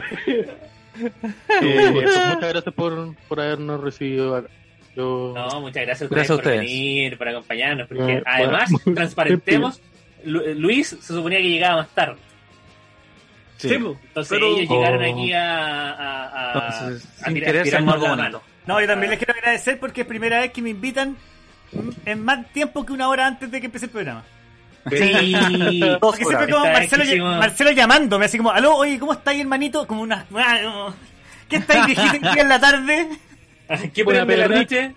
[1.62, 4.50] eh, pues, muchas gracias por, por habernos recibido acá.
[4.96, 8.70] Yo, No, muchas gracias, Gracias a a ustedes por venir, por acompañarnos, porque Bueno, además,
[8.86, 9.82] bueno, transparentemos,
[10.26, 12.18] Lu- Luis se suponía que llegaba más tarde.
[13.58, 13.70] Sí.
[13.70, 13.98] Sí, po.
[14.08, 15.14] Entonces Pero- ellos llegaron Oh.
[15.14, 18.44] aquí a, a, a, Entonces, a tirar- querer ser tirarnos algo la bonito.
[18.68, 21.16] No, yo también les quiero agradecer porque es primera vez que me invitan
[22.06, 24.24] en más tiempo que una hora antes de que empiece el programa.
[24.90, 25.36] Sí,
[26.02, 27.26] Porque siempre como Marcelo.
[27.26, 29.86] Marcelo llamándome, así como, aló, oye, ¿cómo estáis, hermanito?
[29.88, 30.26] Como una...
[30.36, 30.90] ah,
[31.48, 33.08] ¿Qué estáis, viejito, en la tarde?
[33.94, 34.96] ¿Qué Buena la noche?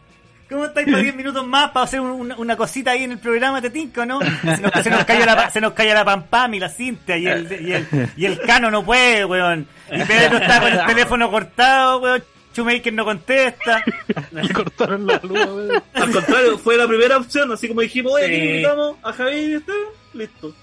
[0.49, 3.19] ¿Cómo estáis para 10 minutos más para hacer un- una, una cosita ahí en el
[3.19, 4.21] programa, te tinco, no?
[4.21, 7.27] Se nos, se nos cayó la, se nos cayó la pampam y la cinta y
[7.27, 9.67] el, y el, y el cano no puede, weón.
[9.91, 12.23] Y Pedro está con el teléfono cortado, weón.
[12.55, 13.83] Shoemaker no contesta.
[14.55, 15.83] cortaron la luz.
[15.93, 18.35] Al contrario, fue la primera opción, así como dijimos, oye, Sí.
[18.35, 19.81] aquí invitamos a Javier y Esteban,
[20.15, 20.55] listo.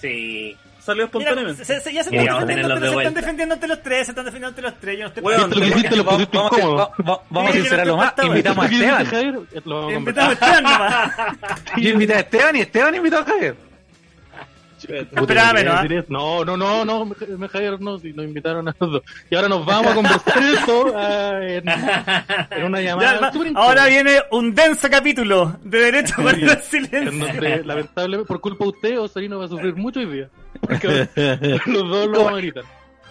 [0.00, 0.56] Sí.
[0.80, 1.64] Salió Mira, espontáneamente.
[1.64, 4.48] se, se- ya se están, defendiendo, se están defendiendo entre los tres, se están defendiendo
[4.50, 4.96] entre los tres.
[4.98, 6.76] Yo no estoy Esto lo que hiciste lo Vamos, vamos, incómodo.
[6.76, 8.14] va- va- vamos a sincerarlo más.
[8.22, 9.06] Invitamos a Esteban.
[9.64, 10.32] Vamos Invitamos a.
[10.34, 11.12] Esteban nomás.
[11.76, 13.56] Yo invité a Esteban y Esteban invitó a Javier.
[14.88, 16.44] Espérame, quería ¿no?
[16.44, 17.04] No, no, no, no,
[17.38, 19.02] me, Javier no, si nos invitaron a los dos.
[19.30, 21.64] Y ahora nos vamos a conversar eso ah, en,
[22.58, 23.30] en una Ya, llamada.
[23.34, 23.60] incómoda.
[23.66, 27.26] ahora viene un denso capítulo de Derecho a guardar En silencio.
[27.26, 30.28] donde, lamentablemente, por culpa de usted, Osarino va a sufrir mucho hoy día.
[30.60, 31.08] Porque
[31.66, 32.64] los dos lo van a gritar.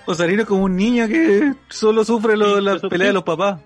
[0.05, 3.15] Osarino es como un niño que solo sufre lo- Sí, las eso peleas de sí.
[3.15, 3.59] los papás.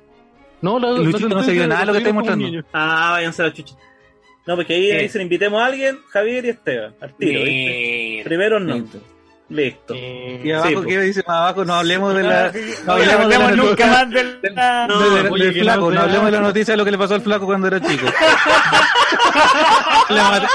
[0.62, 2.46] No, la, Luchito no se vio nada de lo que estáis mostrando.
[2.74, 3.76] Ah, váyanse a la chucha.
[4.46, 8.22] No, porque ahí dicen invitemos a alguien, Javier y Esteban, al tiro, ¿viste?
[8.24, 8.76] Primero no.
[8.76, 9.00] Listo.
[9.50, 9.96] Listo.
[9.96, 10.88] Y abajo, Sí.
[10.88, 11.66] ¿qué dice más abajo?
[11.66, 12.52] No hablemos de la.
[12.52, 14.40] No No hablemos de la hablemos nunca más del...
[14.44, 16.78] la- No, de- de- oye, del que flaco, no no hablemos de la noticia de
[16.78, 18.06] lo que le pasó al flaco cuando era chico.
[20.10, 20.48] Le maté-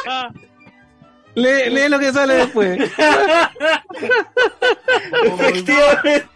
[1.35, 2.79] lee, lee lo que sale después.
[5.25, 6.27] Efectivamente.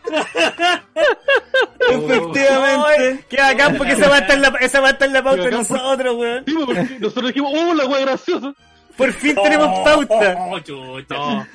[1.91, 3.25] Efectivamente.
[3.29, 5.23] Qué bacán, porque esa va a estar en la, esa va a estar en la
[5.23, 6.45] pauta de nosotros, weón.
[6.47, 8.55] Sí, porque nosotros dijimos, ¡oh, la wea graciosa!
[8.99, 10.37] Por fin tenemos pauta.
[10.51, 11.17] Oh, chucha.
[11.17, 11.47] No,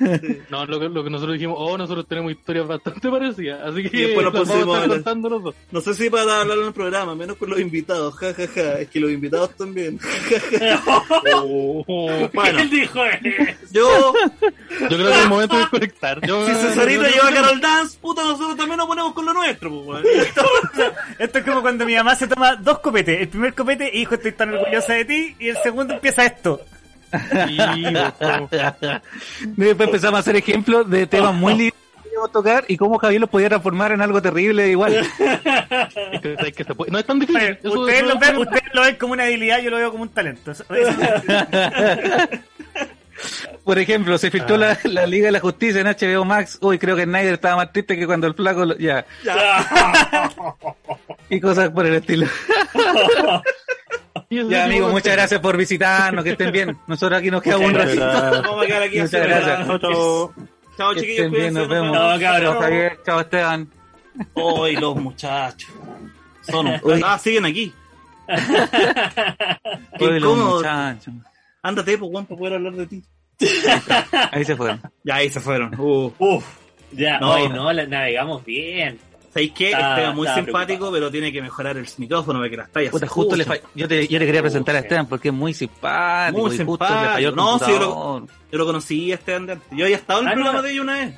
[0.50, 3.96] no lo, que, lo que nosotros dijimos, oh, nosotros tenemos historias bastante parecidas, así que
[3.96, 5.54] Y después lo a pusimos estar a- contando los dos.
[5.70, 8.14] No sé si para hablar en el programa, menos con los invitados.
[8.16, 8.72] Ja, ja, ja.
[8.80, 10.00] Es que los invitados también.
[12.32, 13.18] Bueno, Él dijo eso.
[13.70, 14.14] yo,
[14.80, 16.26] Yo creo que es el momento de conectar.
[16.26, 19.32] Yo, si Cesarito yo- lleva a Carol Dance, puta, nosotros también nos ponemos con lo
[19.34, 20.04] nuestro, pues, weón.
[21.18, 23.20] Esto es como cuando mi mamá se toma dos copetes.
[23.20, 25.36] El primer copete, hijo, estoy tan orgullosa de ti.
[25.38, 26.60] Y el segundo empieza esto.
[27.46, 27.58] Sí,
[29.56, 32.98] Después empezamos a hacer ejemplos de temas muy lindos que íbamos a tocar y cómo
[32.98, 35.04] Javier los podía transformar en algo terrible igual.
[36.88, 37.58] no es tan difícil.
[37.62, 40.02] Eso- Ustedes eso lo, ven, ustedes lo ven como una habilidad, yo lo veo como
[40.04, 40.52] un talento.
[43.64, 46.58] Por ejemplo, se filtró la, la Liga de la Justicia en HBO Max.
[46.60, 48.64] Uy, creo que Snyder estaba más triste que cuando el flaco...
[48.66, 49.06] lo- Ya.
[51.30, 52.26] Y cosas por el estilo.
[54.48, 56.24] Ya, amigos, muchas gracias por visitarnos.
[56.24, 56.76] Que estén bien.
[56.86, 58.04] Nosotros aquí nos quedamos un ratito.
[58.06, 59.66] Vamos a quedar aquí Muchas gracias.
[59.80, 60.34] Chao,
[60.76, 61.92] Chao, chiquillos, cuídense, nos vemos.
[61.96, 62.52] No, cabrón.
[62.52, 62.98] Chao, Javier.
[63.04, 63.68] Chao, Esteban.
[64.34, 65.70] Hoy los muchachos.
[66.42, 66.66] Son.
[67.04, 67.72] Ah, siguen aquí.
[69.98, 70.56] Qué Hoy los incómodo.
[70.56, 71.14] muchachos.
[71.62, 73.02] Ándate, pues, Juan, para poder hablar de ti.
[74.32, 74.80] Ahí se fueron.
[75.02, 75.74] Ya, ahí se fueron.
[75.78, 76.12] Uh.
[76.18, 76.44] Uf,
[76.92, 77.32] ya, No.
[77.32, 78.98] hoy no, navegamos bien.
[79.34, 79.70] ¿Sabéis qué?
[79.72, 80.92] Estaba- Esteban muy simpático, preocupado.
[80.92, 83.44] pero tiene que mejorar el micrófono para que las tallas Puta, se justo le
[83.74, 86.38] yo, te, yo le quería presentar a Esteban porque es muy simpático.
[86.38, 87.10] Muy y justo le simpático.
[87.12, 88.28] falló el No, sí, yo lo- computador.
[88.52, 89.68] Yo lo conocí a Esteban de antes.
[89.76, 90.42] Yo había estado en el Ah, no.
[90.42, 91.14] programa de ellos una vez.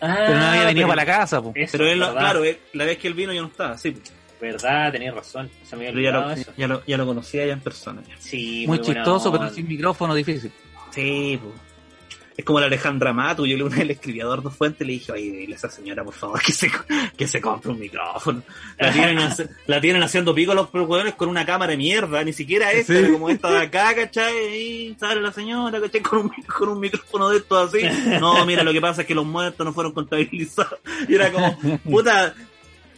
[0.00, 1.52] Ah, Pero no había venido pero- para la casa, po.
[1.54, 2.42] Eso, Pero él, verdad, claro,
[2.74, 3.96] la vez que él vino yo no estaba, sí.
[4.40, 5.48] verdad, tenías razón.
[5.62, 6.52] Se me Pero había ya lo, eso.
[6.58, 8.02] ya, lo, ya lo conocía ya en persona.
[8.06, 8.14] ya.
[8.18, 10.52] Sí, Muy buena chistoso, pero sin micrófono difícil.
[10.90, 11.54] Sí, pues.
[12.36, 14.86] Es como la Alejandra Matu, yo le una vez le escribí a Eduardo Fuente y
[14.88, 16.68] le dije, oye, dile a esa señora, por favor, que se,
[17.16, 18.42] que se compre un micrófono.
[18.76, 22.32] La tienen, hace- la tienen haciendo pico los jugadores con una cámara de mierda, ni
[22.32, 23.12] siquiera esta, Sí.
[23.12, 24.34] como esta de acá, ¿cachai?
[24.36, 26.00] Ahí sale la señora, ¿cachai?
[26.02, 27.86] Con un, con un micrófono de estos así.
[28.20, 30.80] No, mira, lo que pasa es que los muertos no fueron contabilizados.
[31.08, 32.34] Y era como, puta,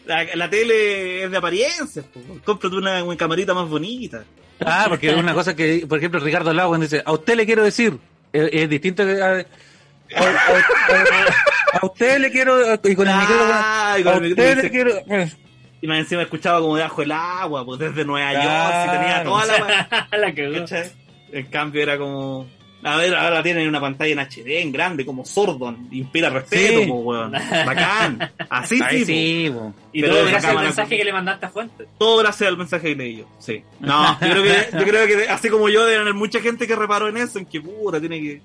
[0.07, 2.07] la, la tele es de apariencias,
[2.43, 4.25] cómprate una, una camarita más bonita.
[4.61, 7.99] Ah, porque una cosa que, por ejemplo, Ricardo Lago dice, a usted le quiero decir,
[8.33, 13.51] es, es distinto que a, a- a- a usted le quiero, y con el micrófono,
[13.53, 15.37] Ah, y con a el micrófono usted le quiero, pues,
[15.81, 18.93] Y más encima escuchaba como debajo del agua, pues desde Nueva York, Claro.
[18.93, 20.19] si tenía toda la...
[20.19, 20.61] la.
[20.61, 20.93] ¿cachai?
[21.33, 22.47] En cambio era como...
[22.83, 26.87] A ver, ahora tienen una pantalla en HD, en grande, como Sordon, inspira respeto, Sí.
[26.87, 27.33] po, weón.
[27.33, 28.31] Bacán.
[28.49, 29.75] Así sí, sí, po.
[29.93, 31.85] Y Pero todo gracias al mensaje que le mandaste a Fuente.
[31.85, 31.91] po.
[31.99, 33.63] todo gracias al mensaje que leí yo, sí.
[33.81, 36.77] No, yo creo que, yo creo que así como yo, deben haber mucha gente que
[36.77, 38.41] reparó en eso, en que puta, tiene que,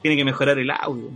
[0.00, 1.10] tiene que mejorar el audio.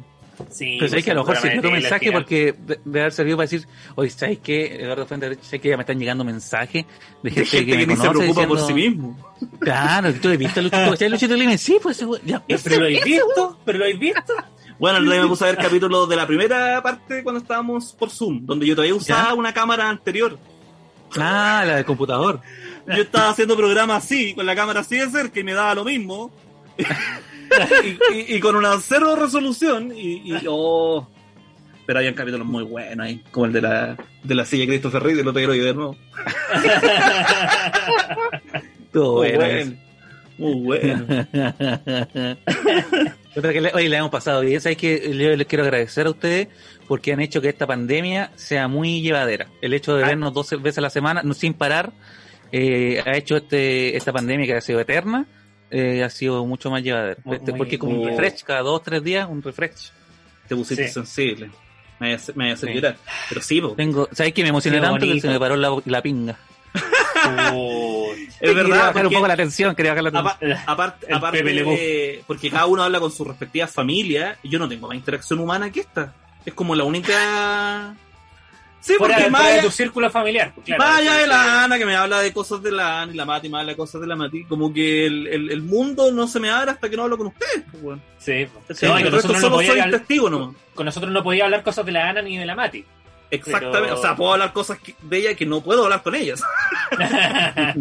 [0.51, 3.13] Sí, Pero sabéis que a lo mejor se sirvió tu mensaje porque de, de haber
[3.13, 4.77] servido para decir, oye, ¿sabes qué?
[4.83, 6.85] Eduardo Fuentes, sé que ya me están llegando mensajes
[7.23, 9.35] de De gente, gente que me que ni se conoce preocupa por diciendo, sí mismo.
[9.61, 11.09] Claro, que tú has visto Luchito.
[11.09, 14.35] Luchito Lima, sí, pues, ese ya, Pero lo habéis visto, pero lo habéis visto.
[14.77, 18.45] Bueno, día me puse a ver capítulos de la primera parte cuando estábamos por Zoom,
[18.45, 19.35] donde yo todavía usaba ¿Ya?
[19.35, 20.37] una cámara anterior.
[21.17, 22.41] Ah, la del computador.
[22.89, 25.85] Yo estaba haciendo programas así, con la cámara así de cerca y me daba lo
[25.85, 26.33] mismo.
[28.13, 31.09] y, y- y con una cero resolución y, y- oh.
[31.87, 35.03] Pero había capítulos muy buenos ahí, como el de la, de la silla de Christopher
[35.03, 35.97] Reeve, el otro quiero de nuevo.
[38.93, 39.39] Todo Muy bueno.
[39.39, 39.77] bueno.
[40.37, 41.07] Muy bueno.
[43.75, 44.61] Oye, le hemos pasado bien.
[44.61, 46.49] ¿Sabes que Yo les quiero agradecer a ustedes
[46.89, 49.47] porque han hecho que esta pandemia sea muy llevadera.
[49.61, 50.09] El hecho de Ah.
[50.09, 51.93] vernos 12 veces a la semana, no, sin parar,
[52.53, 55.27] eh, ha hecho este esta pandemia que ha sido eterna,
[55.75, 57.17] eh, ha sido mucho más llevadera.
[57.25, 59.91] Muy- Este, muy- porque como un muy- refresh, cada dos o tres días, un refresh.
[60.49, 60.95] Te pusiste Sí.
[60.95, 61.47] sensible.
[61.99, 62.75] Me vaya a hacer- me vaya a hacer Sí.
[62.75, 62.97] llorar.
[63.29, 63.69] Pero sí, po.
[63.71, 66.37] Tengo, ¿Sabes que me emocioné tanto que se me paró la, la pinga?
[66.75, 68.87] es Quería verdad.
[68.89, 70.53] bajar un poco la tensión, quería bajar la tensión.
[70.53, 74.69] Apa- aparte, El aparte de- porque cada uno habla con su respectiva familia, yo no
[74.69, 76.13] tengo más interacción humana que esta.
[76.45, 77.95] Es como la única.
[78.87, 80.53] Sí, Fuera, porque más de tu círculo familiar.
[80.55, 80.83] pues, claro.
[80.85, 83.25] más allá de la Ana que me habla de cosas de la Ana y la
[83.25, 86.27] Mati me habla de cosas de la Mati, como que el, el, el mundo no
[86.29, 87.65] se me abre hasta que no hablo con ustedes.
[87.71, 88.03] Pues, bueno.
[88.19, 88.79] Sí, pues.
[88.79, 90.55] Sí, No, y el con resto nosotros no solo podía soy hablar- testigo nomás.
[90.75, 92.85] con nosotros no podía hablar cosas de la Ana ni de la Mati.
[93.31, 93.81] Exactamente.
[93.85, 96.43] Pero- O sea, puedo hablar cosas que- de ella que no puedo hablar con ellas.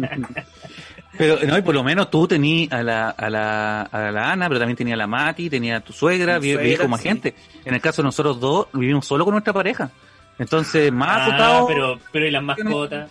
[1.16, 4.48] Pero no, y por lo menos tú tenías a la, a la, a la Ana,
[4.48, 6.90] pero también tenía a la Mati, tenía a tu suegra, Mi vi- suegra, vivís con
[6.90, 7.08] más sí.
[7.08, 7.34] gente.
[7.64, 9.90] En el caso de nosotros dos, vivimos solo con nuestra pareja.
[10.38, 11.66] Entonces, más Ah, acotado.
[11.66, 13.10] pero, pero y las mascotas.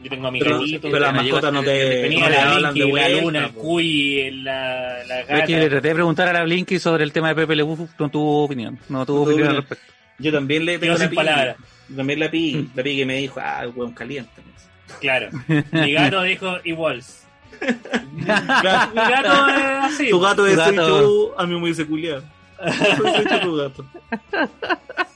[0.00, 0.88] Yo tengo a mi Pero, gatito.
[0.90, 5.04] pero las mascotas no te, Tenía no la Blinky, de la luna, el cuy, la,
[5.06, 5.70] la Es que le gata.
[5.70, 8.78] traté de preguntar a la Blinky sobre el tema de Pepe Le no tuvo opinión.
[8.90, 9.84] No tuvo No opinión al respecto.
[10.18, 11.56] Yo también le tengo sin palabras.
[11.96, 14.42] También la pi, la pi que me dijo, ah, weón caliente.
[15.00, 15.28] Claro.
[15.72, 17.26] Mi gato dijo iguals.
[18.12, 20.10] Mi gato es así.
[20.10, 21.00] Tu gato es Tu soy gato.
[21.00, 22.22] yo, a mí me dice culiar.
[22.96, 23.84] Soy tu gato.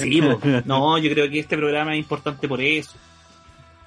[0.00, 0.38] Sí, po.
[0.66, 2.96] no, yo creo que este programa es importante por eso.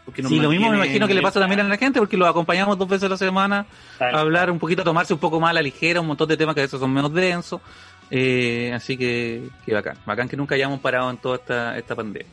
[0.05, 2.25] Porque Sí, lo mismo me imagino que le pasa también a la gente, porque lo
[2.25, 3.65] acompañamos dos veces a la semana
[3.99, 6.27] Tal a hablar un poquito, a tomarse un poco más a la ligera, un montón
[6.27, 7.61] de temas que a veces son menos densos.
[8.09, 9.97] Eh, así que, que bacán.
[10.05, 12.27] Bacán que nunca hayamos parado en toda esta, esta pandemia.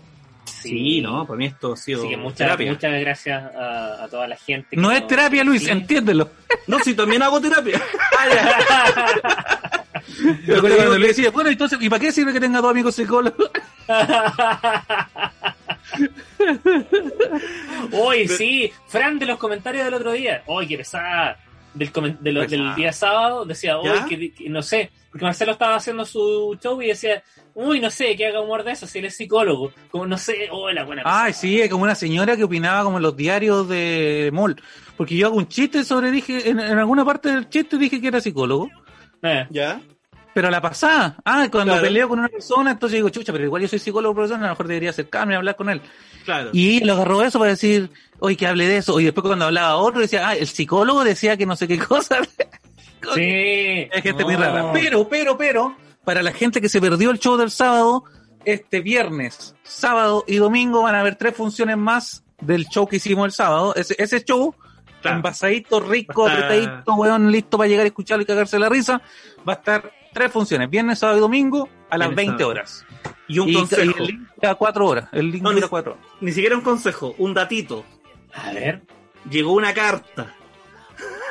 [0.47, 2.73] Sí, no, para mí esto ha sido Así que muchas, terapia.
[2.73, 4.69] muchas gracias a, a toda la gente.
[4.71, 5.71] que No es terapia, Luis, Sí.
[5.71, 6.31] entiéndelo.
[6.67, 7.81] No, sí, también hago terapia.
[10.47, 13.51] Pero cuando le decía, bueno, entonces, ¿y para qué sirve que tenga dos amigos psicólogos?
[17.93, 20.43] Hoy sí, Fran de los comentarios del otro día.
[20.47, 21.39] Hoy qué pesada.
[21.75, 22.75] Del, comen- de lo- del Pesada.
[22.75, 24.05] día sábado decía, hoy ¿Ya?
[24.07, 27.23] que, que no sé, porque Marcelo estaba haciendo su show y decía,
[27.55, 29.71] uy, no sé, que haga humor de eso, si él es psicólogo.
[29.91, 31.03] Como no sé, oh, la buena.
[31.05, 34.61] Ay, sí, es como una señora que opinaba como en los diarios de Mall.
[34.97, 38.09] Porque yo hago un chiste sobre, dije, en, en alguna parte del chiste dije que
[38.09, 38.71] era psicólogo.
[39.23, 39.81] Eh, ¿Ya?
[40.39, 41.83] Pero a la pasada, ah, cuando Claro.
[41.83, 44.49] peleo con una persona, entonces digo, chucha, pero igual yo soy psicólogo profesor, a lo
[44.51, 45.83] mejor debería acercarme a hablar con él.
[46.25, 46.51] Claro.
[46.53, 47.91] Y él agarró eso para decir,
[48.21, 49.01] oye, que hable de eso.
[49.01, 52.21] Y después cuando hablaba otro, decía, ah, el psicólogo decía que no sé qué cosa.
[53.17, 53.89] sí.
[53.93, 54.71] Es gente muy rara.
[54.73, 58.05] Pero, pero, pero, para la gente que se perdió el show del sábado,
[58.45, 63.25] este viernes, sábado y domingo van a haber tres funciones más del show que hicimos
[63.27, 63.75] el sábado.
[63.75, 64.55] Ese, ese show,
[65.03, 69.03] envasadito, rico, apretadito, weón, listo para llegar a escucharlo y cagarse la risa,
[69.45, 72.49] va a estar tres funciones, viernes, sábado y domingo, a las Viernes, 20 sábado.
[72.51, 72.87] horas.
[73.29, 73.83] Y un y, consejo.
[73.83, 75.09] y el link dura cuatro horas.
[75.13, 76.05] El link No, dura ni- cuatro horas.
[76.21, 77.85] Ni siquiera un consejo, un datito.
[78.35, 78.83] A ver.
[79.31, 80.35] Llegó una carta.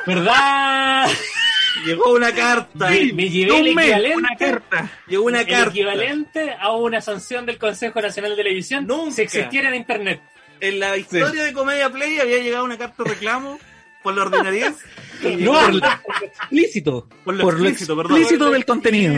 [0.06, 1.08] ¿Verdad?
[1.84, 2.90] Llegó una carta.
[2.90, 4.90] Me, me llevé el equivalente, una carta.
[5.06, 5.70] Llegó una el carta.
[5.70, 9.12] equivalente a una sanción del Consejo Nacional de Televisión Nunca.
[9.12, 10.20] si existiera en Internet.
[10.60, 13.60] En la historia de Comedia Play había llegado una carta de reclamo
[14.02, 14.74] por la ordinariedad.
[15.20, 15.84] No, por lo
[16.22, 17.08] explícito.
[17.24, 18.18] Por lo explícito, perdón.
[18.18, 19.14] explícito del contenido.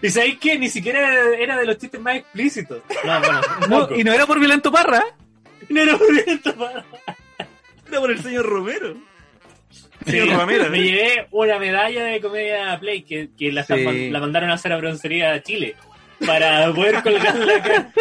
[0.00, 2.80] Y sabéis que ni siquiera era de los chistes más explícitos.
[3.04, 3.94] No, bueno, un No, poco.
[3.96, 5.04] y no era por Violento Parra.
[5.68, 6.86] No era por viento, para-
[7.86, 8.94] Era por el señor Romero.
[10.06, 10.70] Sí, Señor Ramírez.
[10.70, 14.08] me llevé una medalla de comedia play que, que la, Sí.
[14.10, 15.76] la mandaron a hacer a broncería a Chile
[16.26, 17.92] para poder colgarla acá.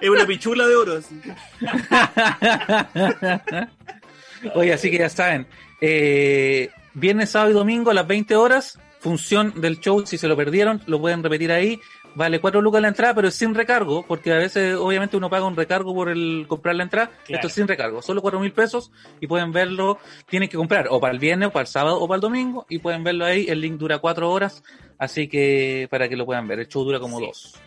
[0.00, 0.98] Es una pichula de oro.
[0.98, 1.20] así.
[4.54, 5.46] Oye, así que ya saben.
[5.80, 8.78] Eh, viernes, sábado y domingo a las 20 horas.
[9.00, 10.04] Función del show.
[10.06, 11.80] Si se lo perdieron, lo pueden repetir ahí.
[12.14, 14.04] Vale 4 lucas la entrada, pero es sin recargo.
[14.06, 17.08] Porque a veces, obviamente, uno paga un recargo por el comprar la entrada.
[17.24, 17.36] Claro.
[17.36, 18.02] Esto es sin recargo.
[18.02, 18.90] Solo 4 mil pesos.
[19.20, 19.98] Y pueden verlo.
[20.28, 22.66] Tienen que comprar o para el viernes, o para el sábado, o para el domingo.
[22.68, 23.46] Y pueden verlo ahí.
[23.48, 24.62] El link dura 4 horas.
[24.98, 26.60] Así que para que lo puedan ver.
[26.60, 27.26] El show dura como Sí.
[27.26, 27.60] 2.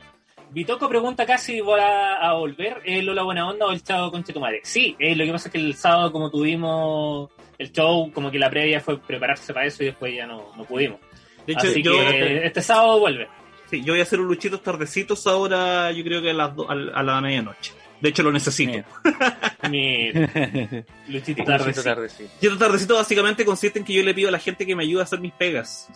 [0.51, 4.61] Vitoco pregunta casi va a volver, ¿es Lola Buena Onda o el Chavo Conchetumare?
[4.63, 8.39] Sí, eh, lo que pasa es que el sábado como tuvimos el show, como que
[8.39, 10.99] la previa fue prepararse para eso y después ya no, no pudimos.
[11.45, 13.27] De hecho, Así yo, que este sábado vuelve.
[13.69, 16.69] sí, yo voy a hacer un luchito tardecitos ahora, yo creo que a, las do-
[16.69, 17.73] a, a la medianoche.
[18.01, 18.71] De hecho, lo necesito.
[18.71, 19.69] Mira.
[19.69, 20.11] Mi
[21.07, 22.31] Luchito Tardecito, Tardecito.
[22.41, 24.99] el tardecito básicamente consiste en que yo le pido a la gente que me ayude
[24.99, 25.87] a hacer mis pegas.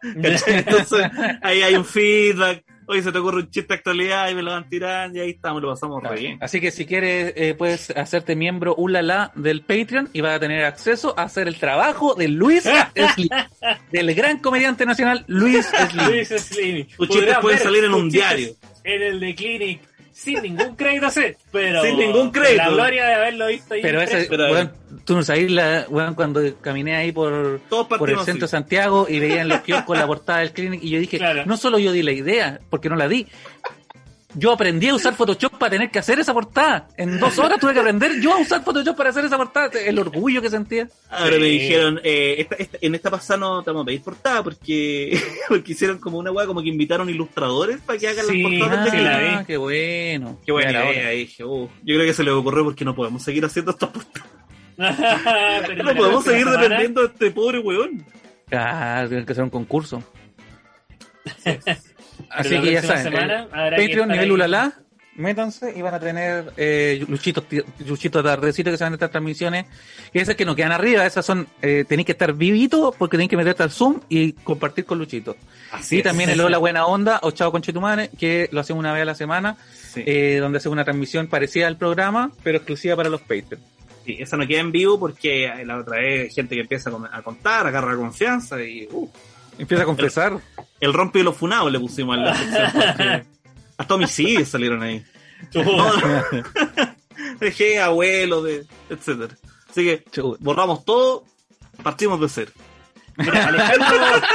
[0.22, 0.54] ¿Cachai?
[0.58, 1.06] Entonces,
[1.42, 2.64] ahí hay un feedback.
[2.90, 5.30] Oye, se te ocurre un chiste de actualidad y me lo van tirando y ahí
[5.30, 6.38] estamos, lo pasamos re bien.
[6.40, 10.64] Así que si quieres, eh, puedes hacerte miembro ulala del Patreon y vas a tener
[10.64, 12.64] acceso a hacer el trabajo de Luis
[13.14, 13.28] Slim,
[13.92, 16.04] del gran comediante nacional Luis Slim.
[16.08, 16.88] Luis Slim.
[16.96, 18.56] Tus chistes pueden salir en un chistes diario.
[18.82, 19.89] En el de Clinic.
[20.22, 21.82] Sin ningún crédito, sí, pero.
[21.82, 22.58] Sin ningún crédito.
[22.58, 23.80] La gloria de haberlo visto ahí.
[23.80, 24.26] Pero ese.
[24.28, 24.70] Pero
[25.06, 28.48] tú no sabes, la, weón, cuando caminé ahí por, por el centro de.
[28.48, 31.46] Santiago y veía en los kioscos la portada del Clinic y yo dije, Claro.
[31.46, 33.26] no solo yo di la idea, porque no la di.
[34.34, 36.86] Yo aprendí a usar Photoshop para tener que hacer esa portada.
[36.96, 39.70] En dos horas tuve que aprender yo a usar Photoshop para hacer esa portada.
[39.84, 40.88] El orgullo que sentía.
[41.10, 41.40] Ahora Sí.
[41.40, 45.20] me dijeron, eh, esta- esta- en esta pasada no te vamos a pedir portada porque,
[45.48, 48.84] porque hicieron como una weá, como que invitaron ilustradores para que hagan Sí, las portadas
[48.84, 49.26] de sí, la vi.
[49.26, 50.38] Ah, qué bueno.
[50.46, 50.88] Qué buena idea.
[51.02, 51.10] hora.
[51.10, 54.28] Dije, uh, yo creo que se le ocurrió porque no podemos seguir haciendo estas portadas.
[55.84, 58.06] No podemos seguir semana- dependiendo de este pobre weón.
[58.52, 60.02] Ah, tienen que hacer un concurso.
[62.28, 63.02] Así que ya saben.
[63.04, 64.72] semana Patreon, estar nivel ulala,
[65.16, 67.44] métanse y van a tener eh, luchitos,
[67.86, 69.66] luchitos tardecitos que se van a estas transmisiones.
[70.12, 73.30] Y esas que no quedan arriba, esas son, eh, tenéis que estar vivitos porque tenéis
[73.30, 75.36] que meterte al Zoom y compartir con Luchito.
[75.72, 76.04] Así y es.
[76.04, 79.14] también el Hola Buena Onda o Chao Conchetumare, que lo hacemos una vez a la
[79.14, 79.56] semana,
[79.92, 80.02] Sí.
[80.06, 83.60] eh, donde hacemos una transmisión parecida al programa, pero exclusiva para los Patreon.
[84.06, 86.90] Sí, esa no queda en vivo porque eh, la otra vez hay gente que empieza
[87.12, 89.08] a contar, agarra confianza y uh,
[89.60, 90.38] Empieza a confesar.
[90.80, 92.70] el rompe y los funados le pusimos en la sección.
[92.72, 93.24] porque
[93.76, 95.04] hasta homicidios salieron ahí.
[97.40, 99.34] Dejé abuelo, de, etcétera.
[99.68, 100.04] Así que
[100.40, 101.24] borramos todo,
[101.82, 102.52] partimos de cero.
[103.16, 104.28] Mira, Alejandro,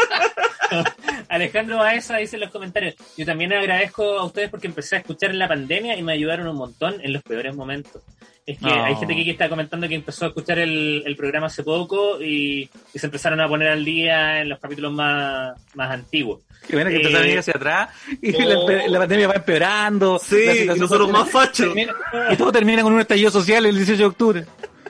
[1.30, 5.32] Alejandro Baeza dice en los comentarios, yo también agradezco a ustedes porque empecé a escuchar
[5.32, 8.02] en la pandemia y me ayudaron un montón en los peores momentos.
[8.46, 8.84] Es que No.
[8.84, 12.22] hay gente aquí que está comentando que empezó a escuchar el, el programa hace poco
[12.22, 16.42] y, y se empezaron a poner al día en los capítulos más, más antiguos.
[16.68, 17.90] Que bueno que empezaron a ir hacia atrás
[18.22, 20.20] y la, la pandemia va empeorando.
[20.20, 21.74] Sí, la nosotros más fachos.
[22.32, 24.46] Y todo termina con un estallido social el 18 de octubre.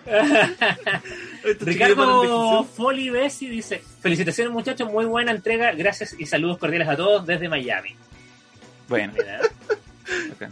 [1.62, 2.64] Ricardo.
[2.66, 7.50] Foli Bessi dice, felicitaciones muchachos, muy buena entrega, gracias y saludos cordiales a todos desde
[7.50, 7.96] Miami.
[8.88, 9.14] Bueno,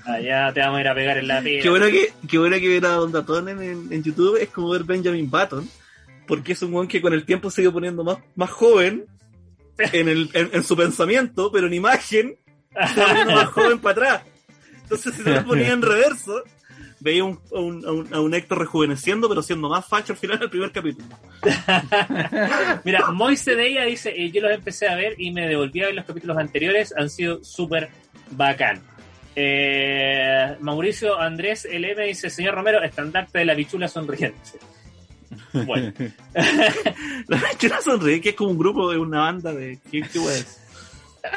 [0.06, 1.62] Allá te vamos a ir a pegar en la piel.
[1.62, 4.84] Qué bueno que, qué bueno que ver a Don Datón en, YouTube es como ver
[4.84, 5.70] Benjamin Button,
[6.28, 9.06] porque es un weón que con el tiempo se ha ido poniendo más, más joven
[9.78, 12.36] en, el, en, en su pensamiento, pero en imagen
[12.94, 14.24] se va poniendo más joven para atrás.
[14.84, 16.44] Entonces, si se lo ponía en reverso,
[17.00, 20.20] veía un, a, un, a, un, a un Héctor rejuveneciendo, pero siendo más facho al
[20.20, 21.08] final del primer capítulo.
[22.84, 25.88] Mira, Moise de ella dice, eh, yo los empecé a ver y me devolví a
[25.88, 27.90] ver los capítulos anteriores, han sido súper
[28.32, 28.82] bacán.
[29.36, 34.38] Eh, Mauricio Andrés LM dice, señor Romero, estandarte de la bichula sonriente.
[35.54, 35.92] Bueno,
[37.28, 39.80] La Chula sonríe, que es como un grupo de una banda de.
[39.92, 40.60] ¿Qué, qué es?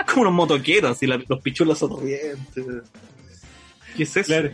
[0.07, 2.65] Como unos motoqueros, la- los pichulas sonrientes.
[3.97, 4.27] ¿Qué es eso?
[4.27, 4.51] Claro.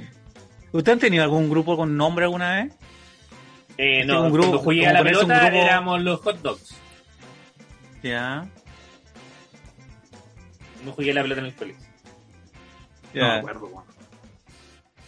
[0.73, 2.73] ¿Ustedes han tenido algún grupo con nombre alguna vez?
[3.79, 6.77] eh, no, un grupo, cuando jugué a la pelota grupo- éramos los hot dogs.
[8.03, 8.47] Ya.
[10.85, 11.87] No jugué a la pelota en el colegio.
[13.21, 13.85] No me acuerdo, weón.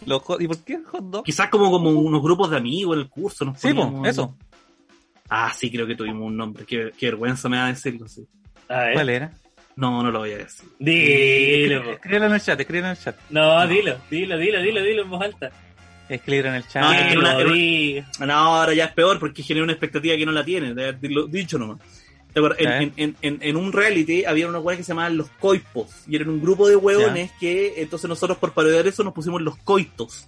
[0.05, 1.23] Los hot- ¿Y por qué hot dog?
[1.23, 3.45] Quizás como, como unos grupos de amigos en el curso.
[3.45, 4.37] Nos Sí, po, poníamos- eso.
[5.29, 6.65] Ah, sí, creo que tuvimos un nombre.
[6.65, 8.27] Qué, qué vergüenza me da decirlo, sí.
[8.69, 9.31] A ver, ¿Cuál era?
[9.75, 10.69] No, no lo voy a decir.
[10.79, 11.91] dilo.
[11.93, 13.17] Escríbelo en el chat, escríbelo en el chat.
[13.29, 15.51] No, dilo, dilo, dilo, dilo, dilo en voz alta.
[16.07, 16.83] Escríbelo en el chat.
[16.83, 19.63] No, es que Dilo, una- era una- di- No, ahora ya es peor porque genera
[19.63, 20.73] una expectativa que no la tiene.
[20.75, 21.79] De haberlo dicho nomás.
[22.35, 25.89] En, en, en, en- en un reality había unos weones que se llamaban los coipos.
[26.07, 29.55] Y eran un grupo de hueones que entonces nosotros por parodiar eso nos pusimos los
[29.57, 30.27] coitos.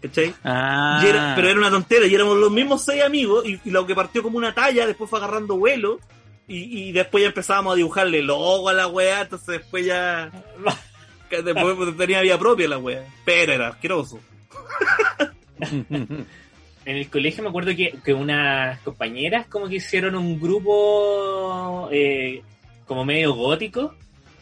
[0.00, 0.32] ¿Cachai?
[0.44, 1.00] Ah.
[1.04, 3.84] Y era- pero era una tontera, y éramos los mismos seis amigos, y, y lo
[3.86, 5.98] que partió como una talla, después fue agarrando vuelo,
[6.46, 10.30] y, y después ya empezábamos a dibujarle logo a la weá, entonces después ya.
[11.30, 13.04] después tenía vida propia la weá.
[13.24, 14.20] Pero era asqueroso.
[16.88, 22.42] En el colegio me acuerdo que, que unas compañeras como que hicieron un grupo eh,
[22.86, 23.94] como medio gótico.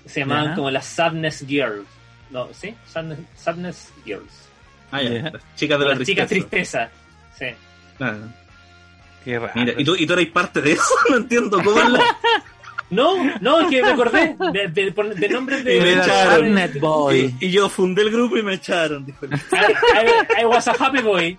[0.06, 1.86] Se llamaban como las Sadness Girls.
[2.30, 2.72] No, ¿sí?
[2.86, 4.48] Sadness, Sadness Girls.
[4.92, 5.10] Ah, ya.
[5.10, 5.22] Ya.
[5.30, 6.88] Las chicas de la Las chicas tristeza.
[7.36, 7.56] tristeza.
[7.58, 8.04] Sí.
[8.04, 8.14] Ah,
[9.24, 9.52] Qué raro.
[9.56, 10.84] Mira, ¿y tú, ¿y tú eres parte de eso?
[11.10, 12.16] No entiendo cómo es la-
[12.90, 15.76] No, no, es que me acordé de, de, de nombres de...
[15.76, 16.56] Y me echaron.
[16.80, 17.34] Boy.
[17.40, 19.24] Y, y yo fundé el grupo y me echaron, I,
[20.38, 21.36] I- I was a happy boy.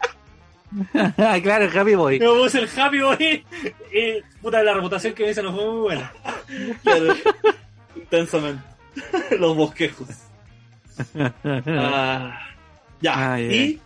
[1.16, 2.20] Claro, el Happy Boy.
[2.20, 3.46] Me puse el happy boy.
[3.94, 6.12] Y puta, la reputación que me hizo no fue muy buena.
[6.84, 7.16] Claro,
[7.96, 8.64] intensamente.
[9.40, 10.10] Los bosquejos.
[11.18, 12.40] Ah,
[13.02, 13.34] ya.
[13.34, 13.54] Ah, ya.
[13.54, 13.82] y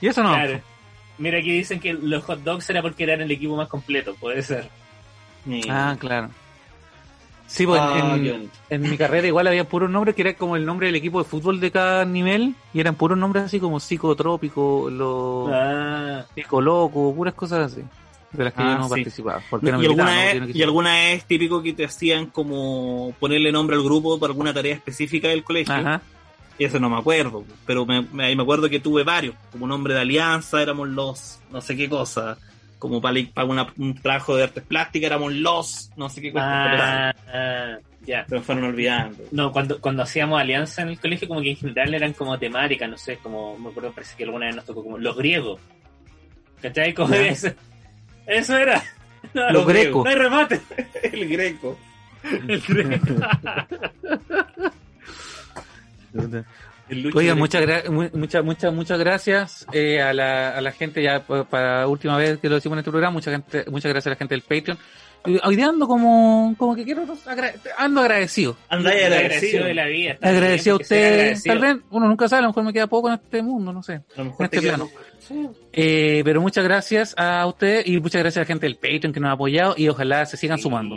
[0.00, 0.34] Y eso no.
[0.34, 0.60] Claro.
[1.18, 4.42] Mira, aquí dicen que los hot dogs era porque eran el equipo más completo, puede
[4.42, 4.68] ser.
[5.68, 6.30] Ah, claro.
[7.46, 8.16] Sí, pues Ah,
[8.70, 11.28] en, mi carrera igual había puros nombres que era como el nombre del equipo de
[11.28, 17.34] fútbol de cada nivel y eran puros nombres así como psicotrópico, lo Ah, psicoloco, puras
[17.34, 17.82] cosas así,
[18.32, 18.90] de las que Ah, yo no sí.
[18.90, 19.40] participaba.
[19.48, 23.14] Porque no me y, alguna no, no y alguna vez típico que te hacían como
[23.20, 25.72] ponerle nombre al grupo para alguna tarea específica del colegio.
[25.74, 26.02] Ajá.
[26.58, 29.34] Y eso no me acuerdo, pero me, me, ahí me acuerdo que tuve varios.
[29.52, 32.38] Como nombre de alianza éramos los no sé qué cosa.
[32.78, 37.12] Como para, para una- un trabajo de artes plásticas éramos los no sé qué ah,
[37.32, 38.26] ah, ya.
[38.26, 39.24] Se me fueron olvidando.
[39.32, 42.88] No, cuando, cuando hacíamos alianza en el colegio, como que en general eran como temáticas,
[42.88, 45.60] no sé, como me acuerdo, parece que alguna vez nos tocó como los griegos.
[46.60, 46.92] ¿Cachai?
[46.94, 47.48] Como eso.
[48.26, 48.82] Eso era.
[49.34, 50.04] No, Los grecos.
[50.04, 50.60] No hay remate.
[51.02, 51.76] El greco.
[52.22, 53.14] El greco.
[56.88, 57.36] Greco.
[57.36, 61.44] muchas gra- mu- muchas muchas muchas gracias eh, a, la, a la gente ya pa-
[61.44, 64.16] para última vez que lo decimos en este programa, mucha gente, muchas gracias a la
[64.16, 64.78] gente del Patreon.
[65.24, 68.56] Y Hoy día ando como, como que quiero agra- ando agradecido.
[68.68, 69.64] Andáis agradecido agradecido.
[69.64, 70.10] de la vida.
[70.12, 71.12] está bien, Agradecido a usted.
[71.12, 71.54] agradecido.
[71.54, 73.82] Tal vez uno nunca sabe, a lo mejor me queda poco en este mundo, no
[73.82, 73.94] sé.
[73.94, 74.88] A lo En mejor este plano.
[75.72, 79.18] Eh, pero muchas gracias a usted y muchas gracias a la gente del Patreon que
[79.18, 80.94] nos ha apoyado y ojalá se sigan sumando.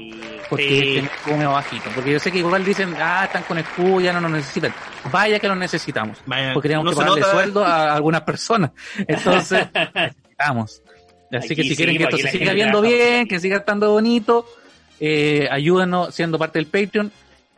[0.50, 0.98] Porque Sí.
[1.26, 1.90] este bajito.
[1.96, 4.72] Porque yo sé que igual dicen, ah, están con escudo, ya no nos necesitan.
[5.12, 6.20] Vaya que los necesitamos.
[6.28, 7.34] Vaya, Porque tenemos no que pagarle nota.
[7.34, 8.72] sueldo a algunas personas.
[9.08, 10.84] Entonces, necesitamos.
[11.31, 14.45] Así que si quieren que esto se siga viendo bien, que siga estando bonito,
[14.99, 17.11] eh, ayúdanos siendo parte del Patreon.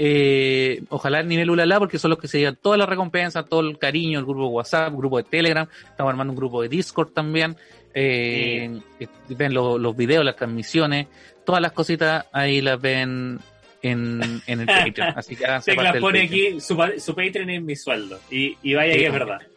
[0.04, 3.60] eh, ojalá el nivel ulala, porque son los que se llevan todas las recompensas, todo
[3.60, 7.10] el cariño, el grupo de WhatsApp, grupo de Telegram, estamos armando un grupo de Discord
[7.10, 7.56] también,
[7.94, 11.06] eh, eh, ven lo- los videos, las transmisiones,
[11.46, 13.40] todas las cositas ahí las ven
[13.84, 14.66] en, en el
[14.96, 16.16] Patreon, así que pone Patreon.
[16.18, 18.20] aquí, su, pa- su Patreon es mi sueldo.
[18.32, 19.30] Y, y vaya Sí, que es también.
[19.38, 19.48] verdad.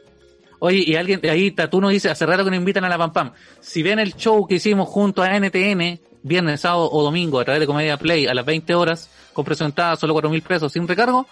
[0.58, 3.32] Oye, y alguien, ahí Tatuno dice, hace rato que nos invitan a la Pam Pam.
[3.60, 7.60] Si ven el show que hicimos junto a NTN, viernes, sábado o domingo, a través
[7.60, 11.26] de Comedia Play, a las 20 horas, con presentada solo 4 mil pesos sin recargo,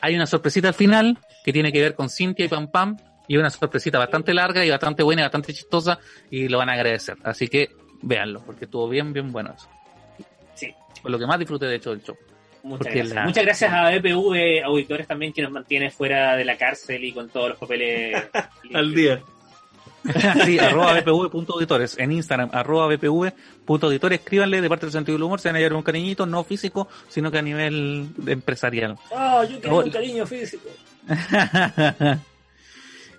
[0.00, 2.96] hay una sorpresita al final que tiene que ver con Cintia y Pam Pam,
[3.28, 5.98] y una sorpresita bastante larga y bastante buena y bastante chistosa,
[6.30, 7.16] y lo van a agradecer.
[7.24, 7.70] Así que
[8.02, 9.68] véanlo, porque estuvo bien, bien bueno eso.
[10.54, 10.72] Sí.
[11.02, 12.16] Por lo que más disfruté de hecho del show.
[12.66, 13.14] Muchas gracias.
[13.14, 17.12] la- Muchas gracias a BPV Auditores también que nos mantiene fuera de la cárcel y
[17.12, 18.16] con todos los papeles
[18.74, 19.20] Al día.
[20.44, 21.98] sí, arroba bpv.auditores.
[21.98, 24.20] En Instagram, arroba bpv.auditores.
[24.20, 25.40] Escríbanle de parte del sentido del humor.
[25.40, 28.96] Se van a llevar un cariñito, no físico, sino que a nivel empresarial.
[29.12, 30.68] Ah, yo quería Oh, un cariño físico.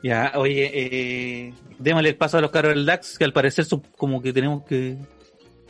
[0.03, 3.81] ya, oye, eh, démosle el paso a los caros del DAX, que al parecer son
[3.97, 4.95] como que tenemos que.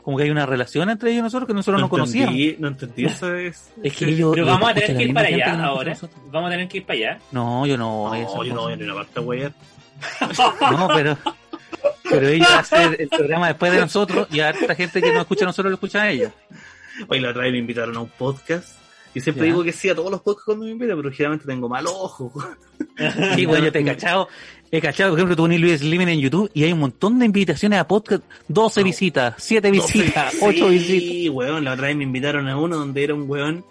[0.08, 2.34] Como que hay una relación entre ellos y nosotros que nosotros no, conocíamos.
[2.34, 3.74] entendí, no entendí eso es.
[3.84, 4.32] Es que ellos.
[4.34, 5.92] Pero vamos a tener escuchan que ir para allá ahora.
[5.92, 6.22] a nosotros.
[6.32, 7.20] Vamos a tener que ir para allá.
[7.34, 9.54] No, yo no voy a No, hacer yo no voy a ni una parte, weón.
[10.72, 11.18] No, pero.
[12.10, 15.44] Pero ellos hacen el programa después de nosotros y a harta gente que nos escucha
[15.44, 16.32] a nosotros lo escucha a ellos.
[17.10, 18.78] Hoy la otra vez me invitaron a un podcast.
[19.14, 19.52] Y siempre Ya.
[19.52, 22.32] digo que sí a todos los podcasts cuando me invitan, pero generalmente tengo mal ojo.
[23.36, 24.30] Sí, bueno, yo te he cachado.
[24.72, 27.26] He cachado, por ejemplo, tú pones Luis Slimming en YouTube y hay un montón de
[27.26, 28.24] invitaciones a podcast.
[28.50, 31.10] 12 visitas, 7 visitas, Sí, 8 visitas.
[31.10, 33.64] Sí, weón, la otra vez me invitaron a uno donde era un weón.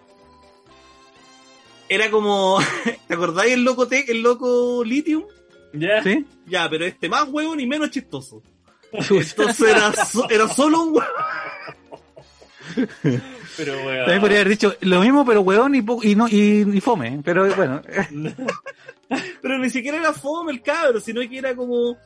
[1.88, 2.58] Era como.
[3.08, 5.24] ¿Te acordáis el loco Tech, el loco Lithium?
[5.72, 6.02] ¿Ya?
[6.02, 6.24] ¿Sí?
[6.46, 8.42] Ya, pero este más weón y menos chistoso.
[8.92, 11.06] Entonces era, so- era solo un weón.
[13.56, 13.98] Pero, weón.
[14.00, 17.20] También podría haber dicho lo mismo, pero hueón y, po- y, no, y, y fome.
[17.24, 17.80] Pero bueno,
[19.42, 21.96] Pero ni siquiera era fome el cabro, sino que era como.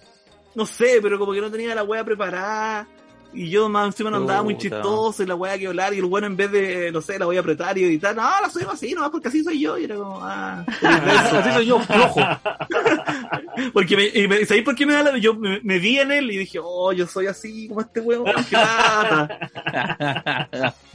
[0.55, 2.89] No sé, pero como que no tenía la weá preparada.
[3.33, 5.95] Y yo más encima no andaba muy chistoso y la weá que hablar.
[5.95, 8.17] Y el bueno en vez de, no sé, la voy a apretar y editar.
[8.17, 9.79] No, la soy así, no, porque así soy yo.
[9.79, 10.65] Y era como, ah.
[10.67, 12.21] así soy yo, flojo.
[13.73, 15.19] Porque me, y me- ¿sabéis por qué me da la.?
[15.19, 18.25] Yo me, me vi en él y dije, oh, yo soy así como este weón.
[18.49, 19.39] qué lata.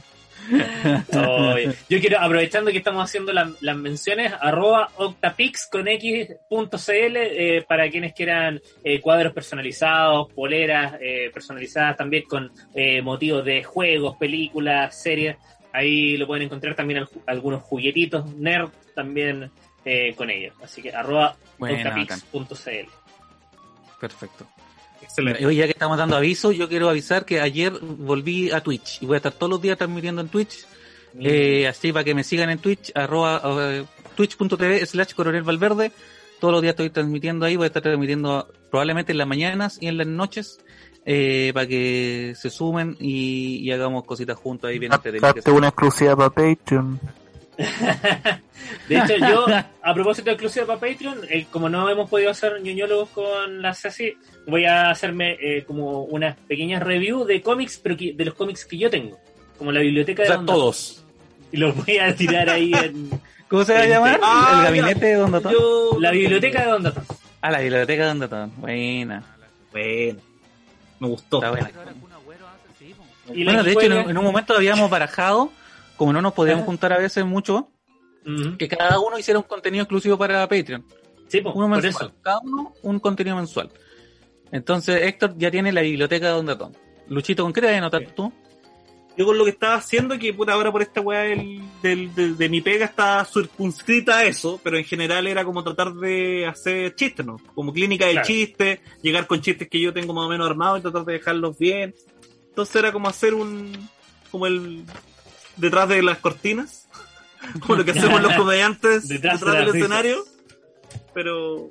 [1.88, 7.90] Yo quiero, aprovechando que estamos haciendo la- las menciones, arroba octapix con x.cl eh, para
[7.90, 15.00] quienes quieran eh, cuadros personalizados, poleras eh, personalizadas también con eh, motivos de juegos, películas,
[15.00, 15.36] series.
[15.72, 19.50] Ahí lo pueden encontrar también al- algunos juguetitos, nerd también
[20.16, 20.52] con ellos.
[20.64, 22.90] Así que arroba Buena, octapix.cl.
[24.00, 24.46] Perfecto.
[25.06, 25.46] Excelente.
[25.46, 29.06] Oye, ya que estamos dando aviso, yo quiero avisar que ayer volví a Twitch y
[29.06, 30.66] voy a estar todos los días transmitiendo en Twitch.
[31.18, 33.40] Eh, así para que me sigan en Twitch, arroba
[33.72, 33.84] eh,
[34.14, 35.92] twitch.tv slash coronel Valverde.
[36.38, 39.86] Todos los días estoy transmitiendo ahí, voy a estar transmitiendo probablemente en las mañanas y
[39.86, 40.58] en las noches
[41.06, 45.34] eh, para que se sumen y, y hagamos cositas juntos ahí bien entretenidas.
[45.34, 47.00] Hazte una exclusiva para Patreon.
[48.88, 49.46] De hecho, yo,
[49.82, 53.74] a propósito de exclusiva para Patreon, eh, como no hemos podido hacer ñoñólogos con la
[53.74, 54.14] Ceci,
[54.46, 58.64] voy a hacerme eh, como unas pequeñas reviews de cómics, pero que- de los cómics
[58.64, 59.18] que yo tengo.
[59.58, 60.58] Como la biblioteca O de sea, Don Dato.
[60.58, 61.04] todos.
[61.52, 63.10] Y los voy a tirar ahí en
[63.48, 64.20] ¿Cómo se va a llamar?
[64.22, 65.52] Ah, ¿El gabinete de Don Datón?
[65.52, 67.02] Yo- la biblioteca de Don Dato.
[67.40, 68.52] Ah, la biblioteca de Don Datón.
[68.56, 69.22] Buena.
[69.70, 70.18] Bueno,
[70.98, 71.36] me gustó.
[71.38, 71.70] Está buena.
[73.32, 73.80] Y Bueno, de hecho,
[74.10, 75.50] en un momento habíamos barajado,
[75.96, 77.70] como no nos podíamos juntar a veces mucho,
[78.58, 80.84] que cada uno hiciera un contenido exclusivo para Patreon.
[81.28, 82.06] Sí, po, Uno por mensual.
[82.08, 82.14] eso.
[82.22, 83.70] Cada uno un contenido mensual.
[84.52, 86.76] Entonces, Héctor ya tiene la biblioteca de Don Datón.
[87.08, 88.08] Luchito, ¿con qué te vas a anotar Sí.
[88.14, 88.32] tú?
[89.16, 92.34] Yo con lo que estaba haciendo, que puta ahora por esta weá del, del- de,
[92.34, 96.94] de mi pega está circunscrita a eso, pero en general era como tratar de hacer
[96.94, 97.38] chistes, ¿no?
[97.54, 98.26] Como clínica de Claro.
[98.26, 101.56] chistes, llegar con chistes que yo tengo más o menos armados y tratar de dejarlos
[101.58, 101.94] bien.
[102.50, 103.72] Entonces era como hacer un,
[104.30, 104.84] como el,
[105.56, 106.88] detrás de las cortinas,
[107.60, 110.24] como lo que hacemos los comediantes Detrás detrás, de del escenario,
[111.14, 111.70] pero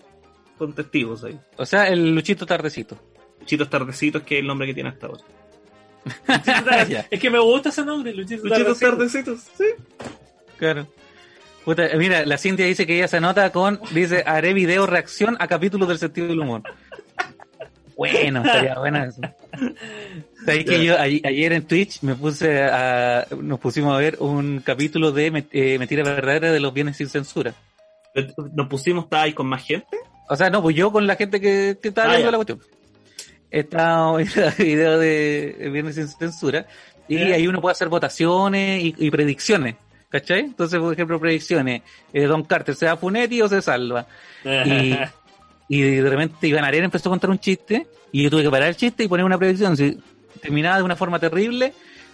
[0.57, 1.39] con testigos ahí.
[1.57, 2.97] O sea, el Luchito Tardecito.
[3.45, 5.23] Chitos Tardecitos, que es el nombre que tiene hasta ahora.
[7.09, 9.31] Es que me gusta ese nombre, Luchito Luchitos Tardecito.
[9.31, 9.65] Tardecitos, sí.
[10.57, 10.87] claro.
[11.63, 15.47] Puta, mira, la Cintia dice que ella se anota con, dice, haré video reacción a
[15.47, 16.61] capítulos del sentido del humor.
[17.97, 19.21] Bueno, estaría bueno eso.
[20.45, 25.11] ¿Sabéis que yo ayer en Twitch me puse a, nos pusimos a ver un capítulo
[25.11, 27.53] de eh, Mentira Verdadera de los Bienes sin Censura?
[28.53, 29.97] Nos pusimos, ahí con más gente.
[30.29, 32.31] O sea, no, pues yo con la gente que, que estaba Ah, viendo ya.
[32.31, 32.59] la cuestión.
[33.51, 36.65] Estaba viendo el video de Viernes sin Censura
[37.07, 39.75] y ahí uno puede hacer votaciones y, y predicciones.
[40.09, 40.39] ¿Cachai?
[40.41, 41.81] Entonces, por ejemplo, predicciones.
[42.13, 44.07] eh, Don Carter, ¿se da Funetti o se salva?
[44.45, 44.95] Y,
[45.67, 48.69] y de repente Iván Arena empezó a contar un chiste y yo tuve que parar
[48.69, 49.75] el chiste y poner una predicción.
[49.75, 49.97] Si
[50.41, 51.73] terminaba de una forma terrible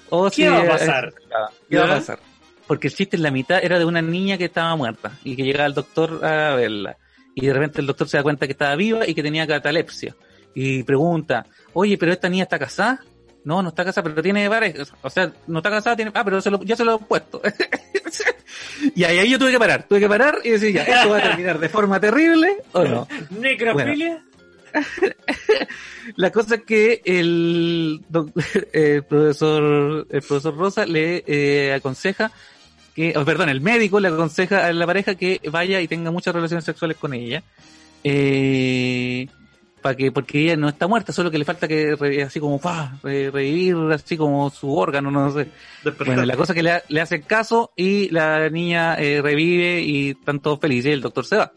[0.09, 1.13] o ¿Qué si va a pasar?
[1.69, 2.19] ¿Qué va a pasar?
[2.67, 5.43] Porque el chiste en la mitad era de una niña que estaba muerta y que
[5.43, 6.97] llegaba el doctor a verla.
[7.35, 10.15] Y de repente el doctor se da cuenta que estaba viva y que tenía catalepsia.
[10.53, 13.03] Y pregunta, oye, pero esta niña está casada.
[13.43, 14.83] No, no está casada, pero tiene pareja.
[15.01, 16.11] O sea, no está casada, tiene...
[16.13, 17.41] Ah, pero se lo- ya se lo he puesto.
[18.95, 19.87] y ahí, ahí yo tuve que parar.
[19.87, 23.07] Tuve que parar y decir, ya, ¿esto va a terminar de forma terrible o no?
[23.31, 24.23] ¿Necrofilia?
[26.15, 28.01] La cosa es que el
[29.09, 32.31] profesor el profesor Rosa le eh, aconseja
[32.95, 36.33] que, oh, perdón, el médico le aconseja a la pareja que vaya y tenga muchas
[36.35, 37.41] relaciones sexuales con ella,
[38.03, 39.27] eh,
[39.81, 42.59] para que porque ella no está muerta, solo que le falta que re- así como
[42.59, 45.47] pa, re- revivir así como su órgano, no sé.
[46.05, 50.09] Bueno, la cosa es que le, le hacen caso y la niña eh, revive y
[50.11, 51.51] están todos felices y el doctor se va.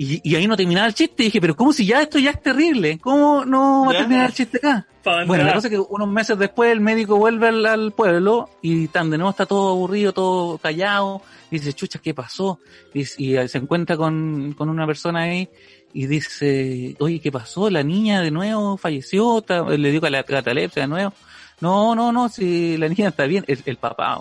[0.00, 1.24] Y, y ahí no terminaba el chiste.
[1.24, 2.98] Y dije, pero ¿cómo si ya esto ya es terrible?
[3.00, 4.86] ¿Cómo no va a terminar el chiste acá?
[5.26, 8.88] Bueno, la cosa es que unos meses después el médico vuelve al, al pueblo y
[8.88, 11.22] tan de nuevo está todo aburrido, todo callado.
[11.50, 12.60] Dice, chucha, ¿qué pasó?
[12.94, 15.48] Y eh, se encuentra con, con una persona ahí
[15.92, 17.70] y dice, oye, ¿qué pasó?
[17.70, 21.12] La niña de nuevo falleció, le dio cala- catalepsia de nuevo.
[21.60, 24.20] No, no, no, si la niña está bien, el, el papá.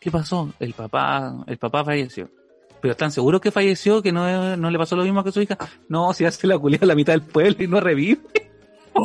[0.00, 0.52] ¿Qué pasó?
[0.58, 2.28] El papá, el papá falleció.
[2.80, 5.56] Pero están seguros que falleció, que no, no le pasó lo mismo que su hija.
[5.88, 8.20] No, si hace la culia a la mitad del pueblo y no revive.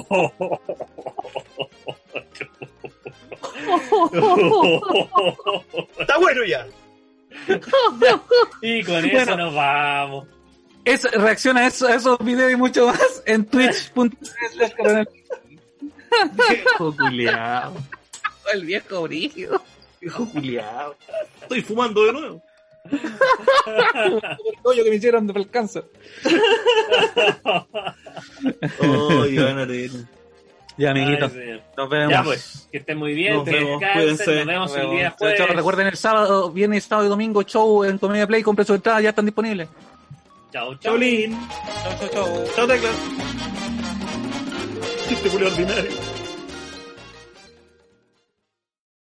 [5.99, 6.65] Está bueno ya.
[8.61, 9.37] y con eso Bueno.
[9.37, 10.27] nos vamos.
[10.87, 15.07] Es, reacciona a, eso- a esos videos y mucho más en coronel.
[16.49, 17.73] Viejo culiao.
[18.53, 19.61] El viejo brígido.
[20.01, 20.95] Hijo culiao.
[21.41, 22.43] Estoy fumando de nuevo.
[22.89, 24.21] El
[24.63, 25.83] collo que me hicieron del cáncer.
[28.81, 29.25] Oh.
[30.77, 31.25] Ya, amiguito.
[31.25, 31.61] Ay, señor.
[31.75, 32.11] Nos vemos.
[32.11, 35.55] Ya pues, que estén muy bien, Nos que vemos, descansen, nos vemos el día jueves.
[35.55, 38.43] Recuerden el sábado, viernes, sábado y domingo, show en Comedia Play.
[38.43, 39.67] Compre su entrada, ya están disponibles.
[40.57, 40.93] Chao, chao.
[40.93, 41.37] Cholín.
[41.83, 42.45] Chao, chao, chao.
[42.55, 42.89] Chao, tecla.
[45.07, 46.16] Chiste culiao ordinario.